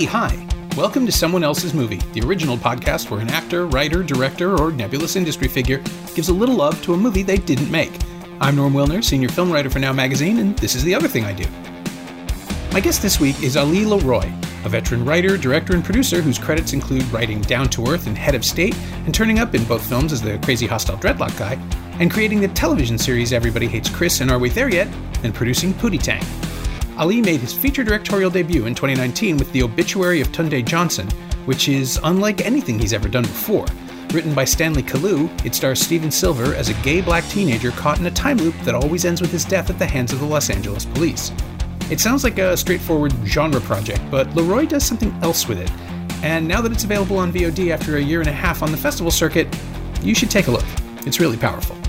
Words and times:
Hey, 0.00 0.06
hi. 0.06 0.46
Welcome 0.78 1.04
to 1.04 1.12
Someone 1.12 1.44
Else's 1.44 1.74
Movie, 1.74 1.98
the 2.14 2.22
original 2.22 2.56
podcast 2.56 3.10
where 3.10 3.20
an 3.20 3.28
actor, 3.28 3.66
writer, 3.66 4.02
director, 4.02 4.58
or 4.58 4.72
nebulous 4.72 5.14
industry 5.14 5.46
figure 5.46 5.76
gives 6.14 6.30
a 6.30 6.32
little 6.32 6.54
love 6.54 6.82
to 6.84 6.94
a 6.94 6.96
movie 6.96 7.22
they 7.22 7.36
didn't 7.36 7.70
make. 7.70 7.92
I'm 8.40 8.56
Norm 8.56 8.72
Wilner, 8.72 9.04
senior 9.04 9.28
film 9.28 9.52
writer 9.52 9.68
for 9.68 9.78
Now 9.78 9.92
Magazine, 9.92 10.38
and 10.38 10.58
this 10.58 10.74
is 10.74 10.84
the 10.84 10.94
other 10.94 11.06
thing 11.06 11.26
I 11.26 11.34
do. 11.34 11.44
My 12.72 12.80
guest 12.80 13.02
this 13.02 13.20
week 13.20 13.42
is 13.42 13.58
Ali 13.58 13.84
LeRoi, 13.84 14.24
a 14.64 14.70
veteran 14.70 15.04
writer, 15.04 15.36
director, 15.36 15.74
and 15.74 15.84
producer 15.84 16.22
whose 16.22 16.38
credits 16.38 16.72
include 16.72 17.04
writing 17.12 17.42
Down 17.42 17.68
to 17.68 17.86
Earth 17.86 18.06
and 18.06 18.16
Head 18.16 18.34
of 18.34 18.42
State, 18.42 18.78
and 19.04 19.14
turning 19.14 19.38
up 19.38 19.54
in 19.54 19.64
both 19.64 19.86
films 19.86 20.14
as 20.14 20.22
the 20.22 20.38
crazy 20.38 20.66
hostile 20.66 20.96
dreadlock 20.96 21.38
guy, 21.38 21.58
and 21.98 22.10
creating 22.10 22.40
the 22.40 22.48
television 22.48 22.96
series 22.96 23.34
Everybody 23.34 23.66
Hates 23.66 23.90
Chris 23.90 24.22
and 24.22 24.30
Are 24.30 24.38
We 24.38 24.48
There 24.48 24.70
Yet, 24.70 24.88
and 25.24 25.34
producing 25.34 25.74
Pootie 25.74 26.02
Tang. 26.02 26.24
Ali 27.00 27.22
made 27.22 27.40
his 27.40 27.54
feature 27.54 27.82
directorial 27.82 28.30
debut 28.30 28.66
in 28.66 28.74
2019 28.74 29.38
with 29.38 29.50
The 29.52 29.62
Obituary 29.62 30.20
of 30.20 30.28
Tunde 30.32 30.62
Johnson, 30.66 31.08
which 31.46 31.66
is 31.66 31.98
unlike 32.04 32.44
anything 32.44 32.78
he's 32.78 32.92
ever 32.92 33.08
done 33.08 33.22
before. 33.22 33.64
Written 34.12 34.34
by 34.34 34.44
Stanley 34.44 34.82
Kalu, 34.82 35.30
it 35.46 35.54
stars 35.54 35.80
Steven 35.80 36.10
Silver 36.10 36.54
as 36.54 36.68
a 36.68 36.74
gay 36.82 37.00
black 37.00 37.26
teenager 37.28 37.70
caught 37.70 37.98
in 37.98 38.04
a 38.04 38.10
time 38.10 38.36
loop 38.36 38.54
that 38.64 38.74
always 38.74 39.06
ends 39.06 39.22
with 39.22 39.32
his 39.32 39.46
death 39.46 39.70
at 39.70 39.78
the 39.78 39.86
hands 39.86 40.12
of 40.12 40.20
the 40.20 40.26
Los 40.26 40.50
Angeles 40.50 40.84
police. 40.84 41.32
It 41.90 42.00
sounds 42.00 42.22
like 42.22 42.38
a 42.38 42.54
straightforward 42.54 43.14
genre 43.24 43.62
project, 43.62 44.02
but 44.10 44.28
LeRoi 44.32 44.68
does 44.68 44.84
something 44.84 45.10
else 45.22 45.48
with 45.48 45.58
it. 45.58 45.70
And 46.22 46.46
now 46.46 46.60
that 46.60 46.70
it's 46.70 46.84
available 46.84 47.16
on 47.16 47.32
VOD 47.32 47.70
after 47.70 47.96
a 47.96 48.02
year 48.02 48.20
and 48.20 48.28
a 48.28 48.32
half 48.32 48.62
on 48.62 48.70
the 48.70 48.76
festival 48.76 49.10
circuit, 49.10 49.48
you 50.02 50.14
should 50.14 50.30
take 50.30 50.48
a 50.48 50.50
look. 50.50 50.66
It's 51.06 51.18
really 51.18 51.38
powerful. 51.38 51.79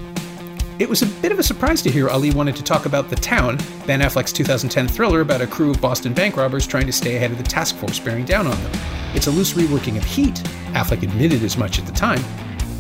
It 0.82 0.90
was 0.90 1.04
a 1.04 1.22
bit 1.22 1.32
of 1.32 1.38
a 1.38 1.44
surprise 1.44 1.84
to 1.84 1.92
hear 1.92 2.10
Ali 2.10 2.32
wanted 2.32 2.56
to 2.56 2.64
talk 2.64 2.88
about 2.88 3.08
The 3.08 3.16
Town, 3.16 3.58
Ben 3.86 4.02
Affleck's 4.02 4.34
2010 4.34 4.88
thriller 4.88 5.22
about 5.22 5.40
a 5.40 5.46
crew 5.46 5.70
of 5.70 5.80
Boston 5.80 6.12
bank 6.12 6.36
robbers 6.36 6.66
trying 6.66 6.88
to 6.88 6.92
stay 6.92 7.18
ahead 7.18 7.30
of 7.30 7.38
the 7.38 7.44
task 7.44 7.76
force 7.76 8.00
bearing 8.00 8.26
down 8.26 8.48
on 8.48 8.64
them. 8.64 8.72
It's 9.14 9.28
a 9.28 9.32
loose 9.32 9.54
reworking 9.54 9.96
of 9.96 10.04
Heat, 10.04 10.34
Affleck 10.74 11.04
admitted 11.04 11.44
as 11.44 11.56
much 11.56 11.78
at 11.78 11.86
the 11.86 11.92
time, 11.92 12.20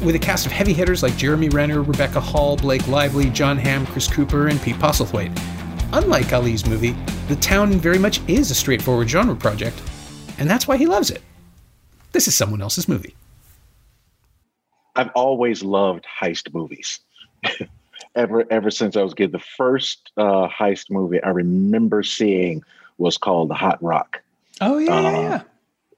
with 0.03 0.15
a 0.15 0.19
cast 0.19 0.47
of 0.47 0.51
heavy 0.51 0.73
hitters 0.73 1.03
like 1.03 1.15
Jeremy 1.15 1.49
Renner, 1.49 1.83
Rebecca 1.83 2.19
Hall, 2.19 2.57
Blake 2.57 2.87
Lively, 2.87 3.29
Jon 3.29 3.55
Hamm, 3.55 3.85
Chris 3.85 4.11
Cooper, 4.11 4.47
and 4.47 4.59
Pete 4.63 4.77
Postlethwaite. 4.77 5.39
Unlike 5.93 6.33
Ali's 6.33 6.65
movie, 6.65 6.95
The 7.27 7.35
Town 7.35 7.73
very 7.73 7.99
much 7.99 8.19
is 8.27 8.49
a 8.49 8.55
straightforward 8.55 9.11
genre 9.11 9.35
project, 9.35 9.79
and 10.39 10.49
that's 10.49 10.67
why 10.67 10.75
he 10.75 10.87
loves 10.87 11.11
it. 11.11 11.21
This 12.13 12.27
is 12.27 12.33
someone 12.33 12.63
else's 12.63 12.89
movie. 12.89 13.13
I've 14.95 15.11
always 15.13 15.61
loved 15.61 16.07
heist 16.19 16.51
movies. 16.51 16.99
ever 18.15 18.45
ever 18.51 18.71
since 18.71 18.95
I 18.95 19.03
was 19.03 19.13
kid. 19.13 19.31
The 19.31 19.39
first 19.39 20.11
uh, 20.17 20.47
heist 20.47 20.89
movie 20.89 21.21
I 21.23 21.29
remember 21.29 22.03
seeing 22.03 22.63
was 22.97 23.17
called 23.17 23.49
The 23.49 23.55
Hot 23.55 23.81
Rock. 23.81 24.21
Oh 24.59 24.77
yeah, 24.77 24.93
uh, 24.93 25.01
yeah, 25.01 25.21
yeah. 25.21 25.41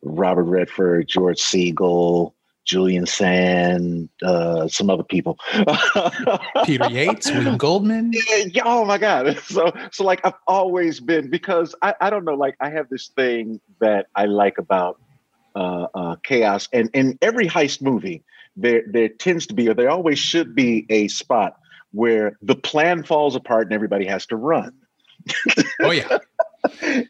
Robert 0.04 0.44
Redford, 0.44 1.08
George 1.08 1.40
Segal, 1.40 2.34
Julian 2.66 3.06
Sand, 3.06 4.10
uh, 4.22 4.68
some 4.68 4.90
other 4.90 5.04
people. 5.04 5.38
Peter 6.66 6.90
Yates, 6.90 7.32
William 7.32 7.58
Goldman. 7.58 8.14
Yeah, 8.14 8.46
yeah, 8.52 8.64
oh 8.66 8.86
my 8.86 8.98
God. 8.98 9.40
So 9.44 9.72
so 9.92 10.04
like 10.04 10.26
I've 10.26 10.34
always 10.48 11.00
been 11.00 11.30
because 11.30 11.76
I, 11.82 11.94
I 12.00 12.10
don't 12.10 12.26
know, 12.26 12.36
like 12.36 12.56
I 12.60 12.70
have 12.70 12.90
this 12.90 13.10
thing 13.10 13.60
that 13.80 14.08
I 14.16 14.26
like 14.26 14.58
about 14.58 15.00
uh, 15.56 15.88
uh, 15.94 16.16
chaos. 16.24 16.68
And 16.74 16.90
in 16.94 17.18
every 17.22 17.48
heist 17.48 17.82
movie, 17.82 18.24
there 18.56 18.84
there 18.88 19.10
tends 19.10 19.48
to 19.48 19.54
be, 19.54 19.70
or 19.70 19.74
there 19.74 19.90
always 19.90 20.20
should 20.20 20.56
be 20.56 20.86
a 20.90 21.08
spot 21.10 21.58
where 21.94 22.38
the 22.42 22.56
plan 22.56 23.04
falls 23.04 23.36
apart 23.36 23.68
and 23.68 23.74
everybody 23.74 24.06
has 24.06 24.26
to 24.28 24.36
run. 24.36 24.74
oh 25.82 25.92
yeah. 25.92 26.18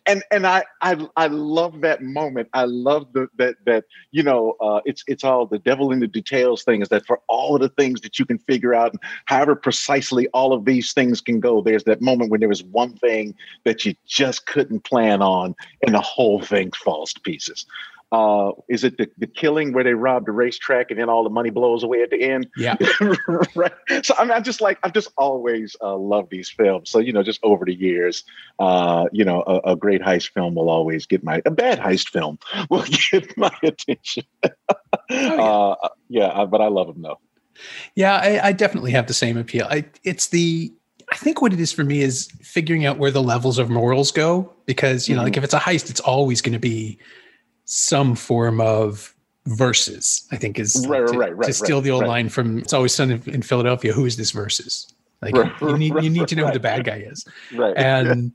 and 0.05 0.23
and 0.31 0.47
I, 0.47 0.63
I 0.81 1.07
I 1.15 1.27
love 1.27 1.81
that 1.81 2.01
moment. 2.01 2.49
I 2.53 2.65
love 2.65 3.07
the, 3.13 3.27
that 3.37 3.55
that 3.65 3.85
you 4.11 4.23
know 4.23 4.55
uh, 4.59 4.81
it's 4.85 5.03
it's 5.07 5.23
all 5.23 5.45
the 5.45 5.59
devil 5.59 5.91
in 5.91 5.99
the 5.99 6.07
details 6.07 6.63
thing. 6.63 6.81
Is 6.81 6.89
that 6.89 7.05
for 7.05 7.21
all 7.27 7.55
of 7.55 7.61
the 7.61 7.69
things 7.69 8.01
that 8.01 8.19
you 8.19 8.25
can 8.25 8.37
figure 8.37 8.73
out, 8.73 8.95
however 9.25 9.55
precisely 9.55 10.27
all 10.29 10.53
of 10.53 10.65
these 10.65 10.93
things 10.93 11.21
can 11.21 11.39
go, 11.39 11.61
there's 11.61 11.83
that 11.85 12.01
moment 12.01 12.31
when 12.31 12.39
there 12.39 12.49
was 12.49 12.63
one 12.63 12.93
thing 12.97 13.35
that 13.63 13.85
you 13.85 13.95
just 14.07 14.45
couldn't 14.47 14.83
plan 14.83 15.21
on, 15.21 15.55
and 15.85 15.93
the 15.93 16.01
whole 16.01 16.41
thing 16.41 16.71
falls 16.71 17.13
to 17.13 17.21
pieces 17.21 17.65
uh, 18.13 18.51
is 18.69 18.83
it 18.83 18.95
the, 18.99 19.09
the 19.17 19.25
killing 19.25 19.73
where 19.73 19.83
they 19.83 19.95
robbed 19.95 20.27
the 20.27 20.31
racetrack 20.31 20.91
and 20.91 20.99
then 20.99 21.09
all 21.09 21.23
the 21.23 21.31
money 21.31 21.49
blows 21.49 21.81
away 21.81 22.03
at 22.03 22.11
the 22.11 22.21
end? 22.21 22.47
Yeah. 22.55 22.75
right. 23.55 23.73
So 24.03 24.13
I 24.19 24.23
mean, 24.23 24.31
I'm 24.33 24.43
just 24.43 24.61
like, 24.61 24.77
I've 24.83 24.93
just 24.93 25.11
always 25.17 25.75
uh, 25.81 25.97
loved 25.97 26.29
these 26.29 26.47
films. 26.47 26.91
So, 26.91 26.99
you 26.99 27.11
know, 27.11 27.23
just 27.23 27.39
over 27.41 27.65
the 27.65 27.73
years, 27.73 28.23
uh, 28.59 29.05
you 29.11 29.25
know, 29.25 29.41
a, 29.47 29.71
a, 29.71 29.75
great 29.75 29.99
heist 29.99 30.29
film 30.29 30.53
will 30.53 30.69
always 30.69 31.07
get 31.07 31.23
my, 31.23 31.41
a 31.43 31.49
bad 31.49 31.79
heist 31.79 32.09
film 32.09 32.37
will 32.69 32.85
get 33.11 33.35
my 33.35 33.51
attention. 33.63 34.25
oh, 34.43 34.51
yeah. 35.09 35.41
Uh, 35.41 35.89
yeah, 36.07 36.45
but 36.45 36.61
I 36.61 36.67
love 36.67 36.85
them 36.85 37.01
though. 37.01 37.19
Yeah, 37.95 38.15
I, 38.15 38.49
I 38.49 38.51
definitely 38.51 38.91
have 38.91 39.07
the 39.07 39.15
same 39.15 39.37
appeal. 39.37 39.65
I, 39.71 39.85
it's 40.03 40.27
the, 40.27 40.71
I 41.11 41.15
think 41.15 41.41
what 41.41 41.51
it 41.51 41.59
is 41.59 41.71
for 41.71 41.83
me 41.83 42.01
is 42.01 42.27
figuring 42.41 42.85
out 42.85 42.99
where 42.99 43.11
the 43.11 43.23
levels 43.23 43.57
of 43.57 43.71
morals 43.71 44.11
go 44.11 44.53
because, 44.67 45.09
you 45.09 45.15
know, 45.15 45.21
mm-hmm. 45.21 45.25
like 45.25 45.37
if 45.37 45.43
it's 45.43 45.53
a 45.55 45.59
heist, 45.59 45.89
it's 45.89 45.99
always 45.99 46.43
going 46.43 46.53
to 46.53 46.59
be 46.59 46.99
some 47.65 48.15
form 48.15 48.61
of 48.61 49.13
versus. 49.45 50.27
I 50.31 50.37
think 50.37 50.59
is 50.59 50.85
right, 50.87 51.05
to, 51.07 51.17
right, 51.17 51.35
right, 51.35 51.47
to 51.47 51.53
steal 51.53 51.77
right, 51.77 51.83
the 51.83 51.91
old 51.91 52.01
right. 52.03 52.09
line 52.09 52.29
from 52.29 52.59
"It's 52.59 52.73
Always 52.73 52.99
in 52.99 53.41
Philadelphia." 53.41 53.93
Who 53.93 54.05
is 54.05 54.17
this 54.17 54.31
versus? 54.31 54.87
Like 55.21 55.35
Right, 55.35 55.51
you 55.61 55.77
need 55.77 55.93
you 56.03 56.09
need 56.09 56.27
to 56.27 56.35
know 56.35 56.47
who 56.47 56.53
the 56.53 56.59
bad 56.59 56.83
guy 56.83 56.97
is, 56.97 57.25
Right. 57.53 57.75
and 57.77 58.33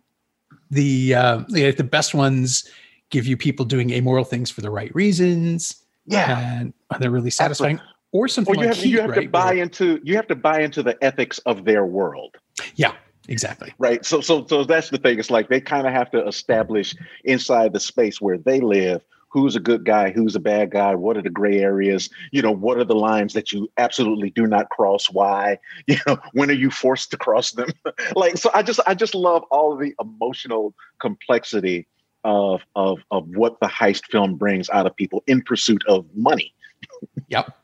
the 0.70 1.14
uh, 1.14 1.44
the 1.48 1.70
the 1.72 1.84
best 1.84 2.14
ones 2.14 2.68
give 3.10 3.26
you 3.26 3.36
people 3.36 3.64
doing 3.64 3.90
amoral 3.90 4.24
things 4.24 4.50
for 4.50 4.60
the 4.60 4.70
right 4.70 4.94
reasons. 4.94 5.82
Yeah. 6.06 6.60
and 6.60 6.72
they're 7.00 7.10
really 7.10 7.28
satisfying. 7.30 7.80
Or 8.12 8.28
something 8.28 8.52
Well, 8.56 8.64
you 8.64 8.68
like 8.68 8.76
have, 8.76 8.84
Heat, 8.84 8.90
you 8.90 9.00
have 9.02 9.14
to 9.14 9.28
buy 9.28 9.52
where- 9.52 9.62
into, 9.62 10.00
you 10.02 10.16
have 10.16 10.26
to 10.28 10.34
buy 10.34 10.60
into 10.60 10.82
the 10.82 10.96
ethics 11.04 11.38
of 11.40 11.66
their 11.66 11.84
world. 11.84 12.36
yeah, 12.76 12.92
exactly. 13.28 13.74
right 13.78 14.02
so 14.06 14.22
so 14.22 14.46
so 14.46 14.64
that's 14.64 14.88
the 14.88 14.96
thing 14.96 15.18
it's 15.18 15.30
like 15.30 15.48
they 15.50 15.60
kind 15.60 15.86
of 15.86 15.92
have 15.92 16.10
to 16.12 16.26
establish 16.26 16.94
inside 17.24 17.74
the 17.74 17.80
space 17.80 18.20
where 18.22 18.38
they 18.38 18.60
live 18.60 19.02
who's 19.28 19.54
a 19.56 19.60
good 19.60 19.84
guy 19.84 20.10
who's 20.10 20.34
a 20.34 20.40
bad 20.40 20.70
guy 20.70 20.94
what 20.94 21.16
are 21.16 21.22
the 21.22 21.30
gray 21.30 21.58
areas 21.60 22.08
you 22.32 22.40
know 22.42 22.50
what 22.52 22.78
are 22.78 22.84
the 22.84 22.94
lines 22.94 23.32
that 23.34 23.52
you 23.52 23.70
absolutely 23.76 24.30
do 24.30 24.46
not 24.46 24.68
cross 24.70 25.10
why 25.10 25.58
you 25.86 25.96
know 26.06 26.18
when 26.32 26.50
are 26.50 26.54
you 26.54 26.70
forced 26.70 27.10
to 27.10 27.16
cross 27.16 27.52
them 27.52 27.68
like 28.16 28.36
so 28.36 28.50
i 28.54 28.62
just 28.62 28.80
i 28.86 28.94
just 28.94 29.14
love 29.14 29.42
all 29.50 29.72
of 29.72 29.80
the 29.80 29.94
emotional 30.00 30.74
complexity 31.00 31.86
of 32.24 32.62
of 32.74 32.98
of 33.10 33.28
what 33.36 33.60
the 33.60 33.66
heist 33.66 34.04
film 34.06 34.34
brings 34.36 34.68
out 34.70 34.86
of 34.86 34.96
people 34.96 35.22
in 35.26 35.42
pursuit 35.42 35.82
of 35.86 36.04
money 36.14 36.52
Yep. 37.28 37.54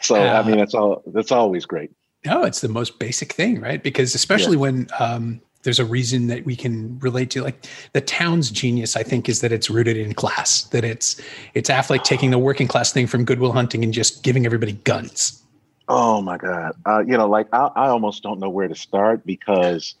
so 0.00 0.14
Uh, 0.16 0.40
i 0.40 0.46
mean 0.46 0.58
that's 0.58 0.74
all 0.74 1.02
that's 1.06 1.32
always 1.32 1.66
great 1.66 1.90
No, 2.24 2.42
it's 2.42 2.60
the 2.60 2.68
most 2.68 2.98
basic 2.98 3.32
thing, 3.34 3.60
right? 3.60 3.80
Because 3.80 4.14
especially 4.16 4.56
when 4.56 4.88
um, 4.98 5.40
there's 5.66 5.78
a 5.80 5.84
reason 5.84 6.28
that 6.28 6.46
we 6.46 6.56
can 6.56 6.98
relate 7.00 7.28
to, 7.30 7.42
like 7.42 7.66
the 7.92 8.00
town's 8.00 8.50
genius, 8.50 8.96
I 8.96 9.02
think, 9.02 9.28
is 9.28 9.40
that 9.40 9.52
it's 9.52 9.68
rooted 9.68 9.96
in 9.96 10.14
class. 10.14 10.62
That 10.62 10.84
it's 10.84 11.20
it's 11.54 11.68
Affleck 11.68 12.04
taking 12.04 12.30
the 12.30 12.38
working 12.38 12.68
class 12.68 12.92
thing 12.92 13.06
from 13.06 13.24
Good 13.24 13.40
Will 13.40 13.52
Hunting 13.52 13.84
and 13.84 13.92
just 13.92 14.22
giving 14.22 14.46
everybody 14.46 14.72
guns. 14.72 15.42
Oh 15.88 16.22
my 16.22 16.38
God. 16.38 16.72
Uh, 16.86 17.00
you 17.00 17.16
know, 17.16 17.28
like 17.28 17.48
I, 17.52 17.70
I 17.74 17.88
almost 17.88 18.22
don't 18.22 18.38
know 18.38 18.48
where 18.48 18.68
to 18.68 18.74
start 18.76 19.26
because 19.26 19.96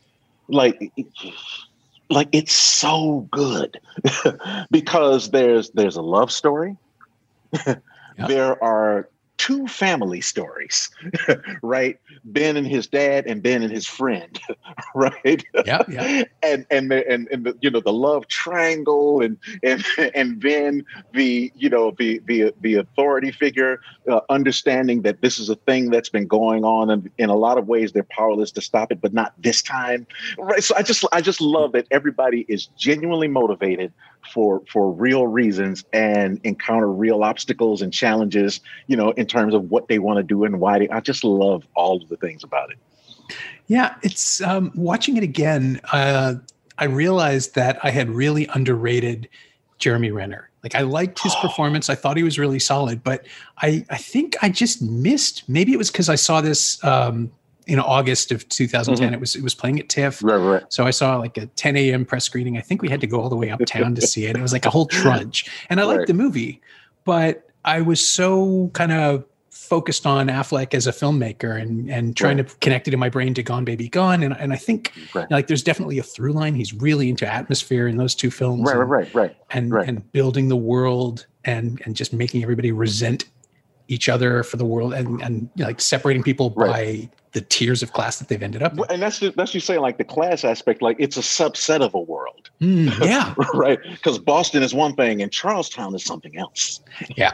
like 0.48 0.92
like 2.08 2.28
it's 2.30 2.52
so 2.52 3.28
good 3.32 3.80
because 4.70 5.30
there's 5.30 5.70
there's 5.70 5.96
a 5.96 6.02
love 6.02 6.32
story. 6.32 6.76
There 8.28 8.62
are 8.64 9.10
two 9.38 9.66
family 9.66 10.20
stories, 10.20 10.90
right? 11.62 11.98
Ben 12.24 12.56
and 12.56 12.66
his 12.66 12.86
dad 12.86 13.26
and 13.26 13.42
Ben 13.42 13.62
and 13.62 13.72
his 13.72 13.86
friend, 13.86 14.40
right? 14.94 15.44
Yeah, 15.64 15.82
yeah. 15.88 16.24
and 16.42 16.66
and 16.70 16.90
the, 16.90 17.08
and 17.08 17.28
and 17.28 17.44
the, 17.44 17.56
you 17.60 17.70
know 17.70 17.80
the 17.80 17.92
love 17.92 18.26
triangle 18.28 19.20
and 19.20 19.36
and 19.62 19.84
and 20.14 20.40
Ben 20.40 20.84
the 21.12 21.52
you 21.54 21.68
know 21.68 21.92
the 21.98 22.20
the 22.26 22.52
the 22.60 22.74
authority 22.74 23.30
figure 23.30 23.80
uh, 24.10 24.20
understanding 24.28 25.02
that 25.02 25.20
this 25.20 25.38
is 25.38 25.48
a 25.48 25.56
thing 25.56 25.90
that's 25.90 26.08
been 26.08 26.26
going 26.26 26.64
on 26.64 26.90
and 26.90 27.10
in 27.18 27.28
a 27.28 27.36
lot 27.36 27.58
of 27.58 27.68
ways 27.68 27.92
they're 27.92 28.04
powerless 28.04 28.50
to 28.52 28.60
stop 28.60 28.92
it 28.92 29.00
but 29.00 29.12
not 29.12 29.32
this 29.38 29.62
time 29.62 30.06
right 30.38 30.62
so 30.62 30.74
i 30.76 30.82
just 30.82 31.04
i 31.12 31.20
just 31.20 31.40
love 31.40 31.72
that 31.72 31.86
everybody 31.90 32.44
is 32.48 32.66
genuinely 32.76 33.28
motivated 33.28 33.92
for 34.32 34.62
for 34.70 34.90
real 34.92 35.26
reasons 35.26 35.84
and 35.92 36.40
encounter 36.44 36.90
real 36.90 37.22
obstacles 37.22 37.82
and 37.82 37.92
challenges 37.92 38.60
you 38.86 38.96
know 38.96 39.10
in 39.12 39.26
terms 39.26 39.54
of 39.54 39.70
what 39.70 39.88
they 39.88 39.98
want 39.98 40.16
to 40.18 40.22
do 40.22 40.44
and 40.44 40.60
why 40.60 40.78
they 40.78 40.88
i 40.90 41.00
just 41.00 41.24
love 41.24 41.66
all 41.74 42.02
of 42.02 42.08
the 42.08 42.16
things 42.16 42.44
about 42.44 42.70
it 42.70 42.78
Yeah, 43.66 43.96
it's 44.02 44.40
um, 44.42 44.70
watching 44.74 45.16
it 45.16 45.22
again. 45.22 45.80
Uh, 45.92 46.34
I 46.78 46.84
realized 46.84 47.54
that 47.54 47.78
I 47.82 47.90
had 47.90 48.08
really 48.08 48.48
underrated 48.54 49.28
Jeremy 49.78 50.10
Renner. 50.10 50.50
Like 50.62 50.74
I 50.74 50.82
liked 50.82 51.20
his 51.20 51.34
performance. 51.40 51.90
I 51.90 51.94
thought 51.94 52.16
he 52.16 52.22
was 52.22 52.38
really 52.38 52.58
solid, 52.58 53.02
but 53.02 53.26
I 53.58 53.84
I 53.90 53.96
think 53.96 54.36
I 54.42 54.48
just 54.48 54.82
missed. 54.82 55.48
Maybe 55.48 55.72
it 55.72 55.78
was 55.78 55.90
because 55.90 56.08
I 56.08 56.14
saw 56.14 56.40
this 56.40 56.82
um, 56.84 57.30
in 57.66 57.80
August 57.80 58.30
of 58.32 58.48
2010. 58.48 59.06
Mm-hmm. 59.06 59.14
It 59.14 59.20
was 59.20 59.36
it 59.36 59.42
was 59.42 59.54
playing 59.54 59.80
at 59.80 59.88
TIFF. 59.88 60.22
Right, 60.22 60.36
right. 60.36 60.64
So 60.68 60.84
I 60.84 60.90
saw 60.90 61.16
like 61.16 61.36
a 61.36 61.46
10 61.46 61.76
a.m. 61.76 62.04
press 62.04 62.24
screening. 62.24 62.56
I 62.56 62.60
think 62.60 62.82
we 62.82 62.88
had 62.88 63.00
to 63.00 63.06
go 63.06 63.20
all 63.20 63.28
the 63.28 63.36
way 63.36 63.50
uptown 63.50 63.94
to 63.94 64.02
see 64.02 64.26
it. 64.26 64.36
It 64.36 64.42
was 64.42 64.52
like 64.52 64.66
a 64.66 64.70
whole 64.70 64.86
trudge, 64.86 65.50
and 65.68 65.80
I 65.80 65.84
liked 65.84 66.06
the 66.06 66.14
movie, 66.14 66.60
but 67.04 67.50
I 67.64 67.80
was 67.80 68.06
so 68.06 68.70
kind 68.72 68.92
of 68.92 69.24
focused 69.50 70.06
on 70.06 70.28
Affleck 70.28 70.74
as 70.74 70.86
a 70.86 70.92
filmmaker 70.92 71.60
and 71.60 71.90
and 71.90 72.16
trying 72.16 72.36
right. 72.36 72.48
to 72.48 72.56
connect 72.56 72.86
it 72.86 72.94
in 72.94 73.00
my 73.00 73.08
brain 73.08 73.34
to 73.34 73.42
Gone 73.42 73.64
Baby 73.64 73.88
Gone. 73.88 74.22
And, 74.22 74.36
and 74.38 74.52
I 74.52 74.56
think 74.56 74.92
right. 75.14 75.28
like 75.30 75.48
there's 75.48 75.62
definitely 75.62 75.98
a 75.98 76.02
through 76.02 76.32
line. 76.32 76.54
He's 76.54 76.72
really 76.72 77.08
into 77.08 77.26
atmosphere 77.26 77.88
in 77.88 77.96
those 77.96 78.14
two 78.14 78.30
films. 78.30 78.62
Right, 78.64 78.76
and, 78.76 78.90
right, 78.90 79.14
right, 79.14 79.36
And 79.50 79.72
right. 79.72 79.88
and 79.88 80.12
building 80.12 80.48
the 80.48 80.56
world 80.56 81.26
and 81.44 81.82
and 81.84 81.96
just 81.96 82.12
making 82.12 82.42
everybody 82.42 82.70
resent 82.70 83.24
each 83.88 84.08
other 84.08 84.42
for 84.42 84.56
the 84.56 84.64
world 84.64 84.92
and 84.92 85.20
and 85.22 85.48
you 85.54 85.62
know, 85.62 85.66
like 85.66 85.80
separating 85.80 86.22
people 86.22 86.52
right. 86.56 86.70
by 86.70 87.10
the 87.32 87.40
tiers 87.42 87.82
of 87.82 87.92
class 87.92 88.18
that 88.18 88.28
they've 88.28 88.42
ended 88.42 88.62
up 88.62 88.72
in. 88.72 88.84
and 88.88 89.02
that's 89.02 89.20
just, 89.20 89.36
that's 89.36 89.54
you 89.54 89.60
saying 89.60 89.80
like 89.80 89.98
the 89.98 90.04
class 90.04 90.44
aspect 90.44 90.82
like 90.82 90.96
it's 90.98 91.16
a 91.16 91.20
subset 91.20 91.80
of 91.80 91.94
a 91.94 92.00
world 92.00 92.50
mm, 92.60 92.98
yeah 93.04 93.34
right 93.54 93.78
because 93.90 94.18
boston 94.18 94.62
is 94.62 94.74
one 94.74 94.94
thing 94.94 95.22
and 95.22 95.30
charlestown 95.30 95.94
is 95.94 96.02
something 96.02 96.36
else 96.38 96.80
yeah 97.16 97.32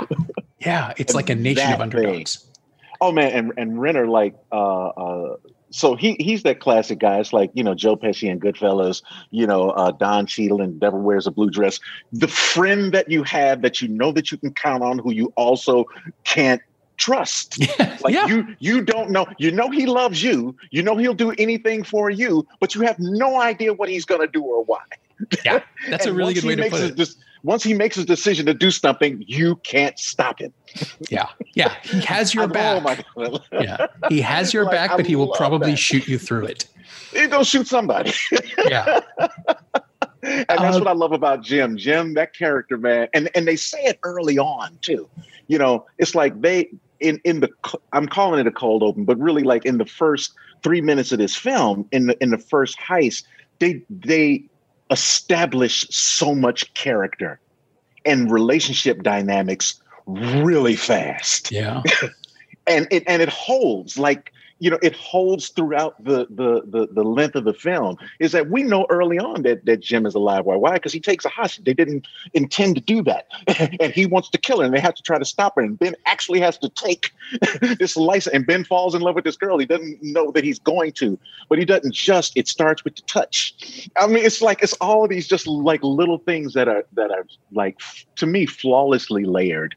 yeah 0.59 0.93
it's 0.97 1.15
like 1.15 1.31
a 1.31 1.35
nation 1.35 1.73
of 1.73 1.81
underdogs 1.81 2.37
thing. 2.37 2.53
oh 3.01 3.13
man 3.13 3.31
and 3.33 3.53
and 3.57 3.81
renner 3.81 4.07
like 4.07 4.35
uh 4.51 4.89
uh 4.89 5.37
so 5.73 5.97
he 5.97 6.17
he's 6.21 6.43
that 6.45 6.61
classic 6.61 6.99
guy. 6.99 7.19
It's 7.19 7.33
like 7.33 7.51
you 7.55 7.65
know 7.65 7.75
Joe 7.75 7.97
Pesci 7.97 8.31
and 8.31 8.41
Goodfellas, 8.41 9.03
you 9.31 9.47
know 9.47 9.71
uh, 9.71 9.91
Don 9.93 10.27
Cheadle 10.27 10.61
and 10.61 10.79
Devil 10.79 11.01
Wears 11.01 11.27
a 11.27 11.31
Blue 11.31 11.51
Dress. 11.51 11.81
The 12.13 12.29
friend 12.29 12.93
that 12.93 13.11
you 13.11 13.23
have 13.25 13.63
that 13.63 13.81
you 13.81 13.89
know 13.89 14.13
that 14.13 14.31
you 14.31 14.39
can 14.39 14.53
count 14.53 14.83
on, 14.83 14.99
who 14.99 15.13
you 15.13 15.33
also 15.37 15.87
can't 16.25 16.63
trust. 16.97 17.59
Yeah, 17.79 17.97
like 18.03 18.15
yeah. 18.15 18.27
you 18.27 18.57
you 18.59 18.83
don't 18.83 19.11
know. 19.11 19.27
You 19.39 19.51
know 19.51 19.71
he 19.71 19.87
loves 19.87 20.23
you. 20.23 20.55
You 20.71 20.83
know 20.83 20.97
he'll 20.97 21.15
do 21.15 21.33
anything 21.39 21.85
for 21.85 22.11
you, 22.11 22.47
but 22.61 22.75
you 22.75 22.83
have 22.83 22.99
no 22.99 23.41
idea 23.41 23.73
what 23.73 23.89
he's 23.89 24.05
going 24.05 24.21
to 24.21 24.27
do 24.27 24.43
or 24.43 24.65
why. 24.65 24.83
Yeah, 25.45 25.63
that's 25.89 26.07
a 26.07 26.13
really 26.13 26.35
good 26.35 26.45
way 26.45 26.57
to 26.57 26.71
put 26.71 26.81
it. 26.81 26.97
Just, 26.97 27.19
once 27.43 27.65
he 27.65 27.75
makes 27.75 27.97
his 27.97 28.05
decision 28.05 28.47
to 28.47 28.55
do 28.55 28.71
something, 28.71 29.25
you 29.27 29.57
can't 29.57 29.99
stop 29.99 30.41
him. 30.41 30.53
yeah, 31.11 31.29
yeah, 31.55 31.75
he 31.83 32.01
has 32.01 32.35
your 32.35 32.47
back. 32.49 33.05
Oh 33.17 33.39
yeah, 33.53 33.87
he 34.09 34.21
has 34.21 34.55
your 34.55 34.65
like, 34.67 34.73
back, 34.73 34.97
but 34.97 35.07
he 35.07 35.17
will 35.17 35.33
probably 35.33 35.73
that. 35.73 35.77
shoot 35.77 36.07
you 36.07 36.19
through 36.19 36.47
it. 36.47 36.67
He's 37.13 37.29
gonna 37.29 37.45
shoot 37.45 37.67
somebody. 37.67 38.13
yeah. 38.69 39.01
and 40.23 40.47
that's 40.49 40.77
uh, 40.77 40.79
what 40.79 40.87
I 40.87 40.93
love 40.93 41.13
about 41.13 41.43
Jim. 41.43 41.77
Jim, 41.77 42.15
that 42.15 42.35
character, 42.35 42.79
man, 42.79 43.09
and 43.15 43.29
and 43.35 43.47
they 43.47 43.57
say 43.57 43.83
it 43.85 43.99
early 44.03 44.39
on 44.39 44.79
too. 44.81 45.09
You 45.49 45.59
know, 45.59 45.87
it's 45.99 46.15
like 46.15 46.41
they 46.41 46.71
in 47.01 47.21
in 47.25 47.41
the 47.41 47.51
I'm 47.93 48.07
calling 48.07 48.41
it 48.41 48.47
a 48.47 48.53
cold 48.53 48.83
open, 48.83 49.05
but 49.05 49.19
really 49.19 49.43
like 49.43 49.67
in 49.67 49.79
the 49.79 49.87
first 49.87 50.33
three 50.63 50.81
minutes 50.81 51.13
of 51.13 51.19
this 51.19 51.37
film, 51.37 51.87
in 51.93 52.07
the 52.07 52.23
in 52.23 52.31
the 52.31 52.39
first 52.39 52.79
heist, 52.79 53.25
they 53.59 53.83
they 53.91 54.45
establish 54.93 55.87
so 55.91 56.35
much 56.35 56.73
character 56.75 57.41
and 58.05 58.31
relationship 58.31 59.03
dynamics 59.03 59.81
really 60.07 60.77
fast. 60.77 61.51
Yeah. 61.51 61.83
and 62.67 62.87
it 62.91 63.03
and 63.07 63.23
it 63.23 63.29
holds 63.29 63.99
like 63.99 64.33
you 64.63 64.71
know 64.71 64.79
it 64.81 64.95
holds 64.95 65.49
throughout 65.49 66.03
the, 66.05 66.25
the 66.31 66.63
the 66.67 66.87
the 66.93 67.03
length 67.03 67.35
of 67.35 67.43
the 67.43 67.53
film 67.53 67.97
is 68.21 68.31
that 68.31 68.49
we 68.49 68.63
know 68.63 68.87
early 68.91 69.19
on 69.19 69.43
that 69.43 69.67
that 69.67 69.81
Jim 69.81 70.07
is 70.07 70.15
alive. 70.15 70.45
Why? 70.45 70.55
Why? 70.55 70.75
Because 70.75 70.93
he 70.93 71.01
takes 71.01 71.25
a 71.25 71.29
hostage. 71.29 71.65
They 71.65 71.75
didn't 71.75 72.07
intend 72.33 72.77
to 72.77 72.81
do 72.81 73.03
that, 73.03 73.27
and 73.81 73.93
he 73.93 74.07
wants 74.07 74.31
to 74.31 74.39
kill 74.39 74.61
her, 74.61 74.65
and 74.65 74.73
they 74.73 74.79
have 74.79 74.95
to 74.95 75.03
try 75.03 75.19
to 75.19 75.25
stop 75.25 75.57
her. 75.57 75.63
And 75.63 75.77
Ben 75.77 75.97
actually 76.07 76.39
has 76.41 76.59
to 76.59 76.69
take 76.69 77.11
this 77.81 77.97
license, 77.97 78.33
and 78.33 78.47
Ben 78.47 78.63
falls 78.63 78.95
in 78.95 79.03
love 79.03 79.17
with 79.17 79.25
this 79.25 79.37
girl. 79.37 79.59
He 79.59 79.67
doesn't 79.67 80.01
know 80.01 80.31
that 80.31 80.45
he's 80.45 80.61
going 80.61 80.93
to, 80.93 81.19
but 81.49 81.59
he 81.59 81.65
doesn't 81.65 81.93
just. 81.93 82.37
It 82.37 82.47
starts 82.47 82.85
with 82.85 82.95
the 82.95 83.03
touch. 83.03 83.89
I 83.97 84.07
mean, 84.07 84.25
it's 84.25 84.41
like 84.41 84.63
it's 84.63 84.75
all 84.75 85.03
of 85.03 85.11
these 85.11 85.27
just 85.27 85.49
like 85.49 85.83
little 85.83 86.19
things 86.19 86.55
that 86.55 86.69
are 86.69 86.85
that 86.93 87.11
are 87.11 87.27
like 87.51 87.81
to 88.15 88.27
me 88.27 88.47
flawlessly 88.47 89.25
layered 89.25 89.75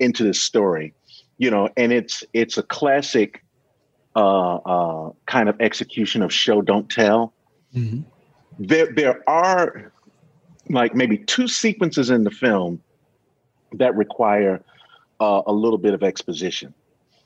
into 0.00 0.24
this 0.24 0.40
story 0.40 0.92
you 1.38 1.48
know 1.48 1.68
and 1.76 1.92
it's 1.92 2.24
it's 2.32 2.58
a 2.58 2.62
classic 2.64 3.44
uh, 4.16 4.56
uh, 4.56 5.12
kind 5.26 5.48
of 5.48 5.60
execution 5.60 6.22
of 6.22 6.32
show 6.32 6.62
don't 6.62 6.88
tell. 6.90 7.32
Mm-hmm. 7.74 8.02
There, 8.58 8.92
there 8.92 9.28
are 9.28 9.92
like 10.68 10.94
maybe 10.94 11.18
two 11.18 11.48
sequences 11.48 12.10
in 12.10 12.24
the 12.24 12.30
film 12.30 12.80
that 13.72 13.94
require 13.96 14.62
uh, 15.20 15.42
a 15.46 15.52
little 15.52 15.78
bit 15.78 15.94
of 15.94 16.02
exposition, 16.02 16.74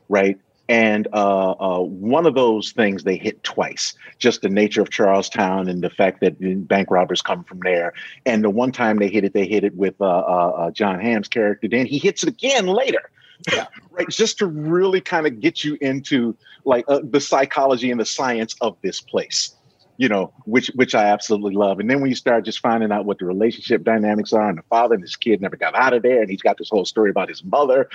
right? 0.08 0.38
And 0.70 1.08
uh, 1.14 1.52
uh, 1.52 1.80
one 1.80 2.26
of 2.26 2.34
those 2.34 2.72
things 2.72 3.04
they 3.04 3.16
hit 3.16 3.42
twice, 3.42 3.94
just 4.18 4.42
the 4.42 4.50
nature 4.50 4.82
of 4.82 4.90
Charlestown 4.90 5.66
and 5.66 5.82
the 5.82 5.88
fact 5.88 6.20
that 6.20 6.36
bank 6.68 6.90
robbers 6.90 7.22
come 7.22 7.42
from 7.44 7.60
there. 7.60 7.94
And 8.26 8.44
the 8.44 8.50
one 8.50 8.72
time 8.72 8.98
they 8.98 9.08
hit 9.08 9.24
it, 9.24 9.32
they 9.32 9.46
hit 9.46 9.64
it 9.64 9.74
with 9.76 9.94
uh, 10.00 10.04
uh, 10.04 10.52
uh 10.58 10.70
Jon 10.70 11.00
Hamm's 11.00 11.28
character. 11.28 11.68
Then 11.68 11.86
he 11.86 11.98
hits 11.98 12.22
it 12.22 12.28
again 12.28 12.66
later 12.66 13.10
yeah. 13.52 13.66
right 13.90 14.08
just 14.08 14.38
to 14.38 14.46
really 14.46 15.00
kind 15.00 15.26
of 15.26 15.40
get 15.40 15.64
you 15.64 15.76
into 15.80 16.36
like 16.64 16.84
uh, 16.88 17.00
the 17.02 17.20
psychology 17.20 17.90
and 17.90 18.00
the 18.00 18.04
science 18.04 18.54
of 18.60 18.76
this 18.82 19.00
place 19.00 19.54
you 19.96 20.08
know 20.08 20.32
which 20.44 20.68
which 20.74 20.94
i 20.94 21.04
absolutely 21.04 21.54
love 21.54 21.78
and 21.78 21.90
then 21.90 22.00
when 22.00 22.08
you 22.08 22.16
start 22.16 22.44
just 22.44 22.60
finding 22.60 22.90
out 22.90 23.04
what 23.04 23.18
the 23.18 23.24
relationship 23.24 23.84
dynamics 23.84 24.32
are 24.32 24.48
and 24.48 24.58
the 24.58 24.62
father 24.62 24.94
and 24.94 25.02
his 25.02 25.16
kid 25.16 25.40
never 25.40 25.56
got 25.56 25.74
out 25.74 25.92
of 25.92 26.02
there 26.02 26.20
and 26.20 26.30
he's 26.30 26.42
got 26.42 26.56
this 26.56 26.70
whole 26.70 26.84
story 26.84 27.10
about 27.10 27.28
his 27.28 27.44
mother 27.44 27.88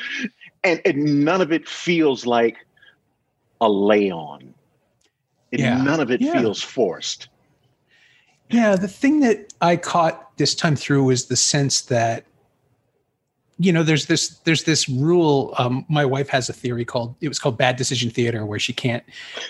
and, 0.63 0.81
and 0.85 1.25
none 1.25 1.41
of 1.41 1.51
it 1.51 1.67
feels 1.67 2.25
like 2.25 2.57
a 3.61 3.69
lay 3.69 4.11
on 4.11 4.53
yeah. 5.51 5.81
none 5.81 5.99
of 5.99 6.11
it 6.11 6.21
yeah. 6.21 6.39
feels 6.39 6.61
forced 6.61 7.29
yeah 8.49 8.75
the 8.75 8.87
thing 8.87 9.21
that 9.21 9.53
i 9.61 9.75
caught 9.75 10.37
this 10.37 10.53
time 10.53 10.75
through 10.75 11.03
was 11.03 11.27
the 11.27 11.35
sense 11.35 11.81
that 11.81 12.25
you 13.63 13.71
know 13.71 13.83
there's 13.83 14.07
this 14.07 14.29
there's 14.39 14.63
this 14.63 14.89
rule 14.89 15.53
um, 15.57 15.85
my 15.87 16.05
wife 16.05 16.27
has 16.29 16.49
a 16.49 16.53
theory 16.53 16.83
called 16.83 17.15
it 17.21 17.27
was 17.27 17.39
called 17.39 17.57
bad 17.57 17.75
decision 17.77 18.09
theater 18.09 18.45
where 18.45 18.59
she 18.59 18.73
can't 18.73 19.03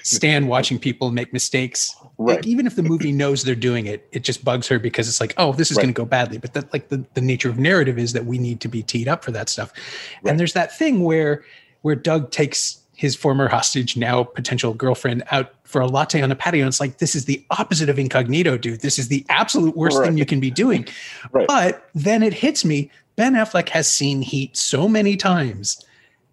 stand 0.03 0.47
watching 0.47 0.77
people 0.77 1.11
make 1.11 1.33
mistakes. 1.33 1.95
Right. 2.17 2.35
like 2.35 2.47
even 2.47 2.67
if 2.67 2.75
the 2.75 2.83
movie 2.83 3.11
knows 3.11 3.43
they're 3.43 3.55
doing 3.55 3.87
it 3.87 4.07
it 4.11 4.23
just 4.23 4.45
bugs 4.45 4.67
her 4.67 4.77
because 4.77 5.07
it's 5.07 5.19
like 5.19 5.33
oh 5.37 5.53
this 5.53 5.71
is 5.71 5.77
right. 5.77 5.83
going 5.83 5.93
to 5.93 5.97
go 5.97 6.05
badly. 6.05 6.37
But 6.37 6.53
that 6.53 6.71
like 6.71 6.89
the, 6.89 7.03
the 7.15 7.21
nature 7.21 7.49
of 7.49 7.57
narrative 7.57 7.97
is 7.97 8.13
that 8.13 8.25
we 8.25 8.37
need 8.37 8.61
to 8.61 8.67
be 8.67 8.83
teed 8.83 9.07
up 9.07 9.23
for 9.23 9.31
that 9.31 9.49
stuff. 9.49 9.73
Right. 10.21 10.31
and 10.31 10.39
there's 10.39 10.53
that 10.53 10.77
thing 10.77 11.03
where 11.03 11.43
where 11.81 11.95
doug 11.95 12.31
takes 12.31 12.79
his 12.95 13.15
former 13.15 13.47
hostage 13.47 13.97
now 13.97 14.23
potential 14.23 14.73
girlfriend 14.73 15.23
out 15.31 15.53
for 15.63 15.81
a 15.81 15.87
latte 15.87 16.21
on 16.21 16.31
a 16.31 16.35
patio 16.35 16.61
and 16.61 16.67
it's 16.67 16.79
like 16.79 16.99
this 16.99 17.15
is 17.15 17.25
the 17.25 17.43
opposite 17.49 17.89
of 17.89 17.97
incognito 17.97 18.57
dude. 18.57 18.81
This 18.81 18.99
is 18.99 19.07
the 19.07 19.25
absolute 19.29 19.75
worst 19.75 19.99
thing 20.01 20.17
you 20.17 20.25
can 20.25 20.39
be 20.39 20.51
doing. 20.51 20.87
But 21.31 21.89
then 21.95 22.21
it 22.21 22.33
hits 22.33 22.63
me 22.63 22.91
Ben 23.15 23.33
Affleck 23.33 23.69
has 23.69 23.87
seen 23.87 24.21
Heat 24.21 24.57
so 24.57 24.87
many 24.87 25.15
times 25.15 25.83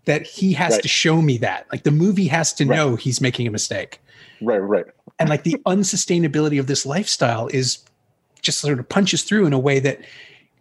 that 0.06 0.26
he 0.26 0.52
has 0.54 0.72
right. 0.72 0.82
to 0.82 0.88
show 0.88 1.20
me 1.20 1.38
that. 1.38 1.66
Like 1.70 1.82
the 1.82 1.90
movie 1.90 2.26
has 2.28 2.52
to 2.54 2.64
right. 2.64 2.76
know 2.76 2.96
he's 2.96 3.20
making 3.20 3.46
a 3.46 3.50
mistake. 3.50 4.00
Right, 4.40 4.58
right. 4.58 4.86
And 5.18 5.28
like 5.28 5.42
the 5.42 5.56
unsustainability 5.66 6.58
of 6.58 6.66
this 6.66 6.86
lifestyle 6.86 7.48
is 7.48 7.84
just 8.40 8.60
sort 8.60 8.78
of 8.78 8.88
punches 8.88 9.22
through 9.22 9.46
in 9.46 9.52
a 9.52 9.58
way 9.58 9.78
that 9.80 10.00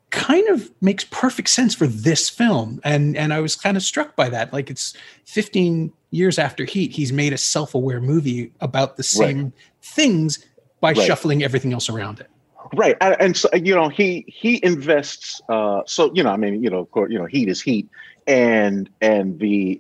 kind 0.10 0.48
of 0.50 0.70
makes 0.82 1.06
perfect 1.06 1.50
sense 1.50 1.74
for 1.74 1.88
this 1.88 2.30
film. 2.30 2.82
And 2.84 3.16
and 3.16 3.34
I 3.34 3.40
was 3.40 3.56
kind 3.56 3.78
of 3.78 3.84
struck 3.84 4.16
by 4.16 4.28
that. 4.30 4.52
Like 4.52 4.70
it's 4.70 4.94
15 5.26 5.94
years 6.12 6.38
after 6.38 6.66
Heat, 6.66 6.92
he's 6.92 7.14
made 7.14 7.32
a 7.32 7.38
self-aware 7.38 8.02
movie 8.02 8.52
about 8.60 8.98
the 8.98 9.04
same 9.04 9.44
right. 9.44 9.54
things 9.82 10.46
by 10.82 10.94
shuffling 10.94 11.44
everything 11.44 11.74
else 11.74 11.90
around 11.90 12.20
it 12.20 12.30
right 12.76 12.96
and 13.02 13.36
so 13.36 13.50
you 13.54 13.74
know 13.74 13.90
he 13.90 14.26
he 14.28 14.64
invests 14.64 15.42
uh 15.50 15.82
so 15.86 16.12
you 16.14 16.24
know 16.24 16.32
i 16.32 16.38
mean 16.38 16.64
you 16.64 16.70
know 16.70 16.80
of 16.80 16.92
course 16.92 17.12
you 17.12 17.18
know 17.18 17.26
heat 17.26 17.50
is 17.50 17.62
heat 17.62 17.88
and 18.28 18.90
and 19.02 19.40
the 19.40 19.80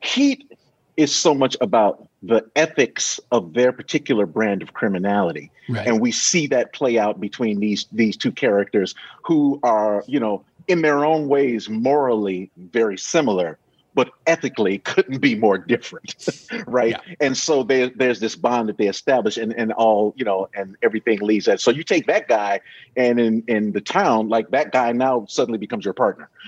heat 0.00 0.50
is 0.96 1.14
so 1.14 1.34
much 1.34 1.56
about 1.60 2.08
the 2.22 2.44
ethics 2.56 3.20
of 3.32 3.52
their 3.52 3.72
particular 3.72 4.26
brand 4.26 4.62
of 4.62 4.72
criminality 4.74 5.50
right. 5.68 5.86
and 5.86 6.00
we 6.00 6.10
see 6.10 6.46
that 6.46 6.72
play 6.72 6.98
out 6.98 7.20
between 7.20 7.60
these 7.60 7.86
these 7.92 8.16
two 8.16 8.32
characters 8.32 8.94
who 9.22 9.58
are 9.62 10.04
you 10.06 10.18
know 10.18 10.44
in 10.66 10.82
their 10.82 11.04
own 11.04 11.28
ways 11.28 11.68
morally 11.68 12.50
very 12.56 12.96
similar 12.96 13.58
but 13.94 14.10
ethically 14.26 14.78
couldn't 14.78 15.18
be 15.18 15.34
more 15.34 15.58
different 15.58 16.40
right? 16.66 16.90
Yeah. 17.06 17.14
and 17.20 17.36
so 17.36 17.62
there, 17.62 17.90
there's 17.94 18.20
this 18.20 18.36
bond 18.36 18.68
that 18.68 18.78
they 18.78 18.88
establish 18.88 19.36
and, 19.36 19.52
and 19.54 19.72
all 19.72 20.14
you 20.16 20.24
know 20.24 20.48
and 20.54 20.76
everything 20.82 21.20
leads 21.20 21.46
that. 21.46 21.60
So 21.60 21.70
you 21.70 21.82
take 21.82 22.06
that 22.06 22.28
guy 22.28 22.60
and 22.96 23.20
in 23.20 23.44
in 23.46 23.72
the 23.72 23.80
town 23.80 24.28
like 24.28 24.50
that 24.50 24.72
guy 24.72 24.92
now 24.92 25.26
suddenly 25.28 25.58
becomes 25.58 25.84
your 25.84 25.94
partner. 25.94 26.30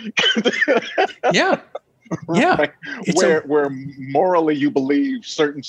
Yeah 1.33 1.61
Yeah, 2.35 2.57
right? 2.57 2.73
where 3.15 3.41
a- 3.41 3.47
where 3.47 3.71
morally 3.71 4.55
you 4.57 4.71
believe 4.71 5.25
certain 5.25 5.63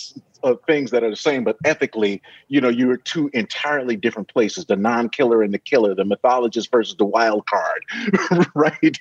uh, 0.43 0.55
things 0.65 0.91
that 0.91 1.03
are 1.03 1.09
the 1.09 1.15
same, 1.15 1.43
but 1.43 1.57
ethically, 1.65 2.21
you 2.47 2.61
know, 2.61 2.69
you're 2.69 2.97
two 2.97 3.29
entirely 3.33 3.95
different 3.95 4.27
places: 4.27 4.65
the 4.65 4.75
non-killer 4.75 5.41
and 5.41 5.53
the 5.53 5.59
killer, 5.59 5.95
the 5.95 6.05
mythologist 6.05 6.71
versus 6.71 6.95
the 6.97 7.05
wild 7.05 7.45
card, 7.47 8.47
right? 8.55 8.97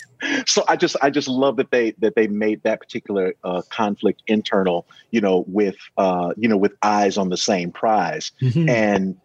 So 0.47 0.65
I 0.69 0.77
just 0.77 0.97
I 1.03 1.11
just 1.11 1.29
love 1.29 1.57
that 1.57 1.71
they 1.71 1.93
that 1.99 2.15
they 2.15 2.27
made 2.27 2.63
that 2.63 2.81
particular 2.81 3.35
uh, 3.45 3.63
conflict 3.71 4.23
internal, 4.27 4.87
you 5.11 5.21
know, 5.21 5.45
with 5.47 5.77
uh, 5.97 6.33
you 6.37 6.49
know 6.49 6.57
with 6.57 6.73
eyes 6.83 7.17
on 7.19 7.29
the 7.29 7.37
same 7.37 7.73
prize, 7.73 8.33
mm-hmm. 8.41 8.69
and 8.69 9.17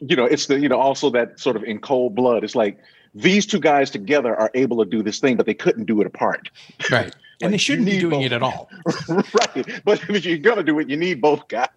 you 0.00 0.16
know, 0.16 0.24
it's 0.24 0.46
the 0.46 0.58
you 0.58 0.68
know 0.68 0.78
also 0.78 1.10
that 1.10 1.40
sort 1.40 1.56
of 1.56 1.64
in 1.64 1.80
cold 1.80 2.14
blood. 2.14 2.44
It's 2.44 2.54
like 2.54 2.78
these 3.14 3.46
two 3.46 3.60
guys 3.60 3.90
together 3.90 4.34
are 4.36 4.50
able 4.54 4.82
to 4.84 4.88
do 4.88 5.02
this 5.02 5.18
thing, 5.18 5.36
but 5.36 5.46
they 5.46 5.54
couldn't 5.54 5.86
do 5.86 6.00
it 6.00 6.06
apart. 6.06 6.50
Right. 6.90 7.14
And 7.40 7.52
they 7.52 7.58
shouldn't 7.58 7.86
be 7.86 7.98
doing 7.98 8.20
both. 8.20 8.24
it 8.24 8.32
at 8.32 8.42
all. 8.42 8.68
right. 9.08 9.82
But 9.84 10.02
if 10.08 10.24
you're 10.24 10.38
going 10.38 10.56
to 10.56 10.62
do 10.62 10.78
it, 10.80 10.88
you 10.88 10.96
need 10.96 11.20
both 11.20 11.46
guys. 11.48 11.68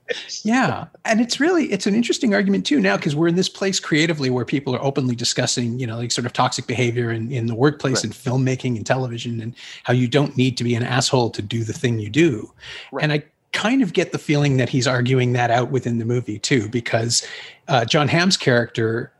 Yeah. 0.43 0.87
And 1.05 1.21
it's 1.21 1.39
really, 1.39 1.71
it's 1.71 1.85
an 1.85 1.93
interesting 1.93 2.33
argument 2.33 2.65
too 2.65 2.79
now, 2.79 2.97
because 2.97 3.15
we're 3.15 3.27
in 3.27 3.35
this 3.35 3.49
place 3.49 3.79
creatively 3.79 4.29
where 4.29 4.45
people 4.45 4.75
are 4.75 4.83
openly 4.83 5.15
discussing, 5.15 5.77
you 5.79 5.85
know, 5.85 5.97
like 5.97 6.11
sort 6.11 6.25
of 6.25 6.33
toxic 6.33 6.65
behavior 6.65 7.11
in, 7.11 7.31
in 7.31 7.45
the 7.45 7.55
workplace 7.55 7.97
right. 7.97 8.05
and 8.05 8.13
filmmaking 8.13 8.75
and 8.75 8.85
television 8.85 9.39
and 9.39 9.55
how 9.83 9.93
you 9.93 10.07
don't 10.07 10.35
need 10.35 10.57
to 10.57 10.63
be 10.63 10.73
an 10.73 10.83
asshole 10.83 11.29
to 11.31 11.41
do 11.41 11.63
the 11.63 11.73
thing 11.73 11.99
you 11.99 12.09
do. 12.09 12.51
Right. 12.91 13.03
And 13.03 13.13
I 13.13 13.23
kind 13.53 13.83
of 13.83 13.93
get 13.93 14.11
the 14.11 14.17
feeling 14.17 14.57
that 14.57 14.69
he's 14.69 14.87
arguing 14.87 15.33
that 15.33 15.51
out 15.51 15.69
within 15.69 15.99
the 15.99 16.05
movie 16.05 16.39
too, 16.39 16.69
because 16.69 17.25
uh, 17.67 17.85
Jon 17.85 18.07
Hamm's 18.07 18.37
character, 18.37 19.11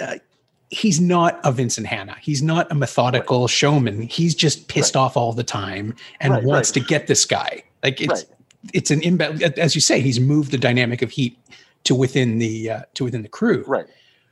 uh, 0.00 0.16
he's 0.72 1.00
not 1.00 1.38
a 1.44 1.52
Vincent 1.52 1.86
Hanna. 1.86 2.16
He's 2.20 2.42
not 2.42 2.70
a 2.72 2.74
methodical 2.74 3.42
right. 3.42 3.50
showman. 3.50 4.02
He's 4.02 4.34
just 4.34 4.68
pissed 4.68 4.94
right. 4.96 5.02
off 5.02 5.16
all 5.16 5.32
the 5.32 5.44
time 5.44 5.94
and 6.20 6.32
right, 6.32 6.42
wants 6.42 6.70
to 6.72 6.80
get 6.80 7.06
this 7.06 7.24
guy. 7.26 7.62
Like 7.82 8.00
it's 8.00 8.24
it's 8.72 8.90
an 8.90 9.02
imbalance. 9.02 9.42
As 9.42 9.74
you 9.74 9.80
say, 9.80 10.00
he's 10.00 10.18
moved 10.18 10.50
the 10.50 10.58
dynamic 10.58 11.02
of 11.02 11.10
heat 11.10 11.38
to 11.84 11.94
within 11.94 12.38
the 12.38 12.70
uh, 12.70 12.80
to 12.94 13.04
within 13.04 13.22
the 13.22 13.28
crew. 13.28 13.64
Right. 13.66 13.86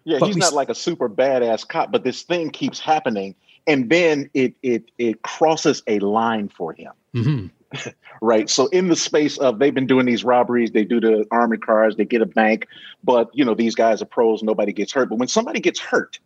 Yeah, 0.04 0.16
but 0.18 0.28
he's 0.28 0.38
not 0.38 0.54
like 0.54 0.70
a 0.70 0.74
super 0.74 1.10
badass 1.10 1.68
cop, 1.68 1.92
but 1.92 2.04
this 2.04 2.22
thing 2.22 2.50
keeps 2.50 2.80
happening, 2.80 3.34
and 3.66 3.90
then 3.90 4.30
it 4.32 4.54
it 4.62 4.90
it 4.96 5.22
crosses 5.22 5.82
a 5.86 5.98
line 5.98 6.48
for 6.48 6.72
him. 6.72 6.92
Mm-hmm. 7.14 7.46
right 8.20 8.50
so 8.50 8.66
in 8.68 8.88
the 8.88 8.96
space 8.96 9.38
of 9.38 9.60
they've 9.60 9.74
been 9.74 9.86
doing 9.86 10.04
these 10.04 10.24
robberies 10.24 10.72
they 10.72 10.84
do 10.84 10.98
the 10.98 11.24
armored 11.30 11.64
cars 11.64 11.94
they 11.94 12.04
get 12.04 12.20
a 12.20 12.26
bank 12.26 12.66
but 13.04 13.30
you 13.32 13.44
know 13.44 13.54
these 13.54 13.76
guys 13.76 14.02
are 14.02 14.06
pros 14.06 14.42
nobody 14.42 14.72
gets 14.72 14.92
hurt 14.92 15.08
but 15.08 15.18
when 15.20 15.28
somebody 15.28 15.60
gets 15.60 15.78
hurt 15.78 16.18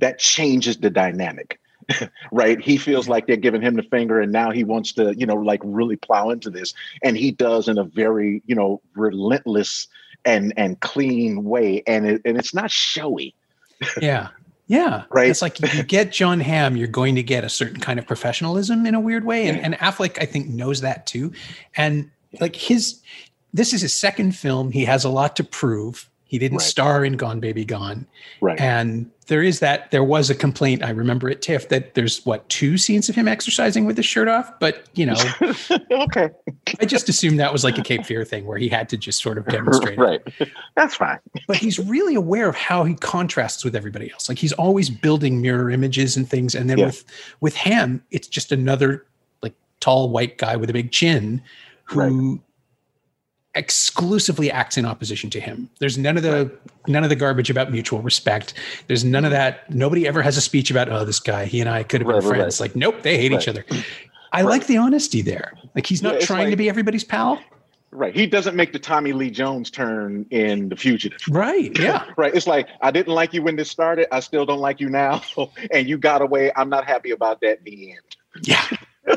that 0.00 0.18
changes 0.18 0.78
the 0.78 0.90
dynamic 0.90 1.58
right? 2.32 2.60
He 2.60 2.76
feels 2.76 3.08
like 3.08 3.26
they're 3.26 3.36
giving 3.36 3.62
him 3.62 3.76
the 3.76 3.82
finger 3.82 4.20
and 4.20 4.32
now 4.32 4.50
he 4.50 4.64
wants 4.64 4.92
to 4.94 5.14
you 5.16 5.26
know 5.26 5.36
like 5.36 5.60
really 5.64 5.96
plow 5.96 6.30
into 6.30 6.50
this. 6.50 6.74
And 7.02 7.16
he 7.16 7.30
does 7.30 7.68
in 7.68 7.78
a 7.78 7.84
very 7.84 8.42
you 8.46 8.54
know 8.54 8.80
relentless 8.94 9.88
and 10.24 10.52
and 10.56 10.78
clean 10.80 11.44
way. 11.44 11.82
And 11.86 12.06
it, 12.06 12.22
and 12.24 12.38
it's 12.38 12.54
not 12.54 12.70
showy. 12.70 13.34
Yeah. 14.02 14.28
Yeah. 14.66 15.04
Right? 15.08 15.30
It's 15.30 15.40
like 15.40 15.60
you 15.72 15.82
get 15.84 16.12
Jon 16.12 16.40
hamm 16.40 16.76
you're 16.76 16.88
going 16.88 17.14
to 17.14 17.22
get 17.22 17.44
a 17.44 17.48
certain 17.48 17.80
kind 17.80 17.98
of 17.98 18.06
professionalism 18.06 18.84
in 18.86 18.94
a 18.94 19.00
weird 19.00 19.24
way. 19.24 19.46
And, 19.46 19.58
and 19.60 19.74
affleck 19.76 20.18
i 20.20 20.26
think 20.26 20.48
knows 20.48 20.80
that 20.80 21.06
too. 21.06 21.32
And 21.76 22.10
like 22.40 22.56
his 22.56 23.00
this 23.54 23.72
is 23.72 23.80
his 23.80 23.94
second 23.94 24.32
film. 24.32 24.72
He 24.72 24.84
has 24.84 25.04
a 25.04 25.08
lot 25.08 25.36
to 25.36 25.44
prove. 25.44 26.10
He 26.24 26.38
didn't 26.38 26.58
right. 26.58 26.66
star 26.66 27.04
in 27.04 27.14
Gone 27.14 27.40
Baby 27.40 27.64
Gone. 27.64 28.06
Right. 28.42 28.60
And 28.60 29.10
there 29.28 29.42
is 29.42 29.60
that, 29.60 29.90
there 29.90 30.02
was 30.02 30.28
a 30.28 30.34
complaint, 30.34 30.82
I 30.82 30.90
remember 30.90 31.30
at 31.30 31.40
TIFF, 31.40 31.68
that 31.68 31.94
there's 31.94 32.24
what, 32.26 32.48
two 32.48 32.76
scenes 32.76 33.08
of 33.08 33.14
him 33.14 33.28
exercising 33.28 33.84
with 33.84 33.96
his 33.96 34.06
shirt 34.06 34.28
off? 34.28 34.52
But, 34.58 34.88
you 34.94 35.06
know, 35.06 35.16
okay. 35.90 36.30
I 36.80 36.84
just 36.84 37.08
assumed 37.08 37.38
that 37.38 37.52
was 37.52 37.64
like 37.64 37.78
a 37.78 37.82
Cape 37.82 38.04
Fear 38.04 38.24
thing 38.24 38.46
where 38.46 38.58
he 38.58 38.68
had 38.68 38.88
to 38.88 38.96
just 38.96 39.22
sort 39.22 39.38
of 39.38 39.46
demonstrate. 39.46 39.98
right. 39.98 40.20
That's 40.76 40.94
fine. 40.94 41.18
but 41.46 41.56
he's 41.56 41.78
really 41.78 42.14
aware 42.14 42.48
of 42.48 42.56
how 42.56 42.84
he 42.84 42.94
contrasts 42.94 43.64
with 43.64 43.76
everybody 43.76 44.10
else. 44.10 44.28
Like 44.28 44.38
he's 44.38 44.52
always 44.54 44.90
building 44.90 45.40
mirror 45.40 45.70
images 45.70 46.16
and 46.16 46.28
things. 46.28 46.54
And 46.54 46.68
then 46.68 46.78
yeah. 46.78 46.86
with, 46.86 47.04
with 47.40 47.54
Hamm, 47.54 48.02
it's 48.10 48.28
just 48.28 48.50
another 48.50 49.06
like 49.42 49.54
tall 49.80 50.10
white 50.10 50.38
guy 50.38 50.56
with 50.56 50.70
a 50.70 50.72
big 50.72 50.90
chin 50.90 51.42
who 51.84 52.00
right 52.00 52.40
exclusively 53.54 54.50
acts 54.50 54.76
in 54.76 54.84
opposition 54.84 55.30
to 55.30 55.40
him. 55.40 55.70
There's 55.80 55.98
none 55.98 56.16
of 56.16 56.22
the 56.22 56.46
right. 56.46 56.88
none 56.88 57.02
of 57.02 57.10
the 57.10 57.16
garbage 57.16 57.50
about 57.50 57.70
mutual 57.70 58.00
respect. 58.02 58.54
There's 58.86 59.04
none 59.04 59.24
of 59.24 59.30
that. 59.30 59.68
Nobody 59.72 60.06
ever 60.06 60.22
has 60.22 60.36
a 60.36 60.40
speech 60.40 60.70
about 60.70 60.88
oh 60.88 61.04
this 61.04 61.20
guy 61.20 61.46
he 61.46 61.60
and 61.60 61.68
I 61.68 61.82
could 61.82 62.00
have 62.00 62.08
been 62.08 62.16
right, 62.16 62.24
friends. 62.24 62.60
Right. 62.60 62.68
Like 62.68 62.76
nope, 62.76 63.02
they 63.02 63.16
hate 63.16 63.32
each 63.32 63.48
other. 63.48 63.64
I 64.32 64.42
like 64.42 64.66
the 64.66 64.76
honesty 64.76 65.22
there. 65.22 65.54
Like 65.74 65.86
he's 65.86 66.02
not 66.02 66.14
yeah, 66.14 66.26
trying 66.26 66.44
like, 66.44 66.50
to 66.50 66.56
be 66.56 66.68
everybody's 66.68 67.04
pal. 67.04 67.40
Right. 67.90 68.14
He 68.14 68.26
doesn't 68.26 68.54
make 68.54 68.72
the 68.72 68.78
Tommy 68.78 69.12
Lee 69.12 69.30
Jones 69.30 69.70
turn 69.70 70.26
in 70.30 70.68
The 70.68 70.76
Fugitive. 70.76 71.20
Right. 71.28 71.76
Yeah. 71.78 72.04
right. 72.16 72.34
It's 72.34 72.46
like, 72.46 72.68
I 72.82 72.90
didn't 72.90 73.14
like 73.14 73.32
you 73.32 73.42
when 73.42 73.56
this 73.56 73.70
started. 73.70 74.14
I 74.14 74.20
still 74.20 74.44
don't 74.44 74.58
like 74.58 74.78
you 74.78 74.90
now. 74.90 75.22
and 75.72 75.88
you 75.88 75.96
got 75.96 76.20
away. 76.20 76.52
I'm 76.54 76.68
not 76.68 76.84
happy 76.84 77.12
about 77.12 77.40
that 77.40 77.58
in 77.58 77.64
the 77.64 77.92
end. 77.92 78.16
Yeah. 78.42 78.64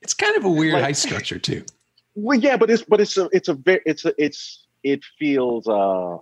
it's 0.00 0.14
kind 0.14 0.36
of 0.36 0.44
a 0.44 0.50
weird 0.50 0.74
like, 0.74 0.84
high 0.84 0.92
structure, 0.92 1.38
too. 1.38 1.64
Well, 2.14 2.38
yeah, 2.38 2.56
but 2.56 2.70
it's 2.70 2.82
but 2.82 3.00
it's 3.00 3.16
a 3.16 3.28
it's 3.32 3.48
a 3.48 3.54
very 3.54 3.80
it's 3.86 4.04
a 4.04 4.12
it's 4.22 4.66
it 4.82 5.04
feels 5.18 5.68
uh 5.68 6.18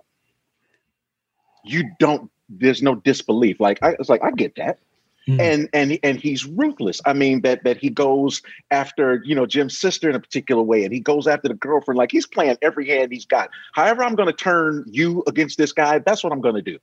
you 1.63 1.89
don't 1.99 2.29
there's 2.49 2.81
no 2.81 2.95
disbelief. 2.95 3.59
Like 3.59 3.79
I 3.81 3.91
it's 3.99 4.09
like 4.09 4.23
I 4.23 4.31
get 4.31 4.55
that. 4.55 4.79
Mm. 5.27 5.39
And 5.39 5.69
and 5.73 5.99
and 6.03 6.19
he's 6.19 6.45
ruthless. 6.45 7.01
I 7.05 7.13
mean 7.13 7.41
that 7.41 7.63
that 7.63 7.77
he 7.77 7.89
goes 7.89 8.41
after 8.71 9.21
you 9.25 9.35
know 9.35 9.45
Jim's 9.45 9.77
sister 9.77 10.09
in 10.09 10.15
a 10.15 10.19
particular 10.19 10.63
way, 10.63 10.83
and 10.83 10.93
he 10.93 10.99
goes 10.99 11.27
after 11.27 11.47
the 11.47 11.53
girlfriend. 11.53 11.97
Like 11.97 12.11
he's 12.11 12.27
playing 12.27 12.57
every 12.61 12.87
hand 12.87 13.11
he's 13.11 13.25
got. 13.25 13.49
However, 13.73 14.03
I'm 14.03 14.15
going 14.15 14.27
to 14.27 14.33
turn 14.33 14.85
you 14.87 15.23
against 15.27 15.57
this 15.57 15.71
guy. 15.71 15.99
That's 15.99 16.23
what 16.23 16.33
I'm 16.33 16.41
going 16.41 16.55
to 16.55 16.61
do. 16.61 16.79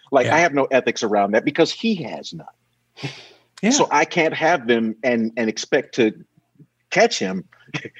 like 0.10 0.26
yeah. 0.26 0.36
I 0.36 0.38
have 0.40 0.54
no 0.54 0.64
ethics 0.66 1.02
around 1.02 1.32
that 1.32 1.44
because 1.44 1.72
he 1.72 1.94
has 1.96 2.32
none. 2.32 2.46
Yeah. 3.60 3.70
So 3.70 3.88
I 3.90 4.04
can't 4.04 4.34
have 4.34 4.68
them 4.68 4.94
and 5.02 5.32
and 5.36 5.50
expect 5.50 5.96
to 5.96 6.24
catch 6.90 7.18
him 7.18 7.44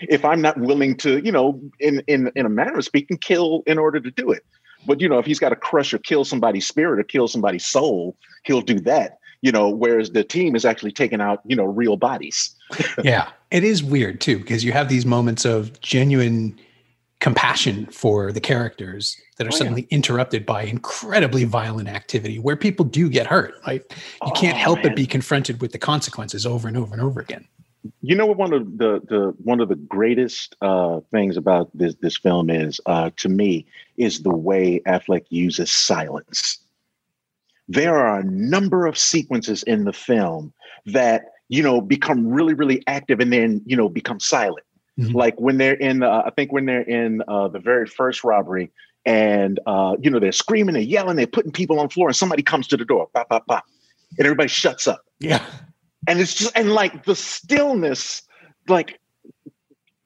if 0.02 0.24
I'm 0.24 0.40
not 0.40 0.58
willing 0.58 0.96
to, 0.98 1.18
you 1.24 1.32
know, 1.32 1.60
in 1.80 2.02
in 2.06 2.30
in 2.34 2.46
a 2.46 2.48
manner 2.48 2.78
of 2.78 2.84
speaking, 2.84 3.18
kill 3.18 3.62
in 3.66 3.78
order 3.78 4.00
to 4.00 4.10
do 4.10 4.30
it. 4.30 4.44
But 4.86 5.00
you 5.00 5.08
know, 5.08 5.18
if 5.18 5.26
he's 5.26 5.38
got 5.38 5.50
to 5.50 5.56
crush 5.56 5.92
or 5.92 5.98
kill 5.98 6.24
somebody's 6.24 6.66
spirit 6.66 7.00
or 7.00 7.02
kill 7.02 7.28
somebody's 7.28 7.66
soul, 7.66 8.16
he'll 8.44 8.62
do 8.62 8.80
that. 8.80 9.18
You 9.40 9.52
know, 9.52 9.68
whereas 9.68 10.10
the 10.10 10.24
team 10.24 10.56
is 10.56 10.64
actually 10.64 10.92
taking 10.92 11.20
out, 11.20 11.40
you 11.44 11.54
know, 11.54 11.64
real 11.64 11.96
bodies. 11.96 12.54
yeah, 13.04 13.30
it 13.50 13.64
is 13.64 13.84
weird 13.84 14.20
too 14.20 14.38
because 14.38 14.64
you 14.64 14.72
have 14.72 14.88
these 14.88 15.06
moments 15.06 15.44
of 15.44 15.80
genuine 15.80 16.58
compassion 17.20 17.86
for 17.86 18.30
the 18.30 18.40
characters 18.40 19.16
that 19.36 19.46
are 19.46 19.50
oh, 19.52 19.56
suddenly 19.56 19.82
yeah. 19.82 19.96
interrupted 19.96 20.46
by 20.46 20.62
incredibly 20.62 21.42
violent 21.42 21.88
activity 21.88 22.38
where 22.38 22.56
people 22.56 22.84
do 22.84 23.08
get 23.08 23.26
hurt. 23.26 23.54
Right? 23.66 23.82
You 23.90 23.96
oh, 24.22 24.30
can't 24.30 24.56
help 24.56 24.78
man. 24.78 24.88
but 24.88 24.96
be 24.96 25.06
confronted 25.06 25.60
with 25.60 25.72
the 25.72 25.78
consequences 25.78 26.46
over 26.46 26.68
and 26.68 26.76
over 26.76 26.94
and 26.94 27.02
over 27.02 27.20
again 27.20 27.46
you 28.00 28.14
know 28.14 28.26
what 28.26 28.36
one 28.36 28.52
of 28.52 28.78
the 28.78 29.00
the 29.08 29.34
one 29.42 29.60
of 29.60 29.68
the 29.68 29.76
greatest 29.76 30.56
uh, 30.62 31.00
things 31.10 31.36
about 31.36 31.70
this 31.74 31.94
this 32.00 32.16
film 32.16 32.50
is 32.50 32.80
uh, 32.86 33.10
to 33.16 33.28
me 33.28 33.66
is 33.96 34.22
the 34.22 34.34
way 34.34 34.80
Affleck 34.86 35.24
uses 35.30 35.70
silence. 35.70 36.58
There 37.68 37.98
are 37.98 38.20
a 38.20 38.24
number 38.24 38.86
of 38.86 38.96
sequences 38.96 39.62
in 39.64 39.84
the 39.84 39.92
film 39.92 40.52
that 40.86 41.32
you 41.48 41.62
know 41.62 41.80
become 41.80 42.26
really 42.26 42.54
really 42.54 42.82
active 42.86 43.20
and 43.20 43.32
then 43.32 43.62
you 43.66 43.76
know 43.76 43.88
become 43.88 44.20
silent. 44.20 44.66
Mm-hmm. 44.98 45.16
Like 45.16 45.40
when 45.40 45.58
they're 45.58 45.74
in, 45.74 46.02
uh, 46.02 46.22
I 46.26 46.30
think 46.30 46.52
when 46.52 46.66
they're 46.66 46.80
in 46.80 47.22
uh, 47.28 47.46
the 47.48 47.60
very 47.60 47.86
first 47.86 48.24
robbery, 48.24 48.70
and 49.06 49.60
uh, 49.66 49.96
you 50.00 50.10
know 50.10 50.18
they're 50.18 50.32
screaming, 50.32 50.76
and 50.76 50.84
yelling, 50.84 51.16
they're 51.16 51.26
putting 51.26 51.52
people 51.52 51.78
on 51.78 51.86
the 51.86 51.92
floor, 51.92 52.08
and 52.08 52.16
somebody 52.16 52.42
comes 52.42 52.66
to 52.68 52.76
the 52.76 52.84
door, 52.84 53.08
pop, 53.14 53.28
pop, 53.28 53.46
pop, 53.46 53.64
and 54.16 54.26
everybody 54.26 54.48
shuts 54.48 54.88
up. 54.88 55.04
Yeah 55.20 55.44
and 56.06 56.20
it's 56.20 56.34
just 56.34 56.56
and 56.56 56.72
like 56.72 57.04
the 57.04 57.14
stillness 57.14 58.22
like 58.68 59.00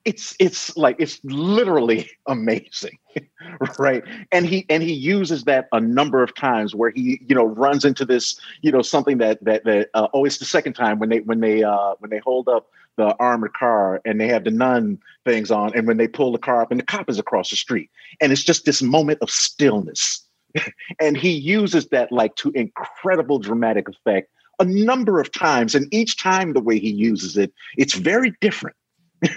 it's 0.05 0.35
it's 0.41 0.77
like 0.77 0.97
it's 0.99 1.21
literally 1.25 2.11
amazing 2.27 2.99
right? 3.79 4.03
And 4.31 4.47
he 4.47 4.67
and 4.69 4.83
he 4.83 4.93
uses 4.93 5.45
that 5.45 5.69
a 5.73 5.81
number 5.81 6.23
of 6.23 6.35
times 6.35 6.75
where 6.75 6.91
he 6.91 7.21
you 7.27 7.35
know 7.35 7.45
runs 7.45 7.85
into 7.85 8.05
this 8.05 8.39
you 8.63 8.73
know 8.73 8.83
something 8.83 9.19
that 9.19 9.43
that 9.45 9.65
that 9.65 9.89
uh, 9.95 10.09
oh 10.15 10.25
it's 10.25 10.39
the 10.39 10.45
second 10.45 10.75
time 10.75 10.99
when 10.99 11.09
they 11.09 11.21
when 11.21 11.41
they 11.41 11.63
uh 11.63 11.95
when 11.99 12.11
they 12.11 12.19
hold 12.19 12.49
up 12.49 12.69
the 12.97 13.15
armored 13.17 13.55
car 13.55 14.01
and 14.05 14.21
they 14.21 14.29
have 14.29 14.45
the 14.45 14.51
nun 14.51 14.99
things 15.25 15.51
on 15.51 15.75
and 15.75 15.87
when 15.87 15.97
they 15.97 16.09
pull 16.09 16.31
the 16.33 16.39
car 16.39 16.63
up 16.63 16.71
and 16.71 16.79
the 16.81 16.85
cop 16.85 17.09
is 17.09 17.19
across 17.19 17.51
the 17.51 17.57
street. 17.57 17.91
And 18.21 18.33
it's 18.33 18.45
just 18.45 18.65
this 18.65 18.83
moment 18.83 19.19
of 19.23 19.31
stillness. 19.31 20.27
And 21.01 21.17
he 21.17 21.31
uses 21.31 21.89
that 21.89 22.13
like 22.13 22.37
to 22.37 22.53
incredible 22.55 23.39
dramatic 23.39 23.89
effect 23.89 24.29
a 24.63 24.65
number 24.65 25.21
of 25.21 25.33
times, 25.33 25.75
and 25.75 25.93
each 25.93 26.21
time 26.21 26.53
the 26.53 26.61
way 26.61 26.79
he 26.79 26.91
uses 26.91 27.37
it, 27.37 27.53
it's 27.77 27.95
very 27.95 28.33
different. 28.41 28.77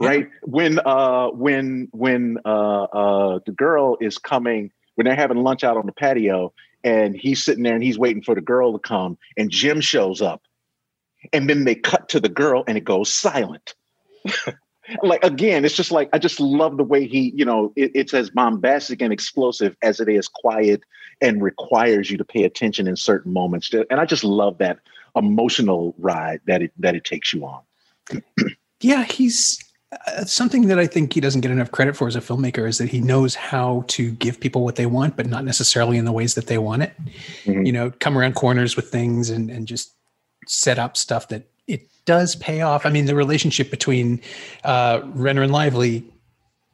right 0.00 0.28
when 0.42 0.78
uh 0.80 1.28
when 1.28 1.88
when 1.92 2.36
uh 2.44 2.82
uh 2.82 3.38
the 3.46 3.52
girl 3.52 3.96
is 4.00 4.18
coming 4.18 4.70
when 4.94 5.06
they're 5.06 5.14
having 5.14 5.38
lunch 5.38 5.64
out 5.64 5.78
on 5.78 5.86
the 5.86 5.92
patio 5.92 6.52
and 6.84 7.16
he's 7.16 7.42
sitting 7.42 7.62
there 7.62 7.74
and 7.74 7.82
he's 7.82 7.98
waiting 7.98 8.22
for 8.22 8.34
the 8.34 8.42
girl 8.42 8.74
to 8.74 8.78
come 8.78 9.16
and 9.38 9.50
jim 9.50 9.80
shows 9.80 10.20
up 10.20 10.42
and 11.32 11.48
then 11.48 11.64
they 11.64 11.74
cut 11.74 12.08
to 12.10 12.20
the 12.20 12.28
girl 12.28 12.64
and 12.66 12.76
it 12.76 12.84
goes 12.84 13.12
silent. 13.12 13.74
Like 15.02 15.24
again, 15.24 15.64
it's 15.64 15.74
just 15.74 15.90
like 15.90 16.08
I 16.12 16.18
just 16.18 16.40
love 16.40 16.76
the 16.76 16.84
way 16.84 17.06
he, 17.06 17.32
you 17.34 17.44
know, 17.44 17.72
it, 17.76 17.90
it's 17.94 18.14
as 18.14 18.30
bombastic 18.30 19.02
and 19.02 19.12
explosive 19.12 19.76
as 19.82 20.00
it 20.00 20.08
is 20.08 20.28
quiet 20.28 20.82
and 21.20 21.42
requires 21.42 22.10
you 22.10 22.18
to 22.18 22.24
pay 22.24 22.44
attention 22.44 22.86
in 22.86 22.96
certain 22.96 23.32
moments. 23.32 23.72
And 23.72 24.00
I 24.00 24.04
just 24.04 24.24
love 24.24 24.58
that 24.58 24.78
emotional 25.14 25.94
ride 25.98 26.40
that 26.46 26.62
it 26.62 26.72
that 26.78 26.94
it 26.94 27.04
takes 27.04 27.32
you 27.32 27.44
on. 27.46 27.62
yeah, 28.80 29.04
he's 29.04 29.62
uh, 30.06 30.24
something 30.24 30.68
that 30.68 30.78
I 30.78 30.86
think 30.86 31.12
he 31.12 31.20
doesn't 31.20 31.40
get 31.40 31.50
enough 31.50 31.70
credit 31.70 31.96
for 31.96 32.06
as 32.06 32.16
a 32.16 32.20
filmmaker 32.20 32.68
is 32.68 32.78
that 32.78 32.88
he 32.88 33.00
knows 33.00 33.34
how 33.34 33.84
to 33.88 34.10
give 34.12 34.40
people 34.40 34.64
what 34.64 34.76
they 34.76 34.86
want, 34.86 35.16
but 35.16 35.26
not 35.26 35.44
necessarily 35.44 35.96
in 35.96 36.04
the 36.04 36.12
ways 36.12 36.34
that 36.34 36.46
they 36.46 36.58
want 36.58 36.82
it. 36.82 36.92
Mm-hmm. 37.44 37.64
You 37.64 37.72
know, 37.72 37.90
come 37.90 38.18
around 38.18 38.34
corners 38.34 38.76
with 38.76 38.90
things 38.90 39.30
and 39.30 39.50
and 39.50 39.66
just 39.66 39.94
set 40.46 40.78
up 40.78 40.96
stuff 40.96 41.28
that 41.28 41.48
it 41.66 41.88
does 42.04 42.36
pay 42.36 42.60
off. 42.60 42.86
I 42.86 42.90
mean, 42.90 43.06
the 43.06 43.14
relationship 43.14 43.70
between 43.70 44.20
uh, 44.64 45.00
Renner 45.06 45.42
and 45.42 45.52
Lively, 45.52 46.04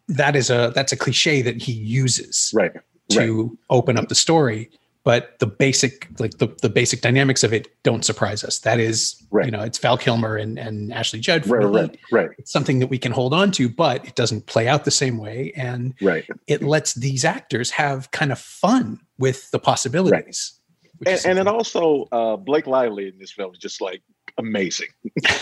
that 0.09 0.37
is 0.37 0.51
a 0.51 0.73
that's 0.75 0.93
a 0.93 0.97
cliche 0.97 1.43
that 1.43 1.63
he 1.63 1.73
uses 1.73 2.53
right 2.55 2.73
to 3.11 3.43
right. 3.45 3.59
open 3.71 3.99
up 3.99 4.09
the 4.09 4.15
story. 4.15 4.71
But 5.05 5.37
the 5.41 5.49
basic, 5.49 6.07
like 6.21 6.39
the, 6.39 6.47
the 6.63 6.69
basic 6.69 7.01
dynamics 7.01 7.43
of 7.43 7.53
it, 7.53 7.67
don't 7.83 8.05
surprise 8.05 8.45
us. 8.45 8.61
That 8.61 8.79
is, 8.79 9.21
right. 9.33 9.45
you 9.45 9.51
know, 9.51 9.61
it's 9.61 9.77
Val 9.79 9.99
Kilmer 9.99 10.37
and, 10.37 10.61
and 10.61 10.93
Ashley 10.93 11.19
Judd. 11.19 11.45
Right, 11.45 11.65
right, 11.65 11.99
right. 12.13 12.31
It's 12.39 12.53
something 12.53 12.79
that 12.79 12.87
we 12.87 12.99
can 12.99 13.11
hold 13.11 13.35
on 13.35 13.51
to, 13.53 13.69
but 13.69 14.07
it 14.07 14.15
doesn't 14.15 14.47
play 14.47 14.69
out 14.69 14.85
the 14.85 14.93
same 14.93 15.19
way, 15.19 15.53
and 15.57 15.95
right. 16.01 16.25
it 16.47 16.63
lets 16.63 16.95
these 16.95 17.25
actors 17.25 17.69
have 17.71 18.13
kind 18.13 18.31
of 18.31 18.39
fun 18.39 19.01
with 19.19 19.51
the 19.51 19.59
possibilities. 19.59 20.61
Right. 21.05 21.19
And, 21.25 21.27
and 21.27 21.39
it 21.41 21.49
also 21.49 22.07
uh, 22.13 22.37
Blake 22.37 22.69
Lively 22.69 23.09
in 23.09 23.19
this 23.19 23.33
film 23.33 23.53
is 23.53 23.59
just 23.59 23.81
like 23.81 24.05
amazing. 24.39 24.89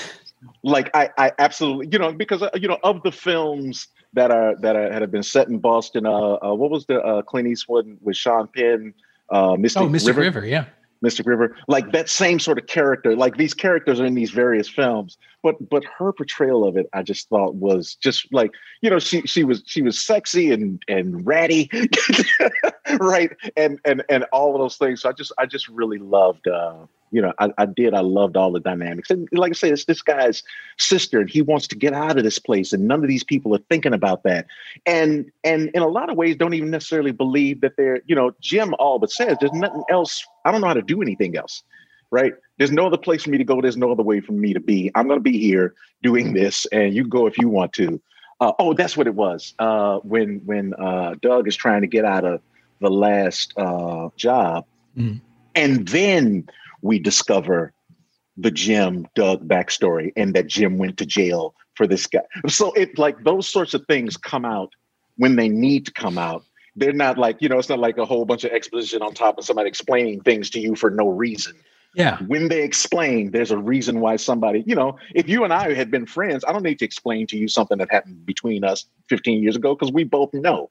like 0.62 0.90
I, 0.94 1.11
I 1.18 1.32
absolutely, 1.38 1.88
you 1.92 1.99
know, 1.99 2.12
because 2.12 2.42
uh, 2.42 2.50
you 2.54 2.68
know 2.68 2.78
of 2.82 3.02
the 3.02 3.12
films 3.12 3.88
that 4.12 4.30
are 4.30 4.56
that 4.56 4.76
are, 4.76 4.92
have 4.92 5.11
been 5.11 5.23
set 5.23 5.49
in 5.49 5.59
Boston. 5.59 6.06
Uh, 6.06 6.38
uh 6.42 6.54
what 6.54 6.70
was 6.70 6.87
the 6.87 7.00
uh, 7.00 7.23
Clint 7.23 7.49
Eastwood 7.49 7.99
with 8.00 8.16
Sean 8.16 8.49
Penn? 8.49 8.94
Uh, 9.30 9.56
Mystic, 9.56 9.82
oh, 9.82 9.88
Mystic 9.88 10.16
River? 10.16 10.40
River, 10.40 10.47
yeah. 10.47 10.64
Mystic 11.02 11.26
River, 11.26 11.56
like 11.66 11.92
that 11.92 12.11
same 12.11 12.38
sort 12.38 12.59
of 12.59 12.66
character. 12.66 13.16
Like 13.16 13.38
these 13.38 13.54
characters 13.54 14.00
are 14.00 14.04
in 14.04 14.14
these 14.14 14.30
various 14.30 14.68
films, 14.68 15.16
but 15.42 15.56
but 15.70 15.82
her 15.85 16.12
portrayal 16.12 16.66
of 16.66 16.76
it, 16.76 16.88
I 16.92 17.02
just 17.02 17.28
thought 17.28 17.54
was 17.54 17.94
just 17.94 18.32
like 18.35 18.50
you 18.82 18.90
know 18.90 18.99
she 18.99 19.23
she 19.23 19.44
was 19.44 19.62
she 19.66 19.80
was 19.80 19.99
sexy 19.99 20.52
and 20.52 20.82
and 20.88 21.26
ratty, 21.26 21.70
right, 23.07 23.30
and 23.57 23.78
and 23.85 24.02
and 24.09 24.25
all 24.33 24.54
of 24.54 24.61
those 24.61 24.76
things. 24.76 25.02
So 25.02 25.09
I 25.09 25.12
just 25.12 25.33
I 25.38 25.47
just 25.47 25.69
really 25.69 25.99
loved 25.99 26.47
uh, 26.47 26.75
you 27.11 27.21
know, 27.21 27.33
I, 27.38 27.50
I, 27.59 27.66
did. 27.66 27.95
I 27.95 28.00
loved 28.00 28.37
all 28.37 28.52
the 28.52 28.61
dynamics. 28.61 29.11
And 29.11 29.28
like 29.33 29.50
I 29.50 29.54
say, 29.54 29.71
it's 29.71 29.85
this 29.85 30.02
guy's 30.02 30.42
sister, 30.78 31.21
and 31.21 31.28
he 31.28 31.42
wants 31.42 31.66
to 31.69 31.76
get 31.76 31.92
out 31.92 32.16
of 32.16 32.25
this 32.25 32.38
place, 32.38 32.73
and 32.73 32.87
none 32.87 33.02
of 33.02 33.09
these 33.09 33.25
people 33.25 33.54
are 33.54 33.61
thinking 33.69 33.92
about 33.92 34.23
that. 34.25 34.47
And 34.87 35.30
and 35.45 35.71
in 35.75 35.83
a 35.83 35.88
lot 35.88 36.11
of 36.11 36.16
ways, 36.16 36.37
don't 36.37 36.54
even 36.54 36.71
necessarily 36.71 37.12
believe 37.12 37.61
that 37.62 37.76
they're, 37.76 38.00
you 38.07 38.14
know, 38.14 38.33
Jim 38.40 38.75
all 38.78 38.99
but 38.99 39.11
says 39.11 39.37
there's 39.40 39.52
nothing 39.52 39.85
else. 39.90 40.25
I 40.45 40.52
don't 40.52 40.61
know 40.61 40.69
how 40.69 40.75
to 40.75 40.83
do 40.83 41.02
anything 41.02 41.37
else. 41.37 41.62
Right. 42.12 42.33
There's 42.59 42.73
no 42.73 42.87
other 42.87 42.99
place 42.99 43.23
for 43.23 43.30
me 43.30 43.38
to 43.38 43.45
go. 43.45 43.61
There's 43.61 43.76
no 43.76 43.92
other 43.92 44.02
way 44.02 44.21
for 44.21 44.33
me 44.33 44.52
to 44.52 44.61
be. 44.61 44.90
I'm 44.95 45.09
gonna 45.09 45.21
be 45.21 45.38
here 45.38 45.75
doing 46.02 46.35
this, 46.35 46.66
and 46.66 46.95
you 46.95 47.04
go 47.04 47.26
if 47.26 47.38
you 47.38 47.49
want 47.49 47.73
to. 47.75 48.00
Uh, 48.40 48.52
oh, 48.59 48.73
that's 48.73 48.97
what 48.97 49.07
it 49.07 49.14
was. 49.14 49.54
Uh, 49.59 49.99
when 49.99 50.40
when 50.45 50.75
uh, 50.75 51.14
Doug 51.21 51.47
is 51.47 51.57
trying 51.57 51.83
to 51.83 51.87
get 51.87 52.04
out 52.04 52.25
of 52.25 52.40
the 52.80 52.90
last 52.90 53.52
uh, 53.56 54.08
job, 54.16 54.66
mm. 54.96 55.20
and 55.54 55.88
then 55.88 56.49
we 56.82 56.99
discover 56.99 57.72
the 58.37 58.50
Jim 58.50 59.06
Doug 59.14 59.46
backstory 59.46 60.12
and 60.16 60.34
that 60.34 60.46
Jim 60.46 60.78
went 60.78 60.96
to 60.99 61.06
jail 61.06 61.54
for 61.75 61.87
this 61.87 62.06
guy. 62.06 62.20
So 62.49 62.72
it 62.72 62.99
like 62.99 63.22
those 63.25 63.49
sorts 63.49 63.75
of 63.75 63.84
things 63.87 64.16
come 64.16 64.44
out 64.44 64.72
when 65.16 65.37
they 65.37 65.49
need 65.49 65.87
to 65.87 65.92
come 65.92 66.16
out. 66.18 66.44
They're 66.76 66.92
not 66.92 67.18
like, 67.18 67.37
you 67.40 67.49
know, 67.49 67.58
it's 67.58 67.68
not 67.68 67.78
like 67.78 67.99
a 67.99 68.06
whole 68.06 68.25
bunch 68.25 68.44
of 68.44 68.52
exposition 68.52 69.02
on 69.02 69.12
top 69.12 69.38
of 69.38 69.44
somebody 69.44 69.68
explaining 69.68 70.22
things 70.22 70.49
to 70.50 70.60
you 70.60 70.75
for 70.75 70.90
no 70.90 71.08
reason. 71.08 71.54
Yeah. 71.94 72.18
When 72.26 72.49
they 72.49 72.62
explain, 72.62 73.32
there's 73.32 73.50
a 73.50 73.59
reason 73.59 74.00
why 74.00 74.16
somebody, 74.16 74.62
you 74.66 74.76
know, 74.76 74.96
if 75.14 75.28
you 75.28 75.42
and 75.42 75.52
I 75.52 75.74
had 75.74 75.90
been 75.90 76.07
friends, 76.07 76.44
I 76.46 76.52
don't 76.52 76.62
need 76.62 76.78
to 76.78 76.85
explain 76.85 77.26
to 77.26 77.37
you 77.37 77.48
something 77.48 77.78
that 77.78 77.90
happened 77.90 78.24
between 78.24 78.62
us 78.62 78.87
15 79.09 79.42
years 79.42 79.57
ago 79.57 79.74
because 79.74 79.92
we 79.92 80.05
both 80.05 80.33
know 80.33 80.70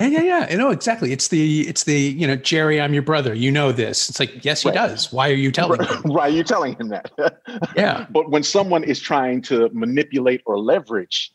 yeah, 0.00 0.06
yeah, 0.06 0.22
yeah. 0.22 0.50
You 0.50 0.58
know 0.58 0.70
exactly. 0.70 1.12
It's 1.12 1.28
the 1.28 1.62
it's 1.68 1.84
the 1.84 1.98
you 1.98 2.26
know 2.26 2.36
Jerry, 2.36 2.80
I'm 2.80 2.92
your 2.92 3.02
brother. 3.02 3.34
You 3.34 3.52
know 3.52 3.72
this. 3.72 4.08
It's 4.08 4.18
like 4.18 4.44
yes, 4.44 4.62
he 4.62 4.68
right. 4.68 4.74
does. 4.74 5.12
Why 5.12 5.30
are 5.30 5.34
you 5.34 5.52
telling 5.52 5.82
him? 5.82 6.02
Why 6.04 6.22
are 6.22 6.30
you 6.30 6.42
telling 6.42 6.76
him 6.76 6.88
that? 6.88 7.10
yeah. 7.76 8.06
But 8.10 8.30
when 8.30 8.42
someone 8.42 8.84
is 8.84 9.00
trying 9.00 9.42
to 9.42 9.68
manipulate 9.72 10.42
or 10.46 10.58
leverage, 10.58 11.32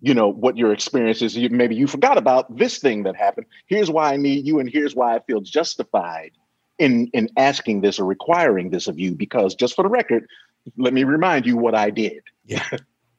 you 0.00 0.14
know 0.14 0.28
what 0.28 0.56
your 0.56 0.72
experience 0.72 1.22
is. 1.22 1.36
You, 1.36 1.48
maybe 1.48 1.74
you 1.74 1.86
forgot 1.86 2.18
about 2.18 2.54
this 2.56 2.78
thing 2.78 3.04
that 3.04 3.16
happened. 3.16 3.46
Here's 3.66 3.90
why 3.90 4.12
I 4.12 4.16
need 4.16 4.46
you, 4.46 4.58
and 4.58 4.68
here's 4.68 4.94
why 4.94 5.16
I 5.16 5.20
feel 5.20 5.40
justified 5.40 6.32
in 6.78 7.08
in 7.14 7.28
asking 7.36 7.80
this 7.80 7.98
or 7.98 8.04
requiring 8.04 8.70
this 8.70 8.88
of 8.88 8.98
you. 8.98 9.14
Because 9.14 9.54
just 9.54 9.74
for 9.74 9.82
the 9.82 9.88
record, 9.88 10.26
let 10.76 10.92
me 10.92 11.04
remind 11.04 11.46
you 11.46 11.56
what 11.56 11.74
I 11.74 11.90
did. 11.90 12.22
Yeah. 12.44 12.68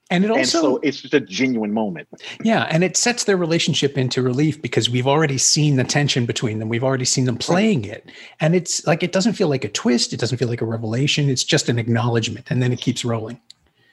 And 0.10 0.24
it 0.24 0.32
also 0.32 0.40
and 0.40 0.48
so 0.48 0.80
it's 0.84 1.02
just 1.02 1.14
a 1.14 1.20
genuine 1.20 1.74
moment. 1.74 2.08
Yeah, 2.42 2.64
and 2.70 2.84
it 2.84 2.96
sets 2.96 3.26
their 3.26 3.36
relationship 3.36 3.98
into 3.98 4.22
relief 4.22 4.62
because 4.62 4.90
we've 4.90 5.08
already 5.08 5.38
seen 5.38 5.76
the 5.76 5.84
tension 5.84 6.26
between 6.26 6.60
them. 6.60 6.70
We've 6.70 6.84
already 6.84 7.06
seen 7.06 7.26
them 7.26 7.38
playing 7.38 7.86
it. 7.86 8.10
And 8.40 8.56
it's 8.56 8.86
like 8.88 9.04
it 9.04 9.12
doesn't 9.12 9.34
feel 9.34 9.50
like 9.50 9.66
a 9.66 9.70
twist, 9.70 10.14
it 10.14 10.20
doesn't 10.20 10.38
feel 10.38 10.48
like 10.48 10.62
a 10.62 10.66
revelation, 10.66 11.30
it's 11.30 11.44
just 11.44 11.68
an 11.68 11.78
acknowledgement 11.78 12.50
and 12.50 12.64
then 12.64 12.72
it 12.72 12.80
keeps 12.80 13.04
rolling. 13.04 13.40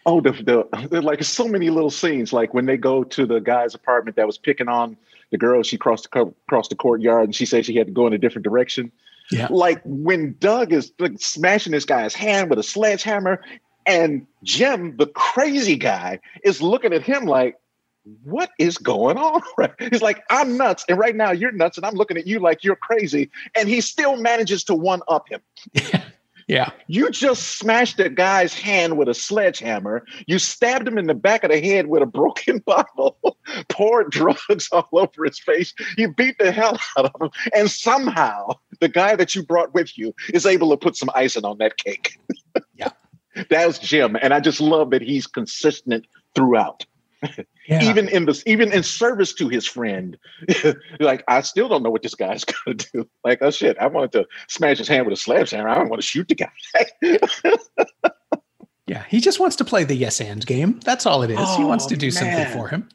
Oh, 0.06 0.20
the, 0.20 0.32
the 0.90 1.00
like 1.00 1.24
so 1.24 1.48
many 1.48 1.70
little 1.70 1.90
scenes 1.90 2.32
like 2.32 2.54
when 2.54 2.66
they 2.66 2.76
go 2.76 3.04
to 3.04 3.26
the 3.26 3.40
guy's 3.40 3.74
apartment 3.74 4.16
that 4.16 4.26
was 4.26 4.38
picking 4.38 4.68
on 4.68 4.96
the 5.30 5.38
girl, 5.38 5.62
she 5.62 5.76
crossed 5.76 6.08
the 6.12 6.20
across 6.20 6.68
the 6.68 6.76
courtyard 6.76 7.24
and 7.24 7.34
she 7.34 7.46
said 7.46 7.66
she 7.66 7.74
had 7.74 7.88
to 7.88 7.92
go 7.92 8.06
in 8.06 8.12
a 8.12 8.18
different 8.18 8.44
direction. 8.44 8.92
Yeah. 9.30 9.48
Like 9.50 9.80
when 9.84 10.36
Doug 10.38 10.72
is 10.72 10.92
like 10.98 11.14
smashing 11.18 11.72
this 11.72 11.84
guy's 11.84 12.14
hand 12.14 12.50
with 12.50 12.58
a 12.58 12.62
sledgehammer 12.62 13.42
and 13.86 14.26
Jim, 14.42 14.96
the 14.96 15.06
crazy 15.06 15.76
guy, 15.76 16.20
is 16.44 16.62
looking 16.62 16.92
at 16.92 17.02
him 17.02 17.26
like, 17.26 17.56
what 18.22 18.50
is 18.58 18.76
going 18.76 19.16
on? 19.16 19.40
He's 19.90 20.02
like, 20.02 20.22
I'm 20.30 20.56
nuts. 20.56 20.84
And 20.88 20.98
right 20.98 21.16
now 21.16 21.32
you're 21.32 21.52
nuts. 21.52 21.78
And 21.78 21.86
I'm 21.86 21.94
looking 21.94 22.16
at 22.16 22.26
you 22.26 22.38
like 22.38 22.62
you're 22.62 22.76
crazy. 22.76 23.30
And 23.56 23.68
he 23.68 23.80
still 23.80 24.16
manages 24.16 24.62
to 24.64 24.74
one 24.74 25.00
up 25.08 25.28
him. 25.28 25.40
Yeah. 26.46 26.70
You 26.88 27.10
just 27.10 27.58
smashed 27.58 27.98
a 28.00 28.08
guy's 28.08 28.52
hand 28.52 28.98
with 28.98 29.08
a 29.08 29.14
sledgehammer. 29.14 30.04
You 30.26 30.38
stabbed 30.38 30.86
him 30.86 30.98
in 30.98 31.06
the 31.06 31.14
back 31.14 31.44
of 31.44 31.50
the 31.50 31.60
head 31.60 31.86
with 31.86 32.02
a 32.02 32.06
broken 32.06 32.58
bottle, 32.66 33.16
poured 33.68 34.10
drugs 34.10 34.68
all 34.72 34.88
over 34.92 35.24
his 35.24 35.38
face. 35.38 35.74
You 35.96 36.12
beat 36.12 36.36
the 36.38 36.52
hell 36.52 36.78
out 36.98 37.06
of 37.06 37.20
him. 37.20 37.30
And 37.54 37.70
somehow 37.70 38.56
the 38.80 38.88
guy 38.88 39.16
that 39.16 39.34
you 39.34 39.42
brought 39.42 39.74
with 39.74 39.96
you 39.96 40.14
is 40.32 40.44
able 40.44 40.70
to 40.70 40.76
put 40.76 40.96
some 40.96 41.10
icing 41.14 41.44
on 41.44 41.58
that 41.58 41.78
cake. 41.78 42.18
yeah. 42.74 42.90
That's 43.50 43.78
Jim, 43.78 44.16
and 44.20 44.32
I 44.32 44.40
just 44.40 44.60
love 44.60 44.90
that 44.90 45.02
he's 45.02 45.26
consistent 45.26 46.06
throughout. 46.34 46.86
Yeah. 47.66 47.82
even 47.82 48.08
in 48.08 48.26
this, 48.26 48.42
even 48.44 48.70
in 48.72 48.82
service 48.82 49.32
to 49.34 49.48
his 49.48 49.66
friend, 49.66 50.18
like 51.00 51.24
I 51.26 51.40
still 51.40 51.68
don't 51.68 51.82
know 51.82 51.88
what 51.88 52.02
this 52.02 52.14
guy's 52.14 52.44
gonna 52.66 52.76
do. 52.76 53.08
Like, 53.24 53.38
oh 53.40 53.50
shit, 53.50 53.78
I 53.78 53.86
wanted 53.86 54.12
to 54.12 54.26
smash 54.48 54.76
his 54.76 54.88
hand 54.88 55.06
with 55.06 55.14
a 55.14 55.16
sledgehammer. 55.16 55.70
I 55.70 55.74
don't 55.76 55.88
want 55.88 56.02
to 56.02 56.06
shoot 56.06 56.28
the 56.28 56.34
guy. 56.34 56.50
yeah, 58.86 59.04
he 59.08 59.20
just 59.20 59.40
wants 59.40 59.56
to 59.56 59.64
play 59.64 59.84
the 59.84 59.94
yes 59.94 60.20
and 60.20 60.44
game. 60.44 60.80
That's 60.84 61.06
all 61.06 61.22
it 61.22 61.30
is. 61.30 61.38
Oh, 61.40 61.56
he 61.56 61.64
wants 61.64 61.86
to 61.86 61.94
oh, 61.94 61.98
do 61.98 62.06
man. 62.08 62.12
something 62.12 62.46
for 62.52 62.68
him. 62.68 62.88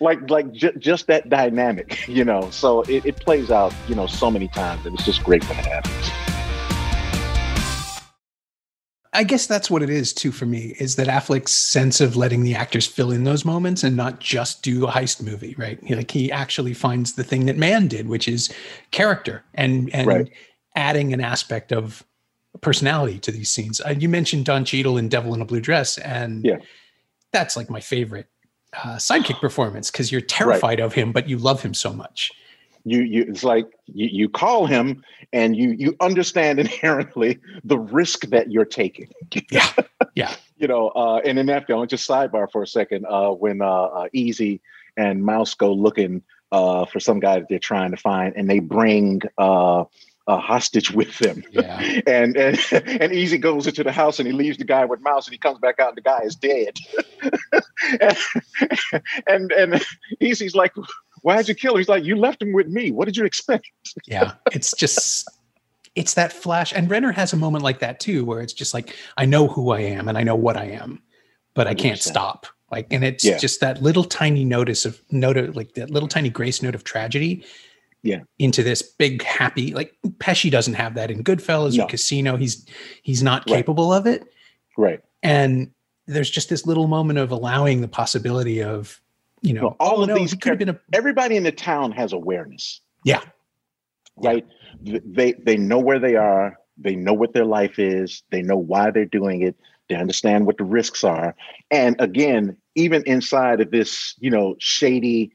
Like, 0.00 0.30
like 0.30 0.52
j- 0.52 0.76
just 0.78 1.06
that 1.08 1.28
dynamic, 1.28 2.08
you 2.08 2.24
know. 2.24 2.48
So 2.50 2.82
it, 2.82 3.04
it 3.04 3.16
plays 3.16 3.50
out, 3.50 3.74
you 3.88 3.94
know, 3.94 4.06
so 4.06 4.30
many 4.30 4.48
times, 4.48 4.86
and 4.86 4.94
it's 4.94 5.04
just 5.04 5.22
great 5.22 5.46
when 5.48 5.58
it 5.58 5.66
happens. 5.66 6.27
I 9.18 9.24
guess 9.24 9.48
that's 9.48 9.68
what 9.68 9.82
it 9.82 9.90
is 9.90 10.12
too 10.12 10.30
for 10.30 10.46
me 10.46 10.76
is 10.78 10.94
that 10.94 11.08
Affleck's 11.08 11.50
sense 11.50 12.00
of 12.00 12.14
letting 12.14 12.44
the 12.44 12.54
actors 12.54 12.86
fill 12.86 13.10
in 13.10 13.24
those 13.24 13.44
moments 13.44 13.82
and 13.82 13.96
not 13.96 14.20
just 14.20 14.62
do 14.62 14.86
a 14.86 14.92
heist 14.92 15.20
movie, 15.20 15.56
right? 15.58 15.76
He, 15.82 15.96
like 15.96 16.12
he 16.12 16.30
actually 16.30 16.72
finds 16.72 17.14
the 17.14 17.24
thing 17.24 17.46
that 17.46 17.56
Mann 17.56 17.88
did, 17.88 18.08
which 18.08 18.28
is 18.28 18.48
character 18.92 19.42
and 19.54 19.92
and 19.92 20.06
right. 20.06 20.30
adding 20.76 21.12
an 21.12 21.20
aspect 21.20 21.72
of 21.72 22.04
personality 22.60 23.18
to 23.18 23.32
these 23.32 23.50
scenes. 23.50 23.80
Uh, 23.80 23.96
you 23.98 24.08
mentioned 24.08 24.44
Don 24.44 24.64
Cheadle 24.64 24.96
in 24.96 25.08
Devil 25.08 25.34
in 25.34 25.40
a 25.40 25.44
Blue 25.44 25.60
Dress, 25.60 25.98
and 25.98 26.44
yeah. 26.44 26.58
that's 27.32 27.56
like 27.56 27.68
my 27.68 27.80
favorite 27.80 28.28
uh, 28.72 28.98
sidekick 28.98 29.40
performance 29.40 29.90
because 29.90 30.12
you're 30.12 30.20
terrified 30.20 30.78
right. 30.78 30.80
of 30.80 30.92
him, 30.92 31.10
but 31.10 31.28
you 31.28 31.38
love 31.38 31.60
him 31.60 31.74
so 31.74 31.92
much 31.92 32.30
you 32.90 33.02
you 33.02 33.24
it's 33.28 33.44
like 33.44 33.66
you, 33.86 34.08
you 34.10 34.28
call 34.28 34.66
him 34.66 35.02
and 35.32 35.56
you 35.56 35.70
you 35.72 35.96
understand 36.00 36.58
inherently 36.66 37.38
the 37.64 37.78
risk 37.78 38.26
that 38.26 38.50
you're 38.50 38.64
taking 38.64 39.08
yeah 39.50 39.70
yeah 40.14 40.34
you 40.56 40.66
know 40.66 40.88
uh 40.90 41.20
and 41.24 41.38
in 41.38 41.46
that 41.46 41.66
film 41.66 41.86
just 41.86 42.08
sidebar 42.08 42.50
for 42.50 42.62
a 42.62 42.66
second 42.66 43.06
uh 43.08 43.30
when 43.30 43.62
uh, 43.62 43.84
uh 43.84 44.08
easy 44.12 44.60
and 44.96 45.24
mouse 45.24 45.54
go 45.54 45.72
looking 45.72 46.22
uh 46.52 46.84
for 46.86 47.00
some 47.00 47.20
guy 47.20 47.38
that 47.38 47.48
they're 47.48 47.58
trying 47.58 47.90
to 47.90 47.96
find 47.96 48.34
and 48.36 48.48
they 48.48 48.58
bring 48.58 49.20
uh 49.38 49.84
a 50.28 50.38
hostage 50.38 50.90
with 50.90 51.18
them. 51.18 51.42
Yeah. 51.50 51.80
and 52.06 52.36
and 52.36 52.60
and 52.72 53.12
Easy 53.12 53.38
goes 53.38 53.66
into 53.66 53.82
the 53.82 53.92
house 53.92 54.18
and 54.18 54.26
he 54.28 54.32
leaves 54.32 54.58
the 54.58 54.64
guy 54.64 54.84
with 54.84 55.00
Mouse 55.00 55.26
and 55.26 55.32
he 55.32 55.38
comes 55.38 55.58
back 55.58 55.80
out 55.80 55.88
and 55.88 55.96
the 55.96 56.02
guy 56.02 56.20
is 56.22 56.36
dead. 56.36 56.76
and, 59.26 59.50
and 59.50 59.52
and 59.52 59.86
Easy's 60.20 60.54
like, 60.54 60.74
"Why'd 61.28 61.48
you 61.48 61.54
kill 61.54 61.72
him?" 61.74 61.78
He's 61.78 61.88
like, 61.88 62.04
"You 62.04 62.16
left 62.16 62.40
him 62.42 62.52
with 62.52 62.68
me. 62.68 62.90
What 62.90 63.04
did 63.04 63.16
you 63.16 63.24
expect?" 63.24 63.66
yeah, 64.06 64.32
it's 64.52 64.72
just 64.76 65.28
it's 65.94 66.14
that 66.14 66.32
flash. 66.32 66.72
And 66.72 66.88
Renner 66.90 67.12
has 67.12 67.32
a 67.32 67.36
moment 67.36 67.64
like 67.64 67.80
that 67.80 67.98
too, 68.00 68.24
where 68.24 68.40
it's 68.40 68.52
just 68.52 68.72
like, 68.72 68.94
I 69.16 69.24
know 69.26 69.48
who 69.48 69.70
I 69.72 69.80
am 69.80 70.08
and 70.08 70.16
I 70.16 70.22
know 70.22 70.36
what 70.36 70.56
I 70.56 70.66
am, 70.66 71.02
but 71.54 71.66
I 71.66 71.74
can't 71.74 71.98
stop. 72.00 72.46
Like, 72.70 72.86
and 72.92 73.02
it's 73.02 73.24
Yeah. 73.24 73.38
just 73.38 73.60
that 73.60 73.82
little 73.82 74.04
tiny 74.04 74.44
notice 74.44 74.84
of 74.84 75.00
note 75.10 75.56
like 75.56 75.74
that 75.74 75.90
little 75.90 76.08
tiny 76.08 76.28
grace 76.28 76.62
note 76.62 76.74
of 76.76 76.84
tragedy. 76.84 77.42
Yeah. 78.04 78.20
Into 78.38 78.62
this 78.62 78.80
big 78.80 79.24
happy, 79.24 79.74
like 79.74 79.92
Pesci 80.18 80.50
doesn't 80.52 80.74
have 80.74 80.94
that 80.94 81.10
in 81.10 81.24
Goodfellas 81.24 81.76
No. 81.76 81.84
or 81.84 81.88
Casino. 81.88 82.36
He's 82.36 82.64
he's 83.02 83.22
not 83.22 83.40
Right. 83.48 83.56
capable 83.56 83.92
of 83.92 84.06
it. 84.06 84.24
Right. 84.76 85.00
And 85.24 85.72
there's 86.06 86.30
just 86.30 86.48
this 86.48 86.64
little 86.64 86.86
moment 86.86 87.18
of 87.18 87.32
allowing 87.32 87.80
the 87.80 87.88
possibility 87.88 88.62
of, 88.62 89.00
you 89.42 89.54
know, 89.54 89.62
Well, 89.62 89.76
all 89.80 90.02
of 90.02 90.08
no, 90.08 90.14
these 90.14 90.34
could 90.34 90.50
have 90.50 90.58
been 90.58 90.68
a 90.70 90.80
Everybody 90.92 91.36
in 91.36 91.42
the 91.42 91.52
town 91.52 91.92
has 91.92 92.12
awareness. 92.12 92.80
Yeah. 93.04 93.22
Right. 94.16 94.46
Th- 94.84 95.02
They 95.04 95.32
they 95.32 95.56
know 95.56 95.78
where 95.78 95.98
they 95.98 96.16
are. 96.16 96.58
They 96.76 96.96
know 96.96 97.12
what 97.14 97.32
their 97.32 97.44
life 97.44 97.78
is. 97.78 98.22
They 98.30 98.42
know 98.42 98.56
why 98.56 98.90
they're 98.90 99.04
doing 99.04 99.42
it. 99.42 99.56
They 99.88 99.94
understand 99.96 100.46
what 100.46 100.58
the 100.58 100.64
risks 100.64 101.02
are. 101.04 101.34
And 101.70 101.96
again, 101.98 102.56
even 102.74 103.02
inside 103.06 103.60
of 103.60 103.70
this, 103.70 104.14
you 104.18 104.30
know, 104.30 104.54
shady, 104.58 105.32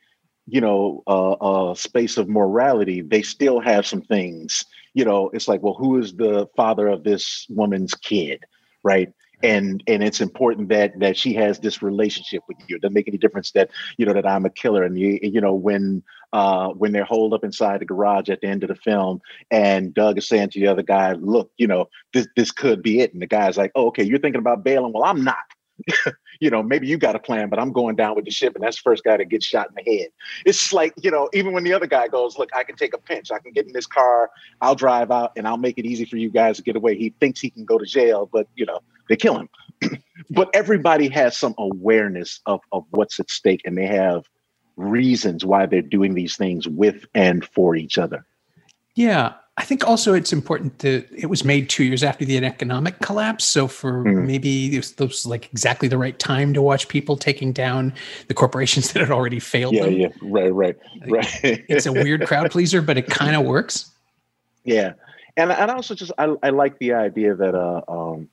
you 0.48 0.62
know, 0.62 1.04
uh, 1.08 1.32
uh, 1.34 1.76
space 1.76 2.18
of 2.18 2.30
morality, 2.30 3.02
they 3.02 3.22
still 3.24 3.60
have 3.60 3.86
some 3.86 4.02
things. 4.02 4.64
You 4.94 5.06
know, 5.06 5.30
it's 5.34 5.48
like, 5.48 5.62
well, 5.64 5.74
who 5.74 5.98
is 5.98 6.14
the 6.16 6.48
father 6.56 6.88
of 6.88 7.04
this 7.04 7.46
woman's 7.50 7.94
kid, 7.96 8.44
right? 8.84 9.12
And 9.44 9.84
and 9.88 10.02
it's 10.02 10.22
important 10.22 10.70
that 10.70 10.98
that 11.00 11.18
she 11.18 11.34
has 11.34 11.60
this 11.60 11.82
relationship 11.82 12.44
with 12.48 12.58
you. 12.68 12.78
It 12.78 12.82
doesn't 12.82 12.94
make 12.94 13.08
any 13.08 13.18
difference 13.18 13.52
that 13.52 13.70
you 13.98 14.06
know 14.06 14.14
that 14.14 14.26
I'm 14.26 14.46
a 14.46 14.50
killer. 14.50 14.84
And 14.84 14.98
you 14.98 15.20
you 15.22 15.42
know 15.42 15.54
when 15.54 16.02
uh, 16.32 16.70
when 16.70 16.94
they're 16.94 17.04
holed 17.04 17.34
up 17.34 17.44
inside 17.44 17.82
the 17.82 17.86
garage 17.86 18.30
at 18.30 18.42
the 18.42 18.48
end 18.48 18.64
of 18.64 18.70
the 18.70 18.76
film, 18.76 19.22
and 19.52 19.94
Doug 19.94 20.18
is 20.18 20.28
saying 20.28 20.50
to 20.52 20.60
the 20.60 20.68
other 20.68 20.82
guy, 20.82 21.14
"Look, 21.14 21.52
you 21.58 21.68
know 21.68 21.90
this 22.14 22.28
this 22.36 22.52
could 22.52 22.82
be 22.82 23.02
it," 23.02 23.14
and 23.14 23.22
the 23.22 23.28
guy's 23.28 23.58
like, 23.58 23.72
"Oh, 23.76 23.88
okay, 23.88 24.04
you're 24.04 24.20
thinking 24.20 24.40
about 24.40 24.64
bailing. 24.64 24.94
Well, 24.94 25.04
I'm 25.04 25.24
not." 25.24 25.44
you 26.40 26.50
know, 26.50 26.64
maybe 26.64 26.88
you 26.88 26.98
got 26.98 27.16
a 27.16 27.20
plan, 27.20 27.50
but 27.50 27.60
I'm 27.60 27.72
going 27.72 27.96
down 27.96 28.16
with 28.16 28.26
the 28.26 28.32
ship, 28.32 28.56
and 28.56 28.64
that's 28.64 28.78
the 28.78 28.82
first 28.84 29.04
guy 29.04 29.18
that 29.18 29.30
gets 29.30 29.46
shot 29.46 29.70
in 29.70 29.84
the 29.84 29.98
head. 29.98 30.10
It's 30.46 30.74
like, 30.74 30.94
you 31.02 31.12
know, 31.12 31.30
even 31.34 31.54
when 31.54 31.64
the 31.64 31.74
other 31.74 31.88
guy 31.88 32.08
goes, 32.08 32.38
look, 32.38 32.50
I 32.56 32.64
can 32.64 32.76
take 32.76 32.94
a 32.94 32.98
pinch. 32.98 33.32
I 33.32 33.40
can 33.40 33.54
get 33.54 33.66
in 33.66 33.74
this 33.74 33.88
car, 33.88 34.30
I'll 34.62 34.76
drive 34.76 35.12
out, 35.12 35.34
and 35.36 35.48
I'll 35.48 35.58
make 35.58 35.78
it 35.78 35.86
easy 35.86 36.06
for 36.06 36.18
you 36.18 36.30
guys 36.30 36.58
to 36.58 36.64
get 36.64 36.76
away. 36.76 36.96
He 36.98 37.14
thinks 37.20 37.40
he 37.40 37.50
can 37.50 37.66
go 37.66 37.78
to 37.78 37.86
jail, 37.86 38.30
but 38.32 38.48
you 38.56 38.66
know, 38.66 38.80
they 39.10 39.16
kill 39.16 39.38
him. 39.40 39.50
but 40.30 40.50
everybody 40.54 41.10
has 41.10 41.38
some 41.38 41.54
awareness 41.58 42.40
of, 42.46 42.62
of 42.72 42.86
what's 42.92 43.20
at 43.20 43.30
stake, 43.30 43.62
and 43.66 43.78
they 43.78 43.88
have 43.88 44.26
reasons 44.76 45.46
why 45.46 45.66
they're 45.66 45.82
doing 45.82 46.14
these 46.14 46.36
things 46.36 46.68
with 46.68 47.06
and 47.14 47.46
for 47.46 47.76
each 47.76 47.98
other. 47.98 48.26
Yeah, 48.96 49.34
I 49.58 49.64
think 49.66 49.88
also 49.88 50.14
it's 50.14 50.34
important 50.34 50.80
to. 50.80 51.06
It 51.16 51.28
was 51.28 51.44
made 51.44 51.70
two 51.70 51.84
years 51.84 52.04
after 52.04 52.26
the 52.26 52.38
economic 52.38 53.00
collapse, 53.00 53.44
so 53.44 53.68
for 53.68 54.04
Mm. 54.04 54.26
maybe 54.26 54.76
it 54.76 55.00
was, 55.00 55.26
like 55.26 55.50
exactly 55.52 55.88
the 55.88 55.98
right 55.98 56.18
time 56.18 56.54
to 56.54 56.62
watch 56.62 56.88
people 56.88 57.16
taking 57.18 57.52
down 57.54 57.94
the 58.28 58.34
corporations 58.34 58.92
that 58.94 59.00
had 59.02 59.12
already 59.12 59.40
failed 59.40 59.76
Yeah, 59.76 59.84
them. 59.86 59.94
yeah, 59.94 60.08
right, 60.22 60.54
right, 60.54 60.76
right. 61.08 61.28
It's 61.44 61.86
a 61.86 61.94
weird 61.94 62.26
crowd 62.28 62.50
pleaser, 62.50 62.82
but 62.82 62.98
it 62.98 63.08
kind 63.08 63.36
of 63.36 63.46
works. 63.46 63.92
Yeah, 64.64 64.94
and 65.38 65.52
and 65.52 65.70
I 65.70 65.76
also 65.76 65.94
just 65.94 66.12
I, 66.18 66.36
I 66.42 66.50
like 66.50 66.80
the 66.80 66.94
idea 66.94 67.36
that 67.36 67.54
uh 67.54 67.82
um 67.88 68.30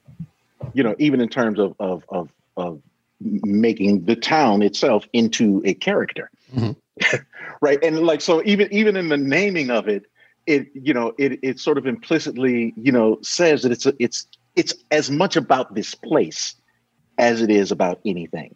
you 0.75 0.83
know 0.83 0.95
even 0.99 1.21
in 1.21 1.29
terms 1.29 1.59
of 1.59 1.75
of 1.79 2.05
of 2.09 2.31
of 2.57 2.83
making 3.21 4.05
the 4.05 4.17
town 4.17 4.63
itself 4.63 5.07
into 5.13 5.61
a 5.65 5.75
character, 5.75 6.31
Mhm. 6.55 6.77
right? 7.61 7.79
And 7.83 8.01
like 8.01 8.21
so 8.21 8.43
even 8.45 8.73
even 8.73 8.97
in 8.97 9.09
the 9.09 9.17
naming 9.17 9.71
of 9.71 9.89
it, 9.89 10.05
it 10.47 10.69
you 10.75 10.95
know 10.95 11.13
it 11.19 11.39
it 11.43 11.59
sort 11.59 11.79
of 11.79 11.87
implicitly 11.87 12.73
you 12.77 12.93
know 12.93 13.19
says 13.23 13.63
that 13.63 13.73
it's 13.73 13.87
a, 13.87 13.95
it's 13.99 14.27
it's 14.57 14.75
as 14.91 15.11
much 15.11 15.37
about 15.37 15.75
this 15.75 15.95
place 15.95 16.55
as 17.19 17.43
it 17.43 17.51
is 17.51 17.71
about 17.71 18.01
anything, 18.05 18.55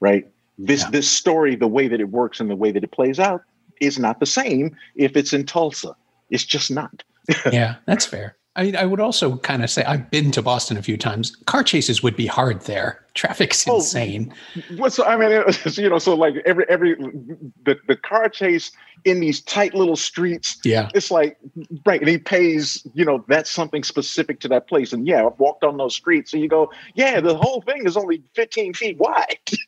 right? 0.00 0.26
This 0.58 0.82
Yeah. 0.82 0.90
this 0.90 1.10
story, 1.10 1.54
the 1.56 1.68
way 1.68 1.88
that 1.88 2.00
it 2.00 2.10
works 2.10 2.40
and 2.40 2.48
the 2.50 2.56
way 2.56 2.72
that 2.72 2.82
it 2.82 2.90
plays 2.90 3.18
out, 3.18 3.42
is 3.80 3.98
not 3.98 4.20
the 4.20 4.26
same 4.26 4.76
if 4.94 5.16
it's 5.16 5.32
in 5.32 5.44
Tulsa. 5.44 5.94
It's 6.30 6.44
just 6.44 6.70
not. 6.70 7.02
yeah, 7.52 7.76
that's 7.86 8.06
fair. 8.06 8.35
I 8.56 8.64
mean, 8.64 8.76
I 8.76 8.86
would 8.86 9.00
also 9.00 9.36
kind 9.38 9.62
of 9.62 9.70
say 9.70 9.84
I've 9.84 10.10
been 10.10 10.30
to 10.32 10.42
Boston 10.42 10.76
a 10.76 10.82
few 10.82 10.96
times. 10.96 11.36
Car 11.46 11.62
chases 11.62 12.02
would 12.02 12.16
be 12.16 12.26
hard 12.26 12.62
there. 12.62 13.04
Traffic's 13.14 13.66
Oh, 13.68 13.76
insane. 13.76 14.32
What's 14.76 14.98
I 14.98 15.16
mean, 15.16 15.30
it 15.30 15.78
you 15.78 15.88
know, 15.88 15.98
so 15.98 16.14
like 16.14 16.34
every 16.44 16.64
every 16.68 16.94
the 17.64 17.76
the 17.86 17.96
car 17.96 18.28
chase 18.28 18.70
in 19.04 19.20
these 19.20 19.40
tight 19.42 19.74
little 19.74 19.96
streets. 19.96 20.58
Yeah, 20.64 20.88
It's 20.94 21.10
like 21.10 21.38
right, 21.86 22.00
and 22.00 22.08
he 22.08 22.18
pays. 22.18 22.86
You 22.94 23.04
know, 23.04 23.24
that's 23.28 23.50
something 23.50 23.82
specific 23.84 24.40
to 24.40 24.48
that 24.48 24.68
place. 24.68 24.92
And 24.92 25.06
yeah, 25.06 25.26
I've 25.26 25.38
walked 25.38 25.64
on 25.64 25.76
those 25.76 25.94
streets, 25.94 26.32
and 26.32 26.42
you 26.42 26.48
go, 26.48 26.72
yeah, 26.94 27.20
the 27.20 27.36
whole 27.36 27.60
thing 27.62 27.86
is 27.86 27.96
only 27.96 28.22
15 28.34 28.74
feet 28.74 28.98
wide. 28.98 29.38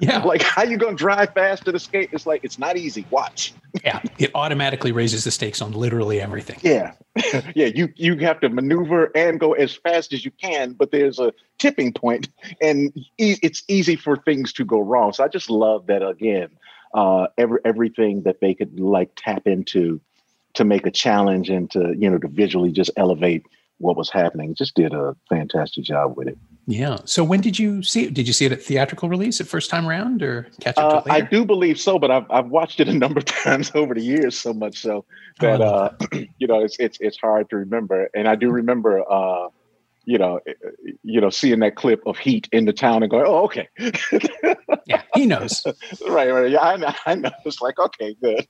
yeah, 0.00 0.18
like, 0.24 0.42
how 0.42 0.62
you 0.62 0.76
gonna 0.76 0.96
drive 0.96 1.32
fast 1.34 1.64
to 1.64 1.72
the 1.72 1.78
skate? 1.78 2.10
It's 2.12 2.26
like 2.26 2.44
it's 2.44 2.58
not 2.58 2.76
easy. 2.76 3.06
Watch. 3.10 3.54
yeah. 3.84 4.00
It 4.18 4.30
automatically 4.34 4.92
raises 4.92 5.24
the 5.24 5.30
stakes 5.30 5.60
on 5.60 5.72
literally 5.72 6.20
everything. 6.20 6.58
Yeah, 6.62 6.92
yeah. 7.54 7.66
You 7.66 7.88
you 7.96 8.16
have 8.18 8.40
to 8.40 8.48
maneuver 8.48 9.10
and 9.14 9.38
go 9.38 9.52
as 9.52 9.74
fast 9.74 10.12
as 10.12 10.24
you 10.24 10.30
can, 10.30 10.72
but 10.72 10.90
there's 10.90 11.18
a 11.18 11.32
tipping 11.58 11.92
point, 11.92 12.28
and 12.60 12.92
e- 13.18 13.38
it's 13.42 13.62
easy 13.68 13.96
for 13.96 14.16
things 14.16 14.52
to 14.54 14.64
go 14.64 14.80
wrong. 14.80 15.12
So 15.12 15.24
I 15.24 15.28
just 15.28 15.50
love 15.50 15.86
that 15.86 16.06
again. 16.06 16.48
Uh, 16.92 17.26
every 17.38 17.58
everything 17.64 18.22
that 18.22 18.40
they 18.40 18.54
could 18.54 18.78
like 18.78 19.10
tap 19.16 19.46
into 19.46 20.00
to 20.54 20.64
make 20.64 20.86
a 20.86 20.90
challenge 20.90 21.50
and 21.50 21.70
to 21.72 21.94
you 21.98 22.10
know 22.10 22.18
to 22.18 22.28
visually 22.28 22.72
just 22.72 22.90
elevate 22.96 23.44
what 23.84 23.96
was 23.96 24.10
happening. 24.10 24.54
Just 24.54 24.74
did 24.74 24.94
a 24.94 25.14
fantastic 25.28 25.84
job 25.84 26.16
with 26.16 26.28
it. 26.28 26.38
Yeah. 26.66 26.98
So 27.04 27.22
when 27.22 27.42
did 27.42 27.58
you 27.58 27.82
see 27.82 28.04
it? 28.04 28.14
Did 28.14 28.26
you 28.26 28.32
see 28.32 28.46
it 28.46 28.52
at 28.52 28.62
theatrical 28.62 29.10
release 29.10 29.40
at 29.40 29.46
first 29.46 29.68
time 29.68 29.86
around 29.86 30.22
or 30.22 30.48
catch 30.60 30.78
up 30.78 31.06
Uh, 31.06 31.10
it 31.10 31.12
I 31.12 31.20
do 31.20 31.44
believe 31.44 31.78
so, 31.78 31.98
but 31.98 32.10
I've 32.10 32.24
I've 32.30 32.48
watched 32.48 32.80
it 32.80 32.88
a 32.88 32.94
number 32.94 33.18
of 33.18 33.24
times 33.44 33.70
over 33.74 33.94
the 33.94 34.02
years, 34.02 34.38
so 34.38 34.54
much 34.54 34.78
so 34.78 35.04
that 35.40 35.60
Oh, 35.60 35.64
uh, 35.64 35.96
love 36.00 36.24
you 36.38 36.46
know 36.46 36.60
it's 36.60 36.76
it's 36.78 36.98
it's 37.00 37.18
hard 37.18 37.50
to 37.50 37.56
remember. 37.56 38.08
And 38.14 38.26
I 38.26 38.34
do 38.34 38.50
remember, 38.50 39.02
uh, 39.10 39.48
you 40.06 40.18
know, 40.18 40.40
eh, 40.46 40.52
you 41.02 41.20
know, 41.20 41.30
seeing 41.30 41.60
that 41.60 41.76
clip 41.76 42.02
of 42.06 42.18
Heat 42.18 42.48
in 42.52 42.64
the 42.64 42.72
town 42.72 43.02
and 43.02 43.10
going, 43.10 43.24
"Oh, 43.26 43.44
okay, 43.44 43.68
yeah, 44.86 45.02
he 45.14 45.26
knows. 45.26 45.64
right, 46.08 46.30
right, 46.30 46.50
yeah, 46.50 46.60
I 46.60 46.76
know, 46.76 46.94
I 47.06 47.14
know." 47.14 47.30
It's 47.44 47.60
like, 47.60 47.78
okay, 47.78 48.16
good, 48.20 48.46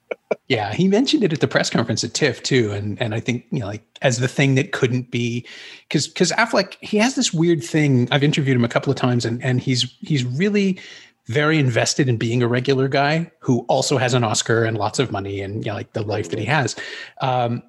Yeah, 0.48 0.72
he 0.72 0.88
mentioned 0.88 1.24
it 1.24 1.32
at 1.32 1.40
the 1.40 1.48
press 1.48 1.70
conference 1.70 2.04
at 2.04 2.14
TIFF 2.14 2.42
too, 2.42 2.72
and 2.72 3.00
and 3.00 3.14
I 3.14 3.20
think 3.20 3.46
you 3.50 3.60
know 3.60 3.66
like 3.66 3.84
as 4.02 4.18
the 4.18 4.28
thing 4.28 4.54
that 4.56 4.72
couldn't 4.72 5.10
be 5.10 5.46
because 5.88 6.08
because 6.08 6.32
Affleck 6.32 6.76
he 6.80 6.98
has 6.98 7.14
this 7.14 7.32
weird 7.32 7.62
thing. 7.62 8.08
I've 8.10 8.24
interviewed 8.24 8.56
him 8.56 8.64
a 8.64 8.68
couple 8.68 8.90
of 8.90 8.96
times, 8.96 9.24
and 9.24 9.42
and 9.42 9.60
he's 9.60 9.94
he's 10.00 10.24
really 10.24 10.78
very 11.26 11.58
invested 11.58 12.08
in 12.08 12.16
being 12.18 12.42
a 12.42 12.48
regular 12.48 12.86
guy 12.86 13.30
who 13.38 13.60
also 13.60 13.96
has 13.96 14.12
an 14.12 14.24
Oscar 14.24 14.64
and 14.64 14.76
lots 14.76 14.98
of 14.98 15.10
money 15.10 15.40
and 15.40 15.64
you 15.64 15.70
know 15.70 15.76
like 15.76 15.92
the 15.92 16.02
life 16.02 16.30
that 16.30 16.38
he 16.38 16.44
has. 16.44 16.76
Um, 17.20 17.62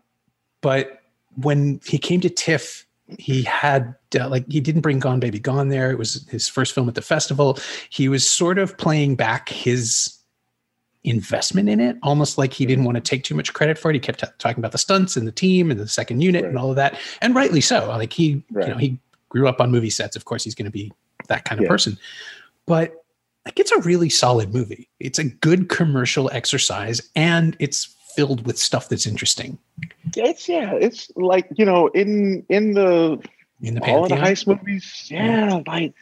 but 0.62 1.00
when 1.36 1.80
he 1.86 1.98
came 1.98 2.22
to 2.22 2.30
TIFF, 2.30 2.86
he 3.20 3.44
had 3.44 3.94
uh, 4.20 4.28
like 4.30 4.46
he 4.52 4.60
didn't 4.60 4.82
bring 4.82 5.00
Gone 5.00 5.20
Baby 5.20 5.40
Gone 5.40 5.70
there. 5.70 5.92
It 5.92 5.98
was 5.98 6.28
his 6.30 6.48
first 6.48 6.74
film 6.74 6.88
at 6.90 6.96
the 6.96 7.02
festival. 7.02 7.60
He 7.90 8.10
was 8.10 8.28
sort 8.30 8.58
of 8.58 8.78
playing 8.78 9.16
back 9.16 9.50
his 9.50 10.18
investment 11.04 11.70
in 11.70 11.80
it, 11.80 11.98
almost 12.02 12.38
like 12.38 12.52
he 12.52 12.66
didn't 12.66 12.84
want 12.84 12.96
to 12.96 13.02
take 13.02 13.24
too 13.24 13.36
much 13.36 13.54
credit 13.54 13.78
for 13.78 13.92
it. 13.92 13.94
He 13.94 14.00
kept 14.00 14.22
t- 14.22 14.28
talking 14.40 14.60
about 14.60 14.72
the 14.72 14.80
stunts 14.80 15.16
and 15.16 15.28
the 15.28 15.32
team 15.32 15.70
and 15.70 15.80
the 15.80 15.88
second 15.88 16.22
unit 16.22 16.46
and 16.46 16.58
all 16.58 16.72
of 16.72 16.76
that, 16.78 16.98
and 17.22 17.36
rightly 17.36 17.62
so. 17.62 17.88
Like 17.90 18.12
he, 18.14 18.44
Right. 18.52 18.68
you 18.68 18.74
know, 18.74 18.80
he 18.80 19.00
grew 19.30 19.48
up 19.48 19.62
on 19.62 19.70
movie 19.72 19.90
sets. 19.92 20.16
Of 20.16 20.26
course, 20.26 20.44
he's 20.44 20.56
going 20.56 20.66
to 20.66 20.72
be 20.72 20.92
that 21.28 21.46
kind 21.46 21.60
of 21.60 21.64
Yeah. 21.66 21.70
person. 21.70 21.98
But 22.66 22.94
like, 23.46 23.60
it's 23.60 23.72
a 23.72 23.80
really 23.82 24.10
solid 24.10 24.52
movie. 24.52 24.90
It's 25.00 25.20
a 25.20 25.26
good 25.26 25.70
commercial 25.70 26.32
exercise, 26.34 27.08
and 27.16 27.56
it's 27.60 27.95
filled 28.16 28.46
with 28.46 28.58
stuff 28.58 28.90
that's 28.90 29.06
interesting 29.06 29.58
it's 30.18 30.48
yeah, 30.48 30.74
it's 30.74 31.12
like 31.16 31.48
you 31.56 31.66
know, 31.66 31.88
in 31.88 32.46
in 32.50 32.74
the 32.74 33.20
in 33.62 33.76
the 33.76 33.82
all 33.82 34.04
of 34.04 34.10
the 34.10 34.16
heist 34.16 34.48
movies, 34.48 35.08
yeah, 35.10 35.62
like 35.68 35.94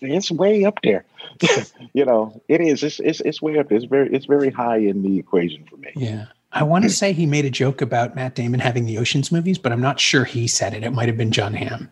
it's 0.00 0.30
way 0.30 0.64
up 0.64 0.78
there. 0.82 1.04
you 1.92 2.04
know, 2.04 2.40
it 2.48 2.60
is. 2.60 2.82
It's, 2.82 3.00
it's 3.00 3.20
it's 3.20 3.42
way 3.42 3.58
up 3.58 3.68
there. 3.68 3.76
It's 3.76 3.86
very 3.86 4.12
it's 4.12 4.26
very 4.26 4.50
high 4.50 4.78
in 4.78 5.02
the 5.02 5.18
equation 5.18 5.64
for 5.68 5.76
me. 5.76 5.90
Yeah. 5.96 6.26
I 6.50 6.62
want 6.62 6.84
to 6.84 6.90
say 6.90 7.12
he 7.12 7.26
made 7.26 7.44
a 7.44 7.50
joke 7.50 7.82
about 7.82 8.16
Matt 8.16 8.34
Damon 8.34 8.58
having 8.58 8.86
the 8.86 8.96
Oceans 8.96 9.30
movies, 9.30 9.58
but 9.58 9.70
I'm 9.70 9.82
not 9.82 10.00
sure 10.00 10.24
he 10.24 10.48
said 10.48 10.72
it. 10.72 10.82
It 10.82 10.94
might 10.94 11.06
have 11.06 11.18
been 11.18 11.30
Jon 11.30 11.52
Hamm. 11.52 11.90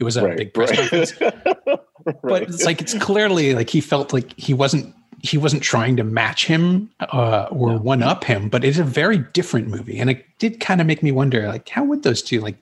It 0.00 0.02
was 0.02 0.16
a 0.16 0.34
big 0.34 0.52
press 0.52 0.76
conference. 0.76 1.20
right. 1.20 2.18
But 2.20 2.42
it's 2.42 2.64
like 2.64 2.80
it's 2.80 2.94
clearly 2.94 3.54
like 3.54 3.70
he 3.70 3.80
felt 3.80 4.12
like 4.12 4.36
he 4.36 4.54
wasn't 4.54 4.92
he 5.22 5.38
wasn't 5.38 5.62
trying 5.62 5.96
to 5.96 6.04
match 6.04 6.46
him 6.46 6.90
uh, 7.00 7.46
or 7.50 7.72
no. 7.72 7.78
one 7.78 8.02
up 8.02 8.24
him, 8.24 8.48
but 8.48 8.64
it's 8.64 8.78
a 8.78 8.84
very 8.84 9.18
different 9.18 9.68
movie, 9.68 9.98
and 9.98 10.10
it 10.10 10.26
did 10.38 10.60
kind 10.60 10.80
of 10.80 10.86
make 10.86 11.02
me 11.02 11.12
wonder, 11.12 11.46
like, 11.48 11.68
how 11.68 11.84
would 11.84 12.02
those 12.02 12.22
two 12.22 12.40
like? 12.40 12.56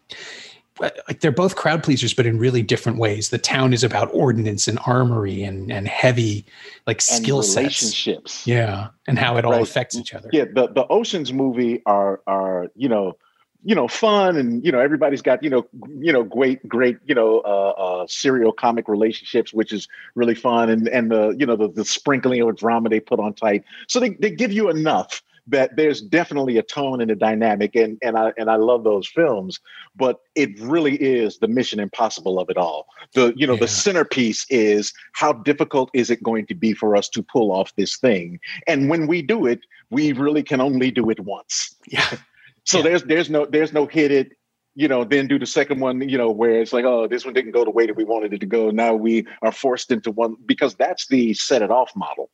Like 0.80 1.20
they're 1.20 1.30
both 1.30 1.56
crowd 1.56 1.82
pleasers, 1.82 2.14
but 2.14 2.24
in 2.24 2.38
really 2.38 2.62
different 2.62 2.96
ways. 2.96 3.28
The 3.28 3.36
town 3.36 3.74
is 3.74 3.84
about 3.84 4.08
ordnance 4.14 4.66
and 4.66 4.78
armory 4.86 5.42
and 5.42 5.70
and 5.70 5.86
heavy 5.86 6.42
like 6.86 7.02
skill 7.02 7.42
sets. 7.42 8.06
Yeah, 8.46 8.88
and 9.06 9.18
how 9.18 9.36
it 9.36 9.44
all 9.44 9.52
right. 9.52 9.60
affects 9.60 9.94
each 9.94 10.14
other. 10.14 10.30
Yeah, 10.32 10.46
the 10.50 10.68
the 10.68 10.86
Ocean's 10.88 11.34
movie 11.34 11.82
are 11.84 12.22
are 12.26 12.68
you 12.76 12.88
know 12.88 13.18
you 13.62 13.74
know 13.74 13.88
fun 13.88 14.36
and 14.36 14.64
you 14.64 14.72
know 14.72 14.80
everybody's 14.80 15.22
got 15.22 15.42
you 15.42 15.50
know 15.50 15.66
you 15.98 16.12
know 16.12 16.22
great 16.22 16.66
great 16.68 16.98
you 17.04 17.14
know 17.14 17.40
uh, 17.40 17.74
uh 17.76 18.06
serial 18.08 18.52
comic 18.52 18.88
relationships 18.88 19.52
which 19.52 19.72
is 19.72 19.88
really 20.14 20.34
fun 20.34 20.70
and 20.70 20.88
and 20.88 21.10
the 21.10 21.34
you 21.38 21.44
know 21.44 21.56
the, 21.56 21.68
the 21.68 21.84
sprinkling 21.84 22.40
of 22.40 22.56
drama 22.56 22.88
they 22.88 23.00
put 23.00 23.20
on 23.20 23.34
tight. 23.34 23.64
So 23.88 24.00
they, 24.00 24.10
they 24.10 24.30
give 24.30 24.52
you 24.52 24.68
enough 24.68 25.22
that 25.46 25.74
there's 25.74 26.00
definitely 26.00 26.58
a 26.58 26.62
tone 26.62 27.00
and 27.00 27.10
a 27.10 27.14
dynamic 27.14 27.74
and 27.74 27.98
and 28.02 28.16
I 28.16 28.32
and 28.38 28.50
I 28.50 28.56
love 28.56 28.84
those 28.84 29.08
films 29.08 29.58
but 29.96 30.20
it 30.34 30.58
really 30.60 30.96
is 30.96 31.38
the 31.38 31.48
mission 31.48 31.80
impossible 31.80 32.38
of 32.38 32.48
it 32.50 32.56
all. 32.56 32.86
The 33.14 33.32
you 33.36 33.46
know 33.46 33.54
yeah. 33.54 33.60
the 33.60 33.68
centerpiece 33.68 34.46
is 34.48 34.92
how 35.12 35.32
difficult 35.32 35.90
is 35.92 36.10
it 36.10 36.22
going 36.22 36.46
to 36.46 36.54
be 36.54 36.72
for 36.72 36.96
us 36.96 37.08
to 37.10 37.22
pull 37.22 37.52
off 37.52 37.74
this 37.76 37.96
thing? 37.96 38.40
And 38.66 38.88
when 38.88 39.06
we 39.06 39.22
do 39.22 39.46
it 39.46 39.60
we 39.90 40.12
really 40.12 40.44
can 40.44 40.60
only 40.60 40.90
do 40.90 41.10
it 41.10 41.20
once. 41.20 41.74
Yeah 41.88 42.16
so 42.64 42.78
yeah. 42.78 42.84
there's 42.84 43.02
there's 43.04 43.30
no 43.30 43.46
there's 43.46 43.72
no 43.72 43.86
hit 43.86 44.10
it, 44.10 44.32
you 44.74 44.88
know, 44.88 45.04
then 45.04 45.26
do 45.26 45.38
the 45.38 45.46
second 45.46 45.80
one, 45.80 46.08
you 46.08 46.16
know, 46.16 46.30
where 46.30 46.60
it's 46.60 46.72
like, 46.72 46.84
oh, 46.84 47.06
this 47.06 47.24
one 47.24 47.34
didn't 47.34 47.52
go 47.52 47.64
the 47.64 47.70
way 47.70 47.86
that 47.86 47.96
we 47.96 48.04
wanted 48.04 48.32
it 48.32 48.40
to 48.40 48.46
go. 48.46 48.70
Now 48.70 48.94
we 48.94 49.26
are 49.42 49.52
forced 49.52 49.90
into 49.90 50.10
one 50.10 50.36
because 50.46 50.74
that's 50.74 51.06
the 51.08 51.34
set 51.34 51.62
it 51.62 51.70
off 51.70 51.94
model. 51.96 52.30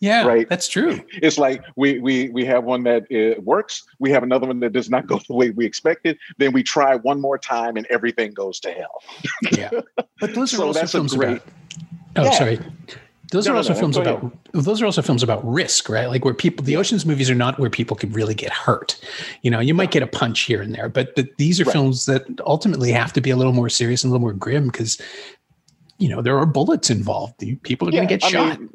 Yeah, 0.00 0.26
right. 0.26 0.48
That's 0.48 0.68
true. 0.68 1.00
It's 1.22 1.38
like 1.38 1.62
we 1.76 1.98
we 1.98 2.30
we 2.30 2.44
have 2.46 2.64
one 2.64 2.82
that 2.84 3.04
uh, 3.12 3.40
works. 3.42 3.84
We 3.98 4.10
have 4.10 4.22
another 4.22 4.46
one 4.46 4.60
that 4.60 4.72
does 4.72 4.90
not 4.90 5.06
go 5.10 5.20
the 5.28 5.34
way 5.34 5.50
we 5.50 5.66
expected. 5.66 6.18
Then 6.38 6.52
we 6.52 6.62
try 6.62 6.96
one 6.96 7.20
more 7.20 7.38
time, 7.38 7.76
and 7.76 7.86
everything 7.86 8.32
goes 8.32 8.58
to 8.60 8.72
hell. 8.72 9.02
yeah, 9.52 9.70
but 10.20 10.34
those 10.34 10.52
are 10.54 10.56
so 10.56 10.66
also 10.68 10.86
films 10.86 11.14
great, 11.14 11.28
about. 11.28 11.42
Oh, 12.16 12.24
yeah. 12.24 12.30
sorry. 12.30 12.58
Those 13.32 13.46
no, 13.46 13.54
are 13.54 13.56
also 13.56 13.72
no, 13.72 13.78
films 13.78 13.96
about 13.96 14.52
those 14.52 14.80
are 14.80 14.86
also 14.86 15.02
films 15.02 15.22
about 15.22 15.44
risk, 15.44 15.88
right? 15.88 16.06
Like 16.06 16.24
where 16.24 16.34
people 16.34 16.64
the 16.64 16.76
oceans 16.76 17.04
movies 17.04 17.28
are 17.28 17.34
not 17.34 17.58
where 17.58 17.70
people 17.70 17.96
can 17.96 18.12
really 18.12 18.34
get 18.34 18.52
hurt. 18.52 18.98
You 19.42 19.50
know, 19.50 19.58
you 19.58 19.74
might 19.74 19.90
get 19.90 20.02
a 20.02 20.06
punch 20.06 20.42
here 20.42 20.62
and 20.62 20.74
there, 20.74 20.88
but, 20.88 21.14
but 21.16 21.36
these 21.36 21.60
are 21.60 21.64
right. 21.64 21.72
films 21.72 22.06
that 22.06 22.24
ultimately 22.46 22.92
have 22.92 23.12
to 23.14 23.20
be 23.20 23.30
a 23.30 23.36
little 23.36 23.52
more 23.52 23.68
serious 23.68 24.04
and 24.04 24.10
a 24.10 24.12
little 24.12 24.22
more 24.22 24.32
grim 24.32 24.66
because 24.66 25.00
you 25.98 26.08
know 26.08 26.22
there 26.22 26.38
are 26.38 26.46
bullets 26.46 26.90
involved. 26.90 27.34
People 27.62 27.88
are 27.88 27.92
yeah, 27.92 28.04
going 28.04 28.08
to 28.08 28.16
get 28.16 28.24
I 28.24 28.30
shot. 28.30 28.60
Mean, 28.60 28.70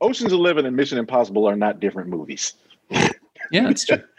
Oceans 0.00 0.32
Eleven 0.32 0.66
and 0.66 0.76
Mission 0.76 0.98
Impossible 0.98 1.48
are 1.48 1.56
not 1.56 1.80
different 1.80 2.10
movies. 2.10 2.52
yeah, 2.90 3.08
that's 3.50 3.84
true. 3.84 4.02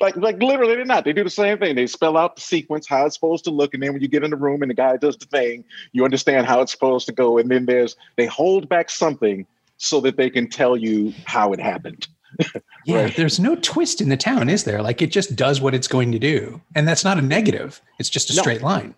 like 0.00 0.16
like 0.16 0.42
literally 0.42 0.76
they're 0.76 0.84
not. 0.84 1.04
They 1.04 1.12
do 1.12 1.24
the 1.24 1.30
same 1.30 1.58
thing. 1.58 1.76
They 1.76 1.86
spell 1.86 2.16
out 2.16 2.36
the 2.36 2.42
sequence, 2.42 2.86
how 2.86 3.06
it's 3.06 3.14
supposed 3.14 3.44
to 3.44 3.50
look, 3.50 3.74
and 3.74 3.82
then 3.82 3.92
when 3.92 4.02
you 4.02 4.08
get 4.08 4.24
in 4.24 4.30
the 4.30 4.36
room 4.36 4.62
and 4.62 4.70
the 4.70 4.74
guy 4.74 4.96
does 4.96 5.16
the 5.16 5.26
thing, 5.26 5.64
you 5.92 6.04
understand 6.04 6.46
how 6.46 6.60
it's 6.60 6.72
supposed 6.72 7.06
to 7.06 7.12
go. 7.12 7.38
And 7.38 7.50
then 7.50 7.66
there's 7.66 7.96
they 8.16 8.26
hold 8.26 8.68
back 8.68 8.90
something 8.90 9.46
so 9.78 10.00
that 10.00 10.16
they 10.16 10.30
can 10.30 10.48
tell 10.48 10.76
you 10.76 11.12
how 11.24 11.52
it 11.52 11.60
happened. 11.60 12.08
yeah, 12.84 13.02
right? 13.02 13.16
there's 13.16 13.40
no 13.40 13.56
twist 13.56 14.00
in 14.00 14.08
the 14.08 14.16
town, 14.16 14.48
is 14.48 14.64
there? 14.64 14.82
Like 14.82 15.00
it 15.00 15.10
just 15.10 15.34
does 15.34 15.60
what 15.60 15.74
it's 15.74 15.88
going 15.88 16.12
to 16.12 16.18
do. 16.18 16.60
And 16.74 16.86
that's 16.86 17.04
not 17.04 17.18
a 17.18 17.22
negative. 17.22 17.80
It's 17.98 18.10
just 18.10 18.30
a 18.30 18.36
no. 18.36 18.42
straight 18.42 18.62
line. 18.62 18.94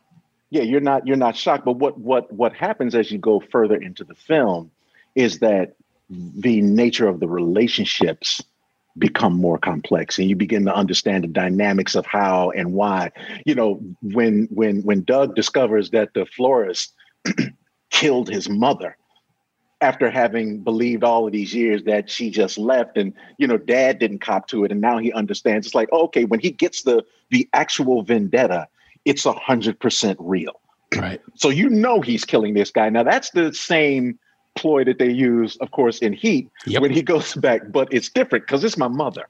Yeah, 0.50 0.62
you're 0.62 0.80
not 0.80 1.06
you're 1.06 1.16
not 1.16 1.36
shocked. 1.36 1.64
But 1.64 1.76
what 1.76 1.98
what 1.98 2.32
what 2.32 2.52
happens 2.52 2.94
as 2.94 3.10
you 3.10 3.18
go 3.18 3.40
further 3.40 3.76
into 3.76 4.04
the 4.04 4.14
film 4.14 4.70
is 5.14 5.38
that 5.38 5.76
the 6.10 6.60
nature 6.60 7.06
of 7.06 7.20
the 7.20 7.28
relationships 7.28 8.42
become 8.98 9.35
more 9.35 9.59
complex 9.59 10.18
and 10.18 10.29
you 10.29 10.37
begin 10.37 10.64
to 10.64 10.74
understand 10.74 11.24
the 11.24 11.29
dynamics 11.29 11.94
of 11.94 12.05
how 12.07 12.50
and 12.50 12.72
why. 12.72 13.11
You 13.44 13.55
know 13.55 13.81
when 14.03 14.48
when 14.50 14.83
when 14.83 15.03
doug 15.05 15.35
discovers 15.35 15.90
that 15.90 16.14
the 16.14 16.26
florist 16.26 16.92
killed 17.90 18.29
his 18.29 18.48
mother 18.48 18.96
after 19.83 20.11
having 20.11 20.62
believed 20.62 21.03
all 21.03 21.26
of 21.26 21.33
these 21.33 21.55
years 21.55 21.85
that 21.85 22.11
she 22.11 22.31
just 22.31 22.59
left 22.59 22.98
and 22.98 23.14
you 23.38 23.46
know 23.46 23.57
dad 23.57 23.98
didn't 23.98 24.20
cop 24.20 24.46
to 24.48 24.64
it 24.64 24.72
and 24.72 24.81
now 24.81 24.98
he 24.98 25.12
understands 25.12 25.66
it's 25.66 25.74
like 25.74 25.88
oh, 25.92 26.05
okay 26.05 26.24
when 26.24 26.40
he 26.40 26.50
gets 26.50 26.83
the 26.83 27.03
the 27.31 27.48
actual 27.55 28.03
vendetta 28.03 28.66
it's 29.05 29.26
a 29.26 29.33
hundred 29.33 29.79
percent 29.81 30.18
real. 30.20 30.61
Right. 30.96 31.20
So 31.37 31.48
you 31.48 31.68
know 31.68 32.00
he's 32.00 32.24
killing 32.24 32.55
this 32.55 32.70
guy. 32.70 32.88
Now 32.90 33.03
that's 33.03 33.31
the 33.31 33.55
same 33.55 34.18
ploy 34.56 34.84
that 34.84 34.98
they 34.98 35.10
use, 35.10 35.56
of 35.56 35.70
course, 35.70 35.98
in 35.98 36.12
Heat 36.12 36.50
yep. 36.66 36.82
when 36.82 36.90
he 36.90 37.02
goes 37.02 37.34
back, 37.34 37.62
but 37.70 37.92
it's 37.92 38.08
different 38.08 38.46
because 38.46 38.64
it's 38.64 38.76
my 38.76 38.88
mother. 38.88 39.26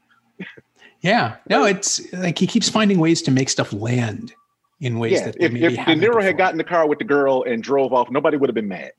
yeah, 1.00 1.36
no, 1.48 1.64
it's 1.64 2.12
like 2.12 2.38
he 2.38 2.46
keeps 2.46 2.68
finding 2.68 2.98
ways 2.98 3.22
to 3.22 3.30
make 3.30 3.48
stuff 3.48 3.72
land 3.72 4.32
in 4.80 4.98
ways 4.98 5.12
yeah, 5.12 5.26
that 5.26 5.36
if, 5.38 5.54
if 5.54 5.74
De 5.74 5.94
Niro 5.94 6.22
had 6.22 6.38
gotten 6.38 6.58
the 6.58 6.64
car 6.64 6.86
with 6.86 6.98
the 6.98 7.04
girl 7.04 7.44
and 7.44 7.62
drove 7.62 7.92
off, 7.92 8.10
nobody 8.10 8.36
would 8.36 8.48
have 8.48 8.54
been 8.54 8.68
mad. 8.68 8.92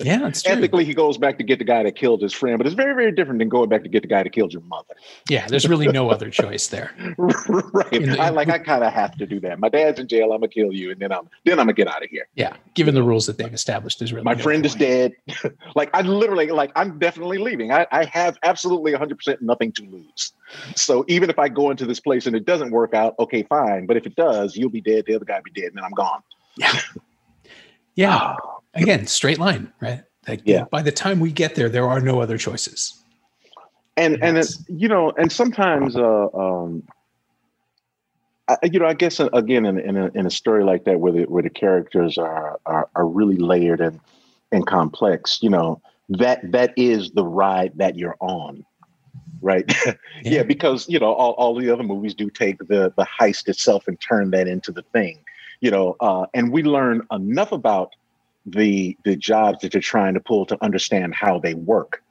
Yeah, 0.00 0.26
it's 0.26 0.42
true. 0.42 0.52
Ethically, 0.52 0.84
he 0.84 0.94
goes 0.94 1.18
back 1.18 1.38
to 1.38 1.44
get 1.44 1.58
the 1.58 1.64
guy 1.64 1.82
that 1.82 1.96
killed 1.96 2.22
his 2.22 2.32
friend, 2.32 2.58
but 2.58 2.66
it's 2.66 2.74
very, 2.74 2.94
very 2.94 3.12
different 3.12 3.38
than 3.38 3.48
going 3.48 3.68
back 3.68 3.82
to 3.82 3.88
get 3.88 4.02
the 4.02 4.08
guy 4.08 4.22
that 4.22 4.30
killed 4.30 4.52
your 4.52 4.62
mother. 4.62 4.94
Yeah, 5.28 5.46
there's 5.46 5.68
really 5.68 5.88
no 5.88 6.10
other 6.10 6.30
choice 6.30 6.68
there. 6.68 6.92
right. 7.18 7.90
The, 7.90 8.16
I 8.20 8.30
like. 8.30 8.48
I 8.48 8.58
kind 8.58 8.84
of 8.84 8.92
have 8.92 9.16
to 9.16 9.26
do 9.26 9.40
that. 9.40 9.58
My 9.58 9.68
dad's 9.68 9.98
in 10.00 10.08
jail. 10.08 10.32
I'm 10.32 10.40
gonna 10.40 10.48
kill 10.48 10.72
you, 10.72 10.90
and 10.90 11.00
then 11.00 11.12
I'm 11.12 11.28
then 11.44 11.58
I'm 11.58 11.66
gonna 11.66 11.72
get 11.72 11.88
out 11.88 12.02
of 12.02 12.10
here. 12.10 12.26
Yeah, 12.34 12.56
given 12.74 12.94
the 12.94 13.02
rules 13.02 13.26
that 13.26 13.38
they've 13.38 13.52
established, 13.52 14.02
is 14.02 14.12
really 14.12 14.24
my 14.24 14.34
no 14.34 14.42
friend 14.42 14.62
point. 14.62 14.66
is 14.66 14.74
dead. 14.74 15.12
like 15.74 15.90
I 15.94 16.02
literally 16.02 16.48
like 16.50 16.72
I'm 16.76 16.98
definitely 16.98 17.38
leaving. 17.38 17.72
I, 17.72 17.86
I 17.90 18.04
have 18.04 18.38
absolutely 18.42 18.92
100 18.92 19.16
percent 19.16 19.42
nothing 19.42 19.72
to 19.72 19.82
lose. 19.84 20.32
So 20.76 21.04
even 21.08 21.30
if 21.30 21.38
I 21.38 21.48
go 21.48 21.70
into 21.70 21.86
this 21.86 22.00
place 22.00 22.26
and 22.26 22.36
it 22.36 22.44
doesn't 22.44 22.70
work 22.70 22.94
out, 22.94 23.14
okay, 23.18 23.42
fine. 23.44 23.86
But 23.86 23.96
if 23.96 24.06
it 24.06 24.16
does, 24.16 24.56
you'll 24.56 24.70
be 24.70 24.80
dead. 24.80 25.04
The 25.06 25.14
other 25.14 25.24
guy 25.24 25.36
will 25.36 25.52
be 25.52 25.60
dead, 25.60 25.68
and 25.68 25.76
then 25.76 25.84
I'm 25.84 25.92
gone. 25.92 26.22
Yeah. 26.56 26.78
Yeah. 27.94 28.36
Oh, 28.44 28.61
Again, 28.74 29.06
straight 29.06 29.38
line, 29.38 29.72
right? 29.80 30.02
Like, 30.26 30.42
yeah. 30.44 30.64
By 30.70 30.82
the 30.82 30.92
time 30.92 31.20
we 31.20 31.32
get 31.32 31.54
there, 31.54 31.68
there 31.68 31.86
are 31.88 32.00
no 32.00 32.20
other 32.20 32.38
choices. 32.38 32.98
And 33.96 34.22
and, 34.22 34.38
it, 34.38 34.48
you 34.68 34.88
know, 34.88 35.10
and 35.18 35.30
sometimes, 35.30 35.96
uh, 35.96 36.28
um, 36.32 36.82
I, 38.48 38.56
you 38.62 38.78
know, 38.78 38.86
I 38.86 38.94
guess 38.94 39.20
uh, 39.20 39.28
again, 39.34 39.66
in, 39.66 39.78
in 39.78 39.96
a, 39.98 40.06
in 40.14 40.24
a 40.24 40.30
story 40.30 40.64
like 40.64 40.84
that, 40.84 41.00
where 41.00 41.12
the 41.12 41.24
where 41.24 41.42
the 41.42 41.50
characters 41.50 42.16
are 42.16 42.58
are, 42.64 42.88
are 42.96 43.06
really 43.06 43.36
layered 43.36 43.82
and 43.82 44.00
and 44.50 44.66
complex, 44.66 45.40
you 45.42 45.50
know, 45.50 45.82
that 46.08 46.52
that 46.52 46.72
is 46.76 47.10
the 47.10 47.24
ride 47.24 47.72
that 47.76 47.96
you're 47.96 48.16
on 48.20 48.64
right? 49.42 49.70
yeah. 49.86 49.94
yeah. 50.22 50.42
because 50.42 50.88
you 50.88 50.98
know 50.98 51.12
all, 51.12 51.32
all 51.32 51.54
the 51.54 51.68
other 51.68 51.82
movies 51.82 52.14
do 52.14 52.30
take 52.30 52.58
the 52.58 52.92
the 52.96 53.04
heist 53.20 53.48
itself 53.48 53.86
and 53.86 54.00
turn 54.00 54.30
that 54.30 54.48
into 54.48 54.72
the 54.72 54.82
thing, 54.82 55.18
you 55.60 55.70
know. 55.70 55.96
Uh, 56.00 56.26
and 56.32 56.52
we 56.52 56.62
learn 56.62 57.06
enough 57.10 57.52
about 57.52 57.92
the 58.46 58.96
the 59.04 59.16
jobs 59.16 59.58
that 59.60 59.74
you're 59.74 59.80
trying 59.80 60.14
to 60.14 60.20
pull 60.20 60.46
to 60.46 60.56
understand 60.62 61.14
how 61.14 61.38
they 61.38 61.54
work 61.54 62.02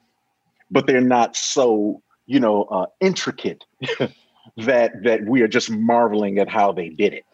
but 0.69 0.87
they're 0.87 1.01
not 1.01 1.35
so 1.35 2.01
you 2.25 2.39
know 2.39 2.63
uh, 2.65 2.85
intricate 2.99 3.65
that 4.57 4.91
that 5.03 5.25
we 5.25 5.41
are 5.41 5.47
just 5.47 5.69
marveling 5.69 6.37
at 6.37 6.49
how 6.49 6.71
they 6.71 6.89
did 6.89 7.13
it 7.13 7.25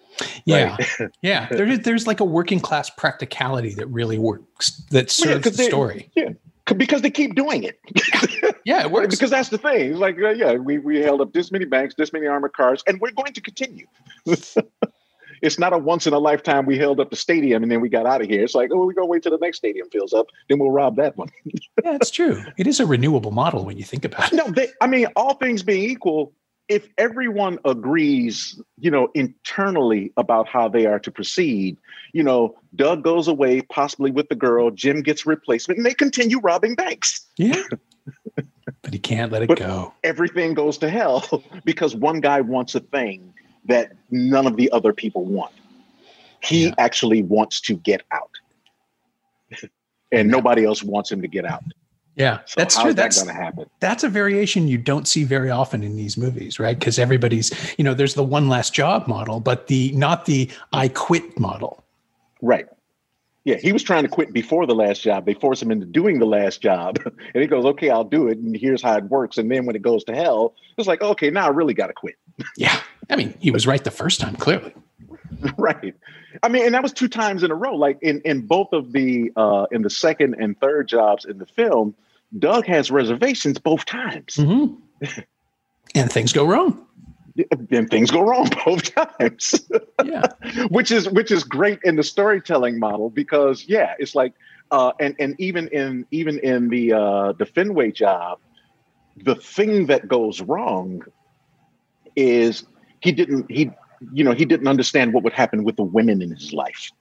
yeah 0.45 0.75
right? 0.75 1.11
yeah 1.21 1.47
there, 1.49 1.77
there's 1.77 2.07
like 2.07 2.19
a 2.19 2.25
working 2.25 2.59
class 2.59 2.89
practicality 2.89 3.73
that 3.73 3.87
really 3.87 4.17
works 4.17 4.81
that 4.89 5.11
serves 5.11 5.45
yeah, 5.45 5.51
the 5.51 5.63
story 5.63 6.09
yeah 6.15 6.29
because 6.75 7.01
they 7.01 7.09
keep 7.09 7.35
doing 7.35 7.63
it. 7.63 7.79
yeah, 8.65 8.81
it 8.81 8.91
works. 8.91 9.15
because 9.15 9.29
that's 9.29 9.49
the 9.49 9.57
thing. 9.57 9.91
It's 9.91 9.99
like, 9.99 10.17
uh, 10.21 10.29
yeah, 10.29 10.55
we, 10.55 10.79
we 10.79 10.99
held 10.99 11.21
up 11.21 11.33
this 11.33 11.51
many 11.51 11.65
banks, 11.65 11.95
this 11.95 12.11
many 12.11 12.27
armored 12.27 12.53
cars, 12.53 12.83
and 12.87 12.99
we're 12.99 13.11
going 13.11 13.33
to 13.33 13.41
continue. 13.41 13.87
It's 15.41 15.59
not 15.59 15.73
a 15.73 15.77
once 15.77 16.07
in 16.07 16.13
a 16.13 16.19
lifetime 16.19 16.65
we 16.65 16.77
held 16.77 16.99
up 16.99 17.09
the 17.09 17.15
stadium 17.15 17.63
and 17.63 17.71
then 17.71 17.81
we 17.81 17.89
got 17.89 18.05
out 18.05 18.21
of 18.21 18.27
here. 18.27 18.43
It's 18.43 18.55
like, 18.55 18.69
oh, 18.71 18.85
we're 18.85 18.93
gonna 18.93 19.07
wait 19.07 19.23
till 19.23 19.31
the 19.31 19.37
next 19.37 19.57
stadium 19.57 19.89
fills 19.89 20.13
up, 20.13 20.27
then 20.49 20.59
we'll 20.59 20.71
rob 20.71 20.95
that 20.97 21.17
one. 21.17 21.29
yeah, 21.83 21.97
it's 22.01 22.11
true. 22.11 22.43
It 22.57 22.67
is 22.67 22.79
a 22.79 22.85
renewable 22.85 23.31
model 23.31 23.65
when 23.65 23.77
you 23.77 23.83
think 23.83 24.05
about 24.05 24.33
it. 24.33 24.35
No, 24.35 24.49
they, 24.49 24.69
I 24.81 24.87
mean, 24.87 25.07
all 25.15 25.35
things 25.35 25.63
being 25.63 25.89
equal, 25.89 26.33
if 26.67 26.87
everyone 26.97 27.59
agrees, 27.65 28.59
you 28.77 28.91
know, 28.91 29.09
internally 29.13 30.11
about 30.17 30.47
how 30.47 30.67
they 30.67 30.85
are 30.85 30.99
to 30.99 31.11
proceed, 31.11 31.77
you 32.13 32.23
know, 32.23 32.55
Doug 32.75 33.03
goes 33.03 33.27
away, 33.27 33.61
possibly 33.61 34.11
with 34.11 34.27
the 34.29 34.35
girl, 34.35 34.71
Jim 34.71 35.01
gets 35.01 35.25
replacement, 35.25 35.77
and 35.77 35.85
they 35.85 35.93
continue 35.93 36.39
robbing 36.39 36.75
banks. 36.75 37.25
Yeah. 37.37 37.63
but 38.81 38.93
he 38.93 38.99
can't 38.99 39.31
let 39.31 39.43
it 39.43 39.47
but 39.47 39.59
go. 39.59 39.93
Everything 40.03 40.53
goes 40.53 40.77
to 40.79 40.89
hell 40.89 41.43
because 41.65 41.95
one 41.95 42.19
guy 42.19 42.41
wants 42.41 42.75
a 42.75 42.79
thing 42.79 43.33
that 43.67 43.93
none 44.09 44.47
of 44.47 44.57
the 44.57 44.71
other 44.71 44.93
people 44.93 45.25
want. 45.25 45.53
He 46.41 46.65
yeah. 46.65 46.75
actually 46.77 47.23
wants 47.23 47.61
to 47.61 47.75
get 47.77 48.03
out. 48.11 48.31
and 50.11 50.29
nobody 50.29 50.65
else 50.65 50.83
wants 50.83 51.11
him 51.11 51.21
to 51.21 51.27
get 51.27 51.45
out. 51.45 51.63
Yeah, 52.15 52.39
so 52.45 52.55
that's 52.57 52.81
true. 52.81 52.93
That's 52.93 53.21
going 53.21 53.35
to 53.35 53.39
happen. 53.39 53.69
That's 53.79 54.03
a 54.03 54.09
variation 54.09 54.67
you 54.67 54.79
don't 54.79 55.07
see 55.07 55.23
very 55.23 55.51
often 55.51 55.83
in 55.83 55.95
these 55.95 56.17
movies, 56.17 56.59
right? 56.59 56.77
Because 56.77 56.97
everybody's, 56.97 57.53
you 57.77 57.83
know, 57.83 57.93
there's 57.93 58.15
the 58.15 58.23
one 58.23 58.49
last 58.49 58.73
job 58.73 59.07
model, 59.07 59.39
but 59.39 59.67
the 59.67 59.91
not 59.91 60.25
the 60.25 60.49
I 60.73 60.87
quit 60.87 61.39
model. 61.39 61.83
Right. 62.41 62.65
Yeah, 63.43 63.57
he 63.61 63.71
was 63.71 63.83
trying 63.83 64.03
to 64.03 64.09
quit 64.09 64.33
before 64.33 64.65
the 64.65 64.75
last 64.75 65.03
job. 65.03 65.25
They 65.25 65.35
force 65.35 65.61
him 65.61 65.71
into 65.71 65.85
doing 65.85 66.17
the 66.17 66.25
last 66.25 66.59
job. 66.59 66.99
and 67.05 67.41
he 67.41 67.45
goes, 67.45 67.65
okay, 67.65 67.89
I'll 67.91 68.03
do 68.03 68.27
it. 68.27 68.39
And 68.39 68.57
here's 68.57 68.81
how 68.81 68.97
it 68.97 69.05
works. 69.05 69.37
And 69.37 69.49
then 69.49 69.65
when 69.65 69.75
it 69.75 69.83
goes 69.83 70.03
to 70.05 70.15
hell, 70.15 70.55
it's 70.77 70.87
like, 70.87 71.01
okay, 71.01 71.29
now 71.29 71.45
I 71.45 71.49
really 71.49 71.73
got 71.75 71.87
to 71.87 71.93
quit. 71.93 72.15
yeah. 72.57 72.79
I 73.09 73.15
mean, 73.15 73.35
he 73.39 73.51
was 73.51 73.65
right 73.65 73.83
the 73.83 73.91
first 73.91 74.19
time, 74.19 74.35
clearly. 74.35 74.73
right. 75.57 75.95
I 76.43 76.49
mean, 76.49 76.65
and 76.65 76.73
that 76.73 76.83
was 76.83 76.93
two 76.93 77.07
times 77.07 77.43
in 77.43 77.51
a 77.51 77.55
row. 77.55 77.75
Like 77.75 77.97
in, 78.01 78.21
in 78.21 78.41
both 78.41 78.73
of 78.73 78.91
the, 78.91 79.31
uh, 79.35 79.65
in 79.71 79.81
the 79.81 79.89
second 79.89 80.35
and 80.39 80.59
third 80.59 80.87
jobs 80.87 81.25
in 81.25 81.37
the 81.37 81.45
film, 81.45 81.95
Doug 82.37 82.65
has 82.65 82.91
reservations 82.91 83.57
both 83.57 83.85
times. 83.85 84.35
Mm-hmm. 84.35 85.09
and 85.95 86.11
things 86.11 86.33
go 86.33 86.45
wrong 86.45 86.87
then 87.69 87.87
things 87.87 88.11
go 88.11 88.21
wrong 88.21 88.49
both 88.65 88.93
times. 88.93 89.69
Yeah. 90.03 90.27
which 90.69 90.91
is 90.91 91.09
which 91.09 91.31
is 91.31 91.43
great 91.43 91.79
in 91.83 91.95
the 91.95 92.03
storytelling 92.03 92.79
model 92.79 93.09
because 93.09 93.65
yeah, 93.67 93.93
it's 93.99 94.15
like 94.15 94.33
uh, 94.71 94.93
and 94.99 95.15
and 95.19 95.35
even 95.39 95.67
in 95.69 96.05
even 96.11 96.39
in 96.39 96.69
the 96.69 96.93
uh, 96.93 97.31
the 97.33 97.45
Fenway 97.45 97.91
job, 97.91 98.39
the 99.17 99.35
thing 99.35 99.87
that 99.87 100.07
goes 100.07 100.41
wrong 100.41 101.03
is 102.15 102.65
he 103.01 103.11
didn't 103.11 103.49
he 103.49 103.71
you 104.13 104.23
know 104.23 104.33
he 104.33 104.45
didn't 104.45 104.67
understand 104.67 105.13
what 105.13 105.23
would 105.23 105.33
happen 105.33 105.63
with 105.63 105.75
the 105.75 105.83
women 105.83 106.21
in 106.21 106.31
his 106.31 106.53
life. 106.53 106.91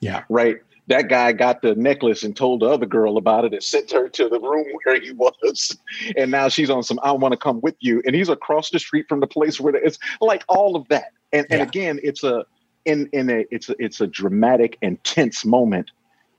Yeah. 0.00 0.22
right 0.28 0.58
that 0.86 1.08
guy 1.08 1.32
got 1.32 1.62
the 1.62 1.74
necklace 1.74 2.22
and 2.24 2.36
told 2.36 2.60
the 2.60 2.66
other 2.66 2.86
girl 2.86 3.16
about 3.16 3.44
it 3.44 3.52
and 3.52 3.62
sent 3.62 3.90
her 3.90 4.08
to 4.08 4.28
the 4.28 4.40
room 4.40 4.66
where 4.84 5.00
he 5.00 5.12
was. 5.12 5.76
And 6.16 6.30
now 6.30 6.48
she's 6.48 6.70
on 6.70 6.82
some, 6.82 7.00
I 7.02 7.12
want 7.12 7.32
to 7.32 7.38
come 7.38 7.60
with 7.60 7.76
you. 7.80 8.02
And 8.04 8.14
he's 8.14 8.28
across 8.28 8.70
the 8.70 8.78
street 8.78 9.06
from 9.08 9.20
the 9.20 9.26
place 9.26 9.60
where 9.60 9.74
it's 9.74 9.98
like 10.20 10.44
all 10.48 10.76
of 10.76 10.86
that. 10.88 11.12
And, 11.32 11.46
yeah. 11.48 11.56
and 11.56 11.68
again, 11.68 12.00
it's 12.02 12.22
a, 12.22 12.44
in, 12.84 13.08
in 13.12 13.30
a, 13.30 13.44
it's 13.50 13.70
a, 13.70 13.74
it's 13.78 14.00
a 14.00 14.06
dramatic 14.06 14.76
and 14.82 15.02
tense 15.04 15.44
moment 15.44 15.90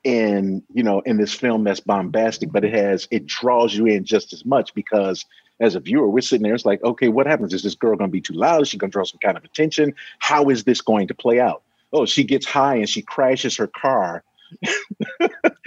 in, 0.04 0.62
you 0.74 0.84
know, 0.84 1.00
in 1.02 1.18
this 1.18 1.34
film 1.34 1.64
that's 1.64 1.80
bombastic, 1.80 2.52
but 2.52 2.64
it 2.64 2.74
has, 2.74 3.08
it 3.10 3.26
draws 3.26 3.74
you 3.74 3.88
in 3.88 4.06
just 4.06 4.32
as 4.32 4.46
much 4.46 4.74
because 4.76 5.26
as 5.60 5.76
a 5.76 5.80
viewer, 5.80 6.10
we're 6.10 6.22
sitting 6.22 6.44
there. 6.44 6.54
It's 6.54 6.66
like, 6.66 6.84
okay, 6.84 7.08
what 7.08 7.28
happens? 7.28 7.54
Is 7.54 7.64
this 7.64 7.76
girl 7.76 7.96
going 7.96 8.10
to 8.10 8.12
be 8.12 8.22
too 8.22 8.34
loud? 8.34 8.62
Is 8.62 8.68
she 8.70 8.78
going 8.78 8.92
to 8.92 8.94
draw 8.94 9.04
some 9.04 9.20
kind 9.20 9.38
of 9.38 9.44
attention? 9.44 9.94
How 10.20 10.50
is 10.50 10.64
this 10.64 10.82
going 10.82 11.08
to 11.08 11.14
play 11.14 11.40
out? 11.40 11.64
Oh, 11.94 12.06
she 12.06 12.24
gets 12.24 12.46
high 12.46 12.76
and 12.76 12.90
she 12.90 13.02
crashes 13.02 13.56
her 13.58 13.68
car 13.68 14.24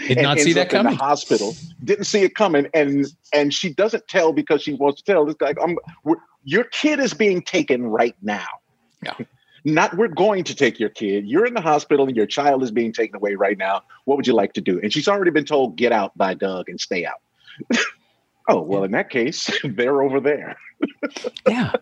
Did 0.06 0.18
not 0.22 0.38
see 0.38 0.52
that 0.52 0.70
coming. 0.70 0.92
In 0.92 0.98
the 0.98 1.04
hospital, 1.04 1.54
didn't 1.84 2.04
see 2.04 2.22
it 2.22 2.34
coming, 2.34 2.68
and 2.74 3.06
and 3.32 3.52
she 3.52 3.72
doesn't 3.72 4.06
tell 4.08 4.32
because 4.32 4.62
she 4.62 4.74
wants 4.74 5.02
to 5.02 5.12
tell. 5.12 5.24
This 5.24 5.34
guy, 5.34 5.54
I'm, 5.62 5.76
your 6.44 6.64
kid 6.64 7.00
is 7.00 7.14
being 7.14 7.42
taken 7.42 7.86
right 7.86 8.16
now. 8.22 8.46
Yeah. 9.02 9.14
Not 9.64 9.96
we're 9.96 10.08
going 10.08 10.44
to 10.44 10.54
take 10.54 10.78
your 10.78 10.88
kid. 10.88 11.26
You're 11.26 11.44
in 11.44 11.52
the 11.52 11.60
hospital 11.60 12.06
and 12.06 12.16
your 12.16 12.26
child 12.26 12.62
is 12.62 12.70
being 12.70 12.92
taken 12.92 13.16
away 13.16 13.34
right 13.34 13.58
now. 13.58 13.82
What 14.04 14.16
would 14.16 14.26
you 14.26 14.32
like 14.32 14.52
to 14.54 14.60
do? 14.60 14.80
And 14.80 14.92
she's 14.92 15.08
already 15.08 15.32
been 15.32 15.44
told, 15.44 15.76
get 15.76 15.90
out 15.90 16.16
by 16.16 16.34
Doug 16.34 16.68
and 16.68 16.80
stay 16.80 17.04
out. 17.04 17.20
oh, 18.48 18.60
well, 18.62 18.84
in 18.84 18.92
that 18.92 19.10
case, 19.10 19.50
they're 19.64 20.02
over 20.02 20.20
there. 20.20 20.56
yeah 21.46 21.72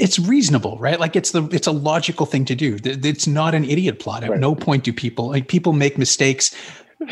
it's 0.00 0.18
reasonable, 0.18 0.78
right? 0.78 1.00
Like 1.00 1.16
it's 1.16 1.32
the 1.32 1.44
it's 1.52 1.66
a 1.66 1.72
logical 1.72 2.26
thing 2.26 2.44
to 2.46 2.54
do. 2.54 2.78
It's 2.84 3.26
not 3.26 3.54
an 3.54 3.64
idiot 3.64 3.98
plot. 3.98 4.24
At 4.24 4.30
right. 4.30 4.40
no 4.40 4.54
point 4.54 4.84
do 4.84 4.92
people 4.92 5.28
like 5.28 5.48
people 5.48 5.72
make 5.72 5.98
mistakes 5.98 6.54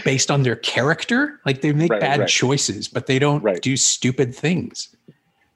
based 0.04 0.30
on 0.30 0.42
their 0.42 0.56
character. 0.56 1.40
Like 1.44 1.60
they 1.60 1.72
make 1.72 1.90
right, 1.90 2.00
bad 2.00 2.20
right. 2.20 2.28
choices, 2.28 2.88
but 2.88 3.06
they 3.06 3.18
don't 3.18 3.62
do 3.62 3.76
stupid 3.76 4.34
things. 4.34 4.94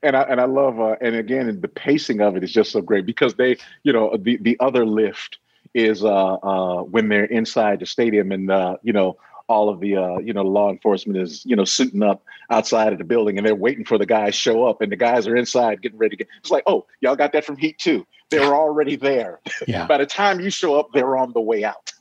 And 0.02 0.16
I 0.16 0.22
and 0.22 0.40
I 0.40 0.44
love 0.44 0.80
uh, 0.80 0.96
and 1.00 1.16
again 1.16 1.60
the 1.60 1.68
pacing 1.68 2.20
of 2.20 2.36
it 2.36 2.44
is 2.44 2.52
just 2.52 2.70
so 2.70 2.80
great 2.80 3.04
because 3.04 3.34
they 3.34 3.56
you 3.82 3.92
know 3.92 4.16
the 4.16 4.36
the 4.38 4.56
other 4.60 4.86
lift 4.86 5.38
is 5.74 6.04
uh 6.04 6.34
uh 6.34 6.82
when 6.82 7.08
they're 7.08 7.24
inside 7.24 7.80
the 7.80 7.86
stadium 7.86 8.32
and 8.32 8.50
uh 8.50 8.76
you 8.82 8.92
know 8.92 9.16
all 9.48 9.68
of 9.68 9.80
the 9.80 9.96
uh, 9.96 10.18
you 10.18 10.32
know 10.32 10.42
law 10.42 10.70
enforcement 10.70 11.18
is 11.18 11.44
you 11.44 11.56
know 11.56 11.64
suiting 11.64 12.02
up 12.02 12.22
outside 12.50 12.92
of 12.92 12.98
the 12.98 13.04
building 13.04 13.38
and 13.38 13.46
they're 13.46 13.54
waiting 13.54 13.84
for 13.84 13.98
the 13.98 14.06
guys 14.06 14.34
to 14.34 14.38
show 14.38 14.64
up 14.64 14.80
and 14.80 14.92
the 14.92 14.96
guys 14.96 15.26
are 15.26 15.36
inside 15.36 15.82
getting 15.82 15.98
ready 15.98 16.10
to 16.10 16.24
get 16.24 16.28
it's 16.38 16.50
like 16.50 16.62
oh 16.66 16.86
y'all 17.00 17.16
got 17.16 17.32
that 17.32 17.44
from 17.44 17.56
heat 17.56 17.78
too. 17.78 18.06
They 18.30 18.38
were 18.38 18.54
already 18.54 18.96
there. 18.96 19.40
Yeah. 19.66 19.86
By 19.86 19.98
the 19.98 20.06
time 20.06 20.40
you 20.40 20.50
show 20.50 20.78
up 20.78 20.90
they're 20.92 21.16
on 21.16 21.32
the 21.32 21.40
way 21.40 21.64
out. 21.64 21.92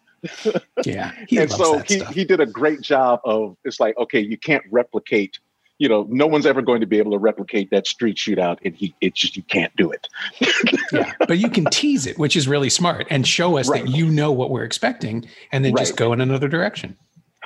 Yeah. 0.85 1.11
And 1.31 1.51
so 1.51 1.79
he, 1.79 2.03
he 2.05 2.23
did 2.23 2.39
a 2.39 2.45
great 2.45 2.81
job 2.81 3.21
of 3.23 3.57
it's 3.63 3.79
like 3.79 3.97
okay 3.97 4.19
you 4.19 4.37
can't 4.37 4.63
replicate 4.69 5.39
you 5.79 5.89
know 5.89 6.05
no 6.09 6.27
one's 6.27 6.45
ever 6.45 6.61
going 6.61 6.81
to 6.81 6.87
be 6.87 6.97
able 6.97 7.11
to 7.11 7.17
replicate 7.17 7.69
that 7.71 7.87
street 7.87 8.17
shootout 8.17 8.57
and 8.63 8.75
he 8.75 8.93
it's 9.01 9.19
just 9.19 9.37
you 9.37 9.43
can't 9.43 9.75
do 9.75 9.91
it. 9.91 10.07
Yeah. 10.89 11.11
But 11.19 11.37
you 11.37 11.49
can 11.49 11.65
tease 11.65 12.05
it 12.05 12.17
which 12.17 12.37
is 12.37 12.47
really 12.47 12.69
smart 12.69 13.07
and 13.09 13.27
show 13.27 13.57
us 13.57 13.67
right. 13.67 13.83
that 13.83 13.91
you 13.91 14.09
know 14.09 14.31
what 14.31 14.49
we're 14.49 14.63
expecting 14.63 15.25
and 15.51 15.65
then 15.65 15.73
right. 15.73 15.81
just 15.81 15.97
go 15.97 16.13
in 16.13 16.21
another 16.21 16.47
direction 16.47 16.95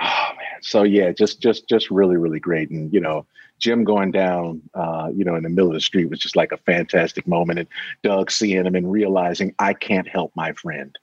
oh 0.02 0.30
man. 0.38 0.62
So 0.62 0.84
yeah 0.84 1.12
just 1.12 1.42
just 1.42 1.68
just 1.68 1.92
really 1.92 2.18
really 2.18 2.40
great. 2.40 2.70
And 2.70 2.92
you 2.94 3.00
know 3.00 3.26
Jem 3.60 3.84
going 3.84 4.12
down 4.12 4.62
uh 4.74 5.10
you 5.14 5.24
know 5.24 5.36
in 5.36 5.44
the 5.44 5.50
middle 5.50 5.68
of 5.68 5.74
the 5.74 5.82
street 5.82 6.10
was 6.10 6.20
just 6.20 6.36
like 6.36 6.52
a 6.52 6.58
fantastic 6.58 7.28
moment. 7.28 7.60
And 7.60 7.68
doug 8.04 8.32
seeing 8.32 8.66
him 8.66 8.76
and 8.76 8.92
realizing 8.92 9.54
i 9.60 9.74
can't 9.74 10.08
help 10.08 10.32
my 10.36 10.54
friend. 10.54 10.98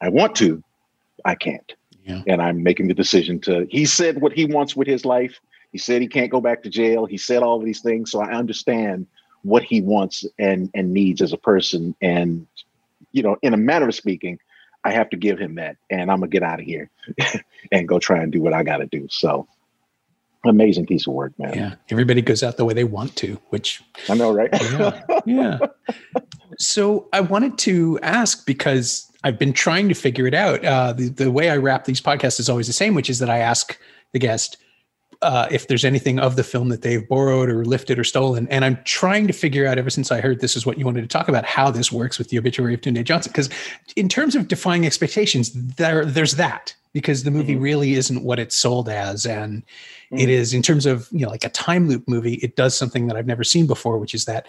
I 0.00 0.08
want 0.08 0.34
to 0.36 0.62
i 1.24 1.34
can't. 1.34 1.74
Yeah. 2.04 2.22
and 2.26 2.40
i'm 2.40 2.62
making 2.62 2.88
the 2.88 2.94
decision 2.94 3.40
to 3.42 3.66
he 3.70 3.84
said 3.84 4.20
what 4.20 4.32
he 4.32 4.46
wants 4.46 4.74
with 4.74 4.88
his 4.88 5.04
life. 5.04 5.38
He 5.70 5.78
said 5.78 6.00
he 6.00 6.08
can't 6.08 6.30
go 6.30 6.40
back 6.40 6.62
to 6.64 6.70
jail. 6.70 7.06
He 7.06 7.18
said 7.18 7.42
all 7.42 7.58
of 7.58 7.64
these 7.64 7.80
things. 7.80 8.10
So 8.10 8.20
i 8.20 8.32
understand 8.32 9.06
what 9.42 9.62
he 9.62 9.80
wants 9.80 10.24
and 10.38 10.70
and 10.74 10.92
needs 10.92 11.22
as 11.22 11.32
a 11.32 11.38
person. 11.38 11.94
And 12.00 12.46
you 13.12 13.22
know 13.22 13.36
in 13.42 13.54
a 13.54 13.58
manner 13.58 13.88
of 13.88 13.94
speaking 13.94 14.38
I 14.84 14.92
have 14.92 15.10
to 15.10 15.16
give 15.16 15.38
him 15.38 15.56
that, 15.56 15.76
and 15.90 16.10
I'm 16.10 16.20
gonna 16.20 16.28
get 16.28 16.42
out 16.42 16.60
of 16.60 16.66
here 16.66 16.90
and 17.72 17.86
go 17.86 17.98
try 17.98 18.22
and 18.22 18.32
do 18.32 18.40
what 18.40 18.54
I 18.54 18.62
got 18.62 18.78
to 18.78 18.86
do. 18.86 19.06
So, 19.10 19.46
amazing 20.44 20.86
piece 20.86 21.06
of 21.06 21.12
work, 21.12 21.38
man. 21.38 21.54
Yeah, 21.54 21.74
everybody 21.90 22.22
goes 22.22 22.42
out 22.42 22.56
the 22.56 22.64
way 22.64 22.74
they 22.74 22.84
want 22.84 23.16
to, 23.16 23.38
which 23.50 23.82
I 24.08 24.14
know, 24.14 24.32
right? 24.32 24.48
yeah, 24.72 25.02
yeah. 25.26 25.58
So 26.58 27.08
I 27.12 27.20
wanted 27.20 27.58
to 27.58 27.98
ask 28.02 28.46
because 28.46 29.10
I've 29.22 29.38
been 29.38 29.52
trying 29.52 29.88
to 29.88 29.94
figure 29.94 30.26
it 30.26 30.34
out. 30.34 30.64
Uh, 30.64 30.92
the 30.92 31.08
the 31.08 31.30
way 31.30 31.50
I 31.50 31.56
wrap 31.56 31.84
these 31.84 32.00
podcasts 32.00 32.40
is 32.40 32.48
always 32.48 32.66
the 32.66 32.72
same, 32.72 32.94
which 32.94 33.10
is 33.10 33.18
that 33.18 33.30
I 33.30 33.38
ask 33.38 33.78
the 34.12 34.18
guest 34.18 34.56
uh, 35.22 35.48
if 35.50 35.68
there's 35.68 35.84
anything 35.84 36.18
of 36.18 36.36
the 36.36 36.42
film 36.42 36.70
that 36.70 36.82
they've 36.82 37.06
borrowed 37.08 37.50
or 37.50 37.64
lifted 37.64 37.98
or 37.98 38.04
stolen. 38.04 38.48
And 38.48 38.64
I'm 38.64 38.78
trying 38.84 39.26
to 39.26 39.32
figure 39.32 39.66
out 39.66 39.78
ever 39.78 39.90
since 39.90 40.10
I 40.10 40.20
heard 40.20 40.40
this 40.40 40.56
is 40.56 40.64
what 40.64 40.78
you 40.78 40.84
wanted 40.84 41.02
to 41.02 41.08
talk 41.08 41.28
about 41.28 41.44
how 41.44 41.70
this 41.70 41.92
works 41.92 42.18
with 42.18 42.30
the 42.30 42.38
obituary 42.38 42.74
of 42.74 42.80
Tunde 42.80 43.04
Johnson. 43.04 43.30
Because 43.30 43.50
in 43.96 44.08
terms 44.08 44.34
of 44.34 44.48
defying 44.48 44.86
expectations, 44.86 45.52
there 45.52 46.04
there's 46.04 46.36
that 46.36 46.74
because 46.92 47.24
the 47.24 47.30
movie 47.30 47.52
mm-hmm. 47.52 47.62
really 47.62 47.94
isn't 47.94 48.24
what 48.24 48.38
it's 48.38 48.56
sold 48.56 48.88
as, 48.88 49.26
and 49.26 49.62
mm-hmm. 49.62 50.18
it 50.18 50.28
is 50.28 50.54
in 50.54 50.62
terms 50.62 50.86
of 50.86 51.08
you 51.12 51.24
know 51.24 51.30
like 51.30 51.44
a 51.44 51.50
time 51.50 51.88
loop 51.88 52.08
movie. 52.08 52.34
It 52.34 52.56
does 52.56 52.76
something 52.76 53.06
that 53.08 53.16
I've 53.16 53.26
never 53.26 53.44
seen 53.44 53.66
before, 53.66 53.98
which 53.98 54.14
is 54.14 54.24
that 54.24 54.46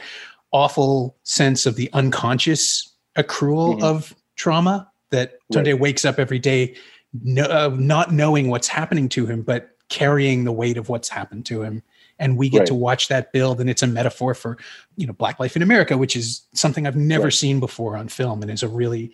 awful 0.52 1.18
sense 1.24 1.66
of 1.66 1.76
the 1.76 1.90
unconscious 1.94 2.90
accrual 3.18 3.76
mm-hmm. 3.76 3.84
of 3.84 4.16
trauma 4.36 4.90
that 5.10 5.34
Tunde 5.52 5.66
right. 5.66 5.80
wakes 5.80 6.06
up 6.06 6.18
every 6.18 6.40
day 6.40 6.76
no, 7.24 7.44
uh, 7.44 7.76
not 7.78 8.14
knowing 8.14 8.50
what's 8.50 8.68
happening 8.68 9.10
to 9.10 9.26
him, 9.26 9.42
but 9.42 9.71
carrying 9.92 10.46
the 10.46 10.52
weight 10.52 10.78
of 10.78 10.90
what's 10.90 11.10
happened 11.10 11.46
to 11.46 11.62
him. 11.62 11.84
And 12.18 12.38
we 12.38 12.50
get 12.50 12.60
right. 12.60 12.68
to 12.68 12.74
watch 12.76 13.08
that 13.10 13.32
build 13.34 13.62
and 13.62 13.70
it's 13.70 13.84
a 13.84 13.88
metaphor 13.88 14.34
for 14.34 14.58
you 14.96 15.06
know 15.08 15.14
black 15.14 15.40
life 15.40 15.56
in 15.56 15.64
america 15.64 15.98
which 15.98 16.16
is 16.16 16.46
something 16.54 16.86
i've 16.86 16.96
never 16.96 17.26
right. 17.26 17.34
seen 17.34 17.60
before 17.60 17.98
on 17.98 18.10
film 18.10 18.44
and 18.44 18.52
is 18.52 18.62
a 18.62 18.68
really 18.68 19.12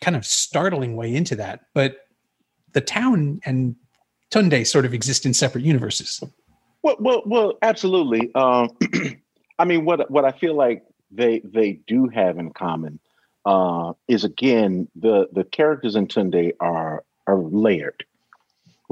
kind 0.00 0.16
of 0.16 0.24
startling 0.24 0.94
way 0.94 1.12
into 1.12 1.34
that. 1.36 1.66
But 1.74 2.06
the 2.72 2.80
town 2.80 3.40
and 3.44 3.74
tunde 4.30 4.66
sort 4.66 4.84
of 4.84 4.94
exist 4.94 5.26
in 5.26 5.34
separate 5.34 5.64
universes. 5.64 6.22
Well 6.82 6.96
well, 7.00 7.22
well 7.26 7.58
absolutely. 7.62 8.32
Um, 8.34 8.70
i 9.58 9.64
mean 9.64 9.84
what 9.84 10.10
what 10.10 10.24
i 10.24 10.32
feel 10.32 10.54
like 10.54 10.84
they 11.10 11.40
they 11.44 11.72
do 11.86 12.08
have 12.08 12.38
in 12.38 12.52
common 12.52 12.98
uh, 13.44 13.92
is 14.08 14.24
again 14.24 14.88
the 14.96 15.28
the 15.32 15.44
characters 15.44 15.94
in 15.94 16.06
tunde 16.06 16.52
are 16.60 17.04
are 17.26 17.38
layered 17.38 18.04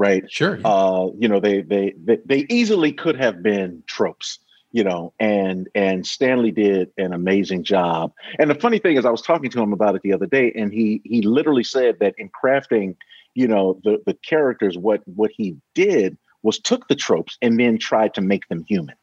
right? 0.01 0.29
Sure. 0.31 0.57
Yeah. 0.57 0.67
Uh, 0.67 1.09
you 1.17 1.27
know, 1.27 1.39
they, 1.39 1.61
they 1.61 1.93
they 2.03 2.17
they 2.25 2.45
easily 2.49 2.91
could 2.91 3.15
have 3.17 3.43
been 3.43 3.83
tropes, 3.85 4.39
you 4.71 4.83
know, 4.83 5.13
and 5.19 5.69
and 5.75 6.05
Stanley 6.05 6.51
did 6.51 6.89
an 6.97 7.13
amazing 7.13 7.63
job. 7.63 8.11
And 8.39 8.49
the 8.49 8.55
funny 8.55 8.79
thing 8.79 8.97
is, 8.97 9.05
I 9.05 9.11
was 9.11 9.21
talking 9.21 9.51
to 9.51 9.61
him 9.61 9.73
about 9.73 9.95
it 9.95 10.01
the 10.01 10.13
other 10.13 10.25
day, 10.25 10.51
and 10.55 10.73
he 10.73 11.01
he 11.03 11.21
literally 11.21 11.63
said 11.63 11.99
that 11.99 12.15
in 12.17 12.29
crafting, 12.29 12.95
you 13.35 13.47
know, 13.47 13.79
the 13.83 14.01
the 14.07 14.15
characters, 14.15 14.75
what 14.75 15.01
what 15.07 15.29
he 15.35 15.55
did 15.75 16.17
was 16.41 16.57
took 16.57 16.87
the 16.87 16.95
tropes 16.95 17.37
and 17.43 17.59
then 17.59 17.77
tried 17.77 18.15
to 18.15 18.21
make 18.21 18.47
them 18.49 18.65
human. 18.67 18.95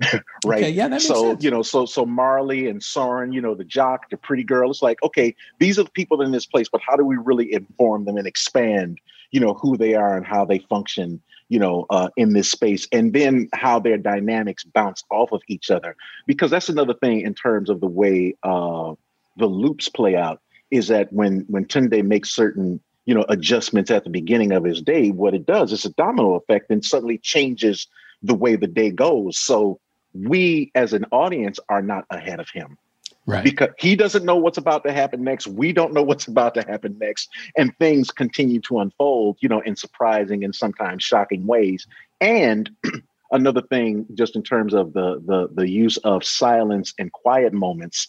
right. 0.46 0.62
Okay, 0.62 0.70
yeah, 0.70 0.84
that 0.84 0.90
makes 0.92 1.06
so 1.06 1.30
sense. 1.32 1.44
you 1.44 1.50
know, 1.50 1.62
so 1.62 1.84
so 1.84 2.06
Marley 2.06 2.68
and 2.68 2.82
Soren, 2.82 3.32
you 3.32 3.42
know, 3.42 3.54
the 3.54 3.64
jock, 3.64 4.08
the 4.10 4.16
pretty 4.16 4.42
girl. 4.42 4.70
It's 4.70 4.82
like, 4.82 5.02
okay, 5.02 5.34
these 5.58 5.78
are 5.78 5.84
the 5.84 5.90
people 5.90 6.22
in 6.22 6.32
this 6.32 6.46
place, 6.46 6.68
but 6.70 6.80
how 6.80 6.96
do 6.96 7.04
we 7.04 7.16
really 7.16 7.52
inform 7.52 8.06
them 8.06 8.16
and 8.16 8.26
expand, 8.26 8.98
you 9.32 9.40
know, 9.40 9.54
who 9.54 9.76
they 9.76 9.94
are 9.94 10.16
and 10.16 10.24
how 10.24 10.44
they 10.44 10.60
function, 10.60 11.20
you 11.48 11.58
know, 11.58 11.86
uh, 11.90 12.08
in 12.16 12.32
this 12.32 12.50
space, 12.50 12.86
and 12.92 13.12
then 13.12 13.48
how 13.52 13.80
their 13.80 13.98
dynamics 13.98 14.64
bounce 14.64 15.02
off 15.10 15.32
of 15.32 15.42
each 15.48 15.70
other. 15.70 15.96
Because 16.26 16.50
that's 16.50 16.68
another 16.68 16.94
thing 16.94 17.22
in 17.22 17.34
terms 17.34 17.68
of 17.68 17.80
the 17.80 17.88
way 17.88 18.36
uh, 18.44 18.94
the 19.36 19.46
loops 19.46 19.88
play 19.88 20.14
out 20.14 20.40
is 20.70 20.88
that 20.88 21.12
when 21.12 21.40
when 21.48 21.64
Tunde 21.64 22.04
makes 22.04 22.30
certain 22.30 22.80
you 23.04 23.14
know, 23.14 23.24
adjustments 23.28 23.90
at 23.90 24.04
the 24.04 24.10
beginning 24.10 24.52
of 24.52 24.64
his 24.64 24.80
day, 24.80 25.10
what 25.10 25.34
it 25.34 25.44
does 25.44 25.72
is 25.72 25.84
a 25.84 25.90
domino 25.90 26.34
effect 26.34 26.70
and 26.70 26.84
suddenly 26.84 27.18
changes 27.18 27.88
the 28.22 28.34
way 28.34 28.54
the 28.56 28.68
day 28.68 28.90
goes. 28.90 29.38
So 29.38 29.80
we 30.14 30.70
as 30.74 30.92
an 30.92 31.06
audience 31.10 31.58
are 31.68 31.82
not 31.82 32.04
ahead 32.10 32.38
of 32.38 32.48
him. 32.50 32.78
Right. 33.24 33.44
Because 33.44 33.68
he 33.78 33.94
doesn't 33.94 34.24
know 34.24 34.36
what's 34.36 34.58
about 34.58 34.82
to 34.84 34.92
happen 34.92 35.22
next. 35.22 35.46
We 35.46 35.72
don't 35.72 35.92
know 35.92 36.02
what's 36.02 36.26
about 36.26 36.54
to 36.54 36.62
happen 36.62 36.96
next. 36.98 37.28
And 37.56 37.76
things 37.78 38.10
continue 38.10 38.60
to 38.62 38.80
unfold, 38.80 39.38
you 39.40 39.48
know, 39.48 39.60
in 39.60 39.76
surprising 39.76 40.42
and 40.42 40.54
sometimes 40.54 41.04
shocking 41.04 41.46
ways. 41.46 41.86
And 42.20 42.68
another 43.30 43.62
thing, 43.62 44.06
just 44.14 44.34
in 44.34 44.42
terms 44.42 44.74
of 44.74 44.92
the 44.92 45.22
the 45.24 45.48
the 45.54 45.68
use 45.68 45.98
of 45.98 46.24
silence 46.24 46.94
and 46.98 47.12
quiet 47.12 47.52
moments 47.52 48.08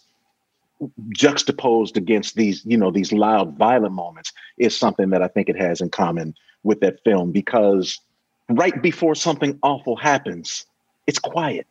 juxtaposed 1.16 1.96
against 1.96 2.36
these, 2.36 2.66
you 2.66 2.78
know, 2.78 2.92
these 2.92 3.14
loud, 3.14 3.58
violent 3.58 3.94
moments 3.94 4.34
is 4.58 4.78
something 4.78 5.12
that 5.12 5.22
I 5.22 5.28
think 5.28 5.48
it 5.48 5.58
has 5.58 5.80
in 5.80 5.90
common 5.90 6.34
with 6.64 6.80
that 6.82 7.04
film 7.04 7.32
because 7.32 8.00
right 8.50 8.82
before 8.82 9.16
something 9.16 9.60
awful 9.64 9.96
happens, 9.96 10.66
it's 11.08 11.20
quiet. 11.20 11.68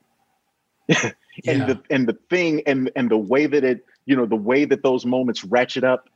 and 1.47 1.59
yeah. 1.61 1.67
the 1.67 1.83
and 1.91 2.07
the 2.07 2.19
thing 2.31 2.63
and 2.67 2.91
and 2.97 3.11
the 3.11 3.17
way 3.17 3.47
that 3.47 3.65
it, 3.65 3.85
you 4.07 4.17
know, 4.17 4.27
the 4.27 4.37
way 4.37 4.65
that 4.65 4.83
those 4.83 5.07
moments 5.07 5.45
ratchet 5.45 5.85
up, 5.85 6.09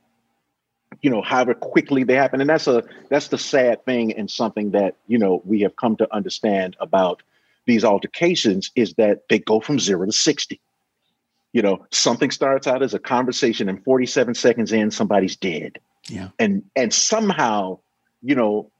you 1.01 1.09
know, 1.09 1.21
however 1.21 1.53
quickly 1.53 2.03
they 2.03 2.15
happen. 2.15 2.41
And 2.41 2.49
that's 2.49 2.67
a 2.67 2.83
that's 3.09 3.29
the 3.29 3.37
sad 3.37 3.83
thing 3.85 4.13
and 4.13 4.29
something 4.29 4.71
that, 4.71 4.95
you 5.07 5.17
know, 5.17 5.41
we 5.45 5.61
have 5.61 5.75
come 5.75 5.95
to 5.97 6.15
understand 6.15 6.75
about 6.79 7.23
these 7.65 7.83
altercations 7.83 8.71
is 8.75 8.93
that 8.95 9.23
they 9.29 9.39
go 9.39 9.59
from 9.59 9.79
zero 9.79 10.05
to 10.05 10.11
60 10.11 10.59
you 11.53 11.61
know 11.61 11.85
something 11.91 12.31
starts 12.31 12.67
out 12.67 12.81
as 12.81 12.93
a 12.93 12.99
conversation 12.99 13.67
and 13.67 13.83
47 13.83 14.35
seconds 14.35 14.71
in 14.71 14.91
somebody's 14.91 15.35
dead 15.35 15.79
yeah 16.07 16.29
and 16.39 16.63
and 16.75 16.93
somehow 16.93 17.77
you 18.21 18.35
know 18.35 18.71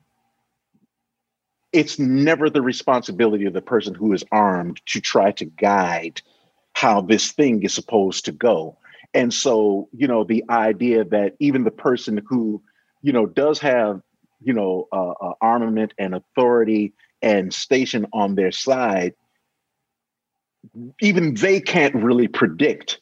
it's 1.71 1.99
never 1.99 2.49
the 2.49 2.61
responsibility 2.61 3.45
of 3.45 3.53
the 3.53 3.61
person 3.61 3.93
who 3.93 4.13
is 4.13 4.23
armed 4.31 4.81
to 4.87 5.01
try 5.01 5.31
to 5.33 5.45
guide 5.45 6.21
how 6.73 7.01
this 7.01 7.31
thing 7.31 7.63
is 7.63 7.73
supposed 7.73 8.25
to 8.25 8.31
go. 8.31 8.77
And 9.13 9.33
so 9.33 9.89
you 9.93 10.07
know 10.07 10.23
the 10.23 10.43
idea 10.49 11.03
that 11.05 11.35
even 11.39 11.63
the 11.63 11.71
person 11.71 12.21
who 12.27 12.61
you 13.01 13.13
know 13.13 13.25
does 13.25 13.59
have 13.59 14.01
you 14.41 14.53
know 14.53 14.87
uh, 14.91 15.11
uh, 15.11 15.33
armament 15.41 15.93
and 15.97 16.13
authority 16.13 16.93
and 17.21 17.53
station 17.53 18.05
on 18.13 18.35
their 18.35 18.51
side 18.51 19.13
even 21.01 21.33
they 21.33 21.59
can't 21.59 21.95
really 21.95 22.27
predict 22.27 22.99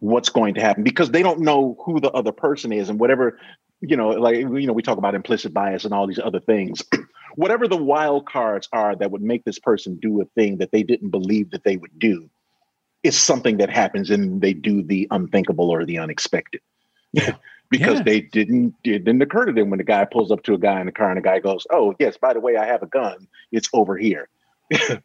what's 0.00 0.28
going 0.28 0.54
to 0.54 0.60
happen 0.60 0.82
because 0.82 1.10
they 1.10 1.22
don't 1.22 1.40
know 1.40 1.76
who 1.84 2.00
the 2.00 2.10
other 2.12 2.32
person 2.32 2.72
is 2.72 2.88
and 2.88 2.98
whatever 2.98 3.38
you 3.80 3.96
know 3.96 4.08
like 4.10 4.36
you 4.36 4.66
know 4.66 4.72
we 4.72 4.82
talk 4.82 4.98
about 4.98 5.14
implicit 5.14 5.52
bias 5.52 5.84
and 5.84 5.92
all 5.92 6.06
these 6.06 6.18
other 6.18 6.40
things 6.40 6.82
whatever 7.34 7.68
the 7.68 7.76
wild 7.76 8.26
cards 8.26 8.68
are 8.72 8.94
that 8.96 9.10
would 9.10 9.22
make 9.22 9.44
this 9.44 9.58
person 9.58 9.96
do 9.96 10.20
a 10.20 10.24
thing 10.24 10.58
that 10.58 10.72
they 10.72 10.82
didn't 10.82 11.10
believe 11.10 11.50
that 11.50 11.64
they 11.64 11.76
would 11.76 11.98
do 11.98 12.28
is 13.02 13.16
something 13.16 13.56
that 13.58 13.70
happens 13.70 14.10
and 14.10 14.40
they 14.40 14.52
do 14.52 14.82
the 14.82 15.06
unthinkable 15.10 15.70
or 15.70 15.84
the 15.84 15.98
unexpected 15.98 16.60
yeah. 17.12 17.34
because 17.70 17.98
yeah. 17.98 18.04
they 18.04 18.20
didn't 18.20 18.74
it 18.84 19.04
didn't 19.04 19.22
occur 19.22 19.46
to 19.46 19.52
them 19.52 19.70
when 19.70 19.78
the 19.78 19.84
guy 19.84 20.04
pulls 20.04 20.30
up 20.30 20.42
to 20.42 20.54
a 20.54 20.58
guy 20.58 20.80
in 20.80 20.86
the 20.86 20.92
car 20.92 21.08
and 21.08 21.16
the 21.16 21.22
guy 21.22 21.38
goes 21.38 21.66
oh 21.70 21.94
yes 21.98 22.16
by 22.16 22.32
the 22.32 22.40
way 22.40 22.56
i 22.56 22.66
have 22.66 22.82
a 22.82 22.86
gun 22.86 23.26
it's 23.52 23.68
over 23.72 23.96
here 23.96 24.28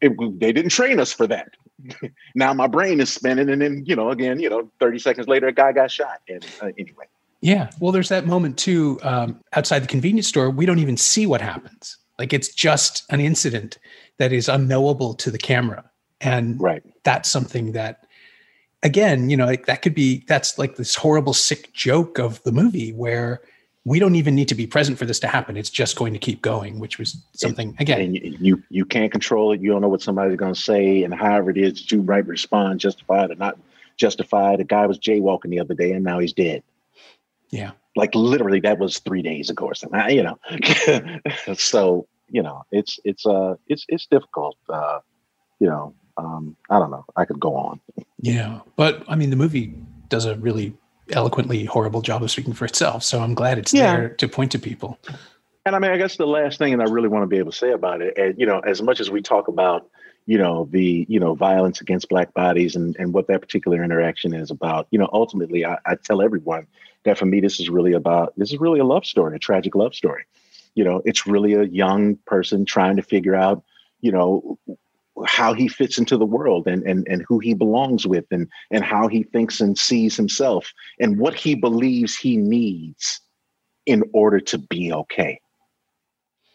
it, 0.00 0.40
they 0.40 0.52
didn't 0.52 0.70
train 0.70 1.00
us 1.00 1.12
for 1.12 1.26
that. 1.26 1.52
now 2.34 2.52
my 2.54 2.66
brain 2.66 3.00
is 3.00 3.12
spinning, 3.12 3.48
and 3.48 3.60
then 3.60 3.84
you 3.86 3.96
know, 3.96 4.10
again, 4.10 4.40
you 4.40 4.48
know, 4.48 4.70
thirty 4.80 4.98
seconds 4.98 5.28
later, 5.28 5.48
a 5.48 5.52
guy 5.52 5.72
got 5.72 5.90
shot. 5.90 6.20
And 6.28 6.46
uh, 6.60 6.70
anyway, 6.78 7.06
yeah. 7.40 7.70
Well, 7.80 7.92
there's 7.92 8.08
that 8.08 8.26
moment 8.26 8.58
too 8.58 8.98
um, 9.02 9.40
outside 9.54 9.80
the 9.80 9.88
convenience 9.88 10.28
store. 10.28 10.50
We 10.50 10.66
don't 10.66 10.78
even 10.78 10.96
see 10.96 11.26
what 11.26 11.40
happens. 11.40 11.96
Like 12.18 12.32
it's 12.32 12.54
just 12.54 13.04
an 13.10 13.20
incident 13.20 13.78
that 14.18 14.32
is 14.32 14.48
unknowable 14.48 15.14
to 15.14 15.30
the 15.30 15.38
camera, 15.38 15.84
and 16.20 16.60
right. 16.60 16.82
that's 17.04 17.30
something 17.30 17.72
that, 17.72 18.06
again, 18.82 19.28
you 19.28 19.36
know, 19.36 19.44
like 19.44 19.66
that 19.66 19.82
could 19.82 19.94
be 19.94 20.24
that's 20.26 20.58
like 20.58 20.76
this 20.76 20.94
horrible 20.94 21.34
sick 21.34 21.72
joke 21.74 22.18
of 22.18 22.42
the 22.44 22.52
movie 22.52 22.92
where 22.92 23.42
we 23.84 24.00
don't 24.00 24.16
even 24.16 24.34
need 24.34 24.48
to 24.48 24.54
be 24.54 24.66
present 24.66 24.98
for 24.98 25.04
this 25.04 25.20
to 25.20 25.28
happen. 25.28 25.56
It's 25.56 25.70
just 25.70 25.94
going 25.96 26.12
to 26.14 26.18
keep 26.18 26.42
going, 26.42 26.80
which 26.80 26.98
was 26.98 27.22
something 27.34 27.68
and, 27.68 27.80
again. 27.80 28.00
And 28.00 28.16
you 28.16 28.62
you 28.70 28.84
can't 28.84 29.12
control 29.12 29.52
it. 29.52 29.60
You 29.60 29.70
don't 29.70 29.82
know 29.82 29.88
what 29.88 30.02
somebody's 30.02 30.36
going 30.38 30.54
to 30.54 30.60
say, 30.60 31.04
and 31.04 31.14
however 31.14 31.50
it 31.50 31.58
is 31.58 31.84
to 31.86 32.00
right 32.00 32.26
respond, 32.26 32.80
justified 32.80 33.30
or 33.30 33.34
not 33.34 33.58
justified. 33.96 34.60
A 34.60 34.64
guy 34.64 34.86
was 34.86 34.98
jaywalking 34.98 35.50
the 35.50 35.60
other 35.60 35.74
day, 35.74 35.92
and 35.92 36.02
now 36.02 36.18
he's 36.18 36.32
dead. 36.32 36.62
Yeah, 37.50 37.72
like 37.94 38.14
literally, 38.14 38.60
that 38.60 38.78
was 38.78 38.98
three 38.98 39.22
days 39.22 39.50
ago 39.50 39.66
or 39.66 39.74
something. 39.74 40.10
You 40.10 40.22
know, 40.24 40.38
so 41.54 42.06
you 42.28 42.42
know, 42.42 42.64
it's 42.70 42.98
it's 43.04 43.26
uh 43.26 43.54
it's 43.68 43.84
it's 43.88 44.06
difficult. 44.06 44.56
Uh, 44.68 45.00
you 45.58 45.68
know, 45.68 45.94
um, 46.16 46.56
I 46.70 46.78
don't 46.78 46.90
know. 46.90 47.04
I 47.16 47.24
could 47.24 47.40
go 47.40 47.54
on. 47.54 47.80
Yeah, 48.20 48.60
but 48.76 49.04
I 49.08 49.16
mean, 49.16 49.30
the 49.30 49.36
movie 49.36 49.74
does 50.08 50.24
a 50.24 50.36
really 50.36 50.74
eloquently 51.12 51.64
horrible 51.64 52.02
job 52.02 52.22
of 52.22 52.30
speaking 52.30 52.52
for 52.52 52.64
itself. 52.64 53.02
So 53.02 53.20
I'm 53.20 53.34
glad 53.34 53.58
it's 53.58 53.72
yeah. 53.72 53.96
there 53.96 54.08
to 54.10 54.28
point 54.28 54.52
to 54.52 54.58
people. 54.58 54.98
And 55.64 55.74
I 55.74 55.78
mean, 55.78 55.90
I 55.90 55.96
guess 55.96 56.16
the 56.16 56.26
last 56.26 56.58
thing, 56.58 56.72
and 56.72 56.82
I 56.82 56.86
really 56.86 57.08
want 57.08 57.24
to 57.24 57.26
be 57.26 57.38
able 57.38 57.50
to 57.50 57.56
say 57.56 57.72
about 57.72 58.00
it, 58.02 58.16
and 58.16 58.38
you 58.38 58.46
know, 58.46 58.60
as 58.60 58.82
much 58.82 59.00
as 59.00 59.10
we 59.10 59.22
talk 59.22 59.48
about, 59.48 59.88
you 60.26 60.36
know, 60.36 60.68
the 60.70 61.06
you 61.08 61.20
know 61.20 61.34
violence 61.34 61.80
against 61.80 62.08
black 62.08 62.34
bodies 62.34 62.76
and 62.76 62.96
and 62.98 63.14
what 63.14 63.28
that 63.28 63.40
particular 63.40 63.82
interaction 63.82 64.34
is 64.34 64.50
about, 64.50 64.88
you 64.90 64.98
know, 64.98 65.08
ultimately, 65.12 65.64
I, 65.64 65.78
I 65.86 65.94
tell 65.94 66.20
everyone 66.20 66.66
that 67.04 67.16
for 67.16 67.26
me, 67.26 67.40
this 67.40 67.60
is 67.60 67.70
really 67.70 67.92
about 67.92 68.34
this 68.36 68.52
is 68.52 68.58
really 68.58 68.80
a 68.80 68.84
love 68.84 69.06
story, 69.06 69.36
a 69.36 69.38
tragic 69.38 69.74
love 69.74 69.94
story. 69.94 70.24
You 70.74 70.84
know, 70.84 71.00
it's 71.04 71.26
really 71.26 71.54
a 71.54 71.64
young 71.64 72.16
person 72.26 72.64
trying 72.66 72.96
to 72.96 73.02
figure 73.02 73.34
out, 73.34 73.62
you 74.00 74.12
know, 74.12 74.58
how 75.24 75.54
he 75.54 75.68
fits 75.68 75.96
into 75.96 76.18
the 76.18 76.26
world 76.26 76.66
and, 76.66 76.82
and, 76.82 77.06
and 77.08 77.24
who 77.26 77.38
he 77.38 77.54
belongs 77.54 78.06
with 78.06 78.26
and, 78.30 78.48
and 78.70 78.84
how 78.84 79.08
he 79.08 79.22
thinks 79.22 79.60
and 79.60 79.78
sees 79.78 80.16
himself 80.16 80.70
and 81.00 81.18
what 81.18 81.34
he 81.34 81.54
believes 81.54 82.14
he 82.14 82.36
needs 82.36 83.20
in 83.86 84.02
order 84.12 84.40
to 84.40 84.58
be 84.58 84.92
okay. 84.92 85.40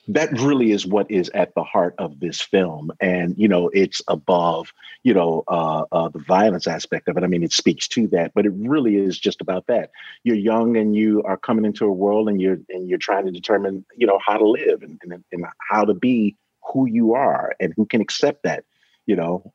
That 0.08 0.32
really 0.32 0.72
is 0.72 0.86
what 0.86 1.10
is 1.10 1.30
at 1.30 1.54
the 1.56 1.64
heart 1.64 1.96
of 1.98 2.20
this 2.20 2.42
film. 2.42 2.92
And, 3.00 3.38
you 3.38 3.48
know, 3.48 3.70
it's 3.70 4.02
above, 4.08 4.74
you 5.04 5.14
know, 5.14 5.44
uh, 5.48 5.86
uh, 5.92 6.10
the 6.10 6.20
violence 6.20 6.68
aspect 6.68 7.08
of 7.08 7.18
it. 7.18 7.24
I 7.24 7.28
mean, 7.28 7.44
it 7.44 7.54
speaks 7.54 7.88
to 7.90 8.08
that, 8.08 8.34
but 8.34 8.46
it 8.46 8.54
really 8.56 8.96
is 8.98 9.20
just 9.20 9.42
about 9.42 9.68
that. 9.68 9.92
You're 10.24 10.36
young 10.36 10.76
and 10.76 10.96
you 10.96 11.22
are 11.24 11.38
coming 11.38 11.66
into 11.66 11.86
a 11.86 11.92
world 11.92 12.30
and 12.30 12.42
you're, 12.42 12.60
and 12.70 12.90
you're 12.90 12.98
trying 12.98 13.26
to 13.26 13.32
determine, 13.32 13.86
you 13.96 14.08
know, 14.08 14.20
how 14.26 14.38
to 14.38 14.48
live 14.48 14.82
and, 14.82 15.00
and, 15.04 15.24
and 15.32 15.46
how 15.70 15.86
to 15.86 15.94
be 15.94 16.36
who 16.72 16.88
you 16.88 17.14
are 17.14 17.54
and 17.60 17.74
who 17.76 17.86
can 17.86 18.02
accept 18.02 18.44
that. 18.44 18.64
You 19.06 19.16
know, 19.16 19.54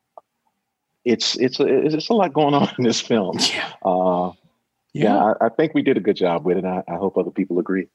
it's 1.05 1.37
it's 1.37 1.59
a, 1.59 1.65
it's 1.65 2.09
a 2.09 2.13
lot 2.13 2.33
going 2.33 2.53
on 2.53 2.69
in 2.77 2.83
this 2.83 2.99
film. 2.99 3.39
Yeah, 3.39 3.71
uh, 3.83 4.31
yeah. 4.93 5.03
yeah 5.03 5.33
I, 5.41 5.45
I, 5.45 5.49
think 5.49 5.73
we 5.73 5.81
did 5.81 5.97
a 5.97 6.01
good 6.01 6.17
job 6.17 6.45
with 6.45 6.57
it. 6.57 6.65
I, 6.65 6.83
I 6.87 6.95
hope 6.95 7.17
other 7.17 7.31
people 7.31 7.59
agree. 7.59 7.87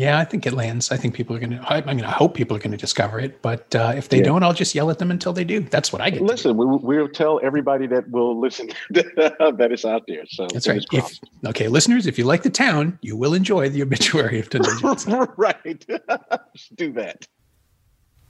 Yeah, 0.00 0.18
I 0.18 0.24
think 0.24 0.46
it 0.46 0.54
lands. 0.54 0.90
I 0.90 0.96
think 0.96 1.12
people 1.12 1.36
are 1.36 1.38
going 1.38 1.50
to. 1.50 1.62
I 1.70 1.92
mean, 1.92 2.06
I 2.06 2.10
hope 2.10 2.32
people 2.32 2.56
are 2.56 2.60
going 2.60 2.70
to 2.70 2.78
discover 2.78 3.20
it. 3.20 3.42
But 3.42 3.74
uh, 3.74 3.92
if 3.94 4.08
they 4.08 4.16
yeah. 4.16 4.24
don't, 4.24 4.42
I'll 4.42 4.54
just 4.54 4.74
yell 4.74 4.90
at 4.90 4.98
them 4.98 5.10
until 5.10 5.34
they 5.34 5.44
do. 5.44 5.60
That's 5.60 5.92
what 5.92 6.00
I 6.00 6.08
get. 6.08 6.22
Listen, 6.22 6.56
we, 6.56 6.64
we'll 6.64 7.06
tell 7.06 7.38
everybody 7.42 7.86
that 7.88 8.08
will 8.10 8.40
listen 8.40 8.70
that 8.92 9.68
it's 9.70 9.84
out 9.84 10.04
there. 10.08 10.24
So 10.26 10.46
that's 10.46 10.66
right. 10.66 10.82
If, 10.90 11.18
okay, 11.44 11.68
listeners, 11.68 12.06
if 12.06 12.18
you 12.18 12.24
like 12.24 12.44
the 12.44 12.48
town, 12.48 12.98
you 13.02 13.14
will 13.14 13.34
enjoy 13.34 13.68
the 13.68 13.82
obituary 13.82 14.40
of 14.40 14.48
Tunde 14.48 14.80
Johnson. 14.80 15.28
right. 15.36 15.84
do 16.76 16.92
that. 16.94 17.28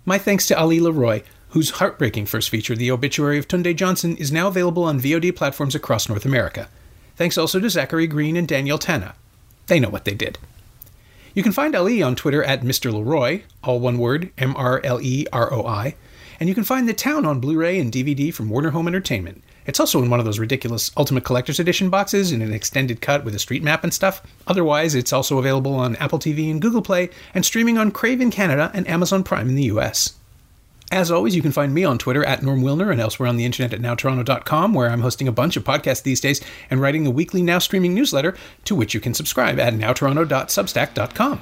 My 0.05 0.19
thanks 0.19 0.49
to 0.49 0.59
Ali 0.59 0.81
LeRoi, 0.81 1.23
whose 1.51 1.71
heartbreaking 1.71 2.27
first 2.27 2.51
feature, 2.51 2.75
The 2.75 2.91
Obituary 2.91 3.39
of 3.39 3.47
Tunde 3.47 3.77
Johnson, 3.77 4.17
is 4.17 4.33
now 4.33 4.49
available 4.49 4.83
on 4.83 4.99
VOD 4.99 5.37
platforms 5.37 5.77
across 5.77 6.09
North 6.09 6.25
America. 6.25 6.69
Thanks 7.15 7.39
also 7.39 7.61
to 7.61 7.71
Zachary 7.71 8.09
Green 8.09 8.37
and 8.37 8.49
Daniel 8.49 8.77
Tanna. 8.77 9.15
They 9.69 9.79
know 9.79 9.89
what 9.89 10.05
they 10.05 10.15
did. 10.15 10.37
You 11.33 11.45
can 11.45 11.53
find 11.53 11.77
Ali 11.77 12.03
on 12.03 12.17
Twitter 12.17 12.43
at 12.43 12.63
Mr. 12.63 12.91
LeRoi, 12.91 13.43
all 13.63 13.79
one 13.79 13.99
word, 13.99 14.33
M 14.37 14.57
R 14.57 14.81
L 14.83 15.01
E 15.01 15.27
R 15.33 15.53
O 15.53 15.65
I, 15.65 15.95
and 16.41 16.49
you 16.49 16.57
can 16.57 16.65
find 16.65 16.89
The 16.89 16.93
Town 16.93 17.25
on 17.25 17.39
Blu 17.39 17.57
ray 17.57 17.79
and 17.79 17.93
DVD 17.93 18.35
from 18.35 18.51
Warner 18.51 18.71
Home 18.71 18.89
Entertainment. 18.89 19.45
It's 19.65 19.79
also 19.79 20.03
in 20.03 20.11
one 20.11 20.19
of 20.19 20.27
those 20.27 20.41
ridiculous 20.41 20.91
Ultimate 20.97 21.23
Collector's 21.23 21.61
Edition 21.61 21.89
boxes 21.89 22.33
in 22.33 22.43
an 22.43 22.53
extended 22.53 23.01
cut 23.01 23.25
with 23.25 23.37
a 23.37 23.39
street 23.39 23.63
map 23.63 23.85
and 23.85 23.95
stuff. 23.95 24.23
Otherwise, 24.49 24.97
it's 24.97 25.13
also 25.13 25.39
available 25.39 25.75
on 25.75 25.95
Apple 25.97 26.19
TV 26.19 26.51
and 26.51 26.61
Google 26.61 26.83
Play 26.83 27.11
and 27.33 27.45
streaming 27.45 27.79
on 27.79 27.93
Crave 27.93 28.21
in 28.21 28.33
Canada 28.33 28.73
and 28.75 28.89
Amazon 28.89 29.23
Prime 29.23 29.49
in 29.49 29.55
the 29.55 29.65
US. 29.65 30.15
As 30.93 31.13
always, 31.13 31.37
you 31.37 31.43
can 31.43 31.53
find 31.53 31.73
me 31.73 31.85
on 31.85 31.99
Twitter 31.99 32.25
at 32.25 32.43
Norm 32.43 32.63
Wilner 32.63 32.91
and 32.91 33.01
elsewhere 33.01 33.29
on 33.29 33.37
the 33.37 33.45
internet 33.45 33.73
at 33.73 33.81
nowtoronto.com, 33.81 34.75
where 34.75 34.91
I'm 34.91 35.03
hosting 35.03 35.29
a 35.29 35.33
bunch 35.33 35.57
of 35.57 35.63
podcasts 35.63 36.03
these 36.03 36.21
days 36.21 36.41
and 36.69 36.81
writing 36.81 37.07
a 37.07 37.11
weekly 37.11 37.43
now 37.43 37.61
streaming 37.61 37.95
newsletter 37.95 38.35
to 38.65 38.75
which 38.75 38.93
you 38.93 38.99
can 38.99 39.15
subscribe 39.15 39.61
at 39.61 39.73
nowtoronto.substack.com. 39.75 41.41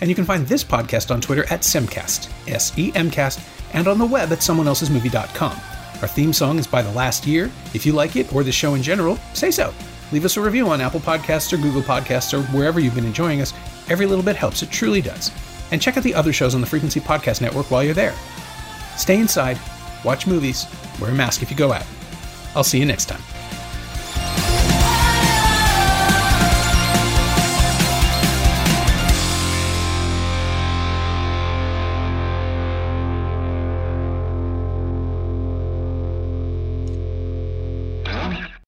And 0.00 0.10
you 0.10 0.16
can 0.16 0.24
find 0.24 0.46
this 0.48 0.64
podcast 0.64 1.12
on 1.12 1.20
Twitter 1.20 1.44
at 1.44 1.60
Semcast, 1.60 2.28
S 2.48 2.76
E 2.76 2.90
M 2.96 3.08
Cast, 3.08 3.38
and 3.72 3.86
on 3.86 3.98
the 3.98 4.06
web 4.06 4.32
at 4.32 4.38
someoneelsesmovie.com. 4.38 5.56
Our 6.02 6.08
theme 6.08 6.32
song 6.32 6.58
is 6.58 6.66
by 6.66 6.82
The 6.82 6.92
Last 6.92 7.24
Year. 7.24 7.52
If 7.74 7.86
you 7.86 7.92
like 7.92 8.16
it 8.16 8.32
or 8.34 8.42
the 8.42 8.50
show 8.50 8.74
in 8.74 8.82
general, 8.82 9.16
say 9.32 9.52
so. 9.52 9.72
Leave 10.10 10.24
us 10.24 10.36
a 10.36 10.40
review 10.40 10.68
on 10.68 10.80
Apple 10.80 11.00
Podcasts 11.00 11.52
or 11.52 11.58
Google 11.58 11.82
Podcasts 11.82 12.34
or 12.34 12.42
wherever 12.56 12.80
you've 12.80 12.96
been 12.96 13.06
enjoying 13.06 13.40
us. 13.42 13.52
Every 13.88 14.06
little 14.06 14.24
bit 14.24 14.34
helps, 14.34 14.62
it 14.62 14.72
truly 14.72 15.02
does. 15.02 15.30
And 15.70 15.80
check 15.80 15.96
out 15.96 16.02
the 16.02 16.14
other 16.14 16.32
shows 16.32 16.56
on 16.56 16.60
the 16.60 16.66
Frequency 16.66 16.98
Podcast 16.98 17.40
Network 17.40 17.70
while 17.70 17.84
you're 17.84 17.94
there. 17.94 18.14
Stay 18.98 19.18
inside, 19.18 19.58
watch 20.04 20.26
movies, 20.26 20.66
wear 21.00 21.10
a 21.10 21.14
mask 21.14 21.42
if 21.42 21.50
you 21.50 21.56
go 21.56 21.72
out. 21.72 21.86
I'll 22.54 22.64
see 22.64 22.78
you 22.78 22.84
next 22.84 23.06
time. 23.06 23.22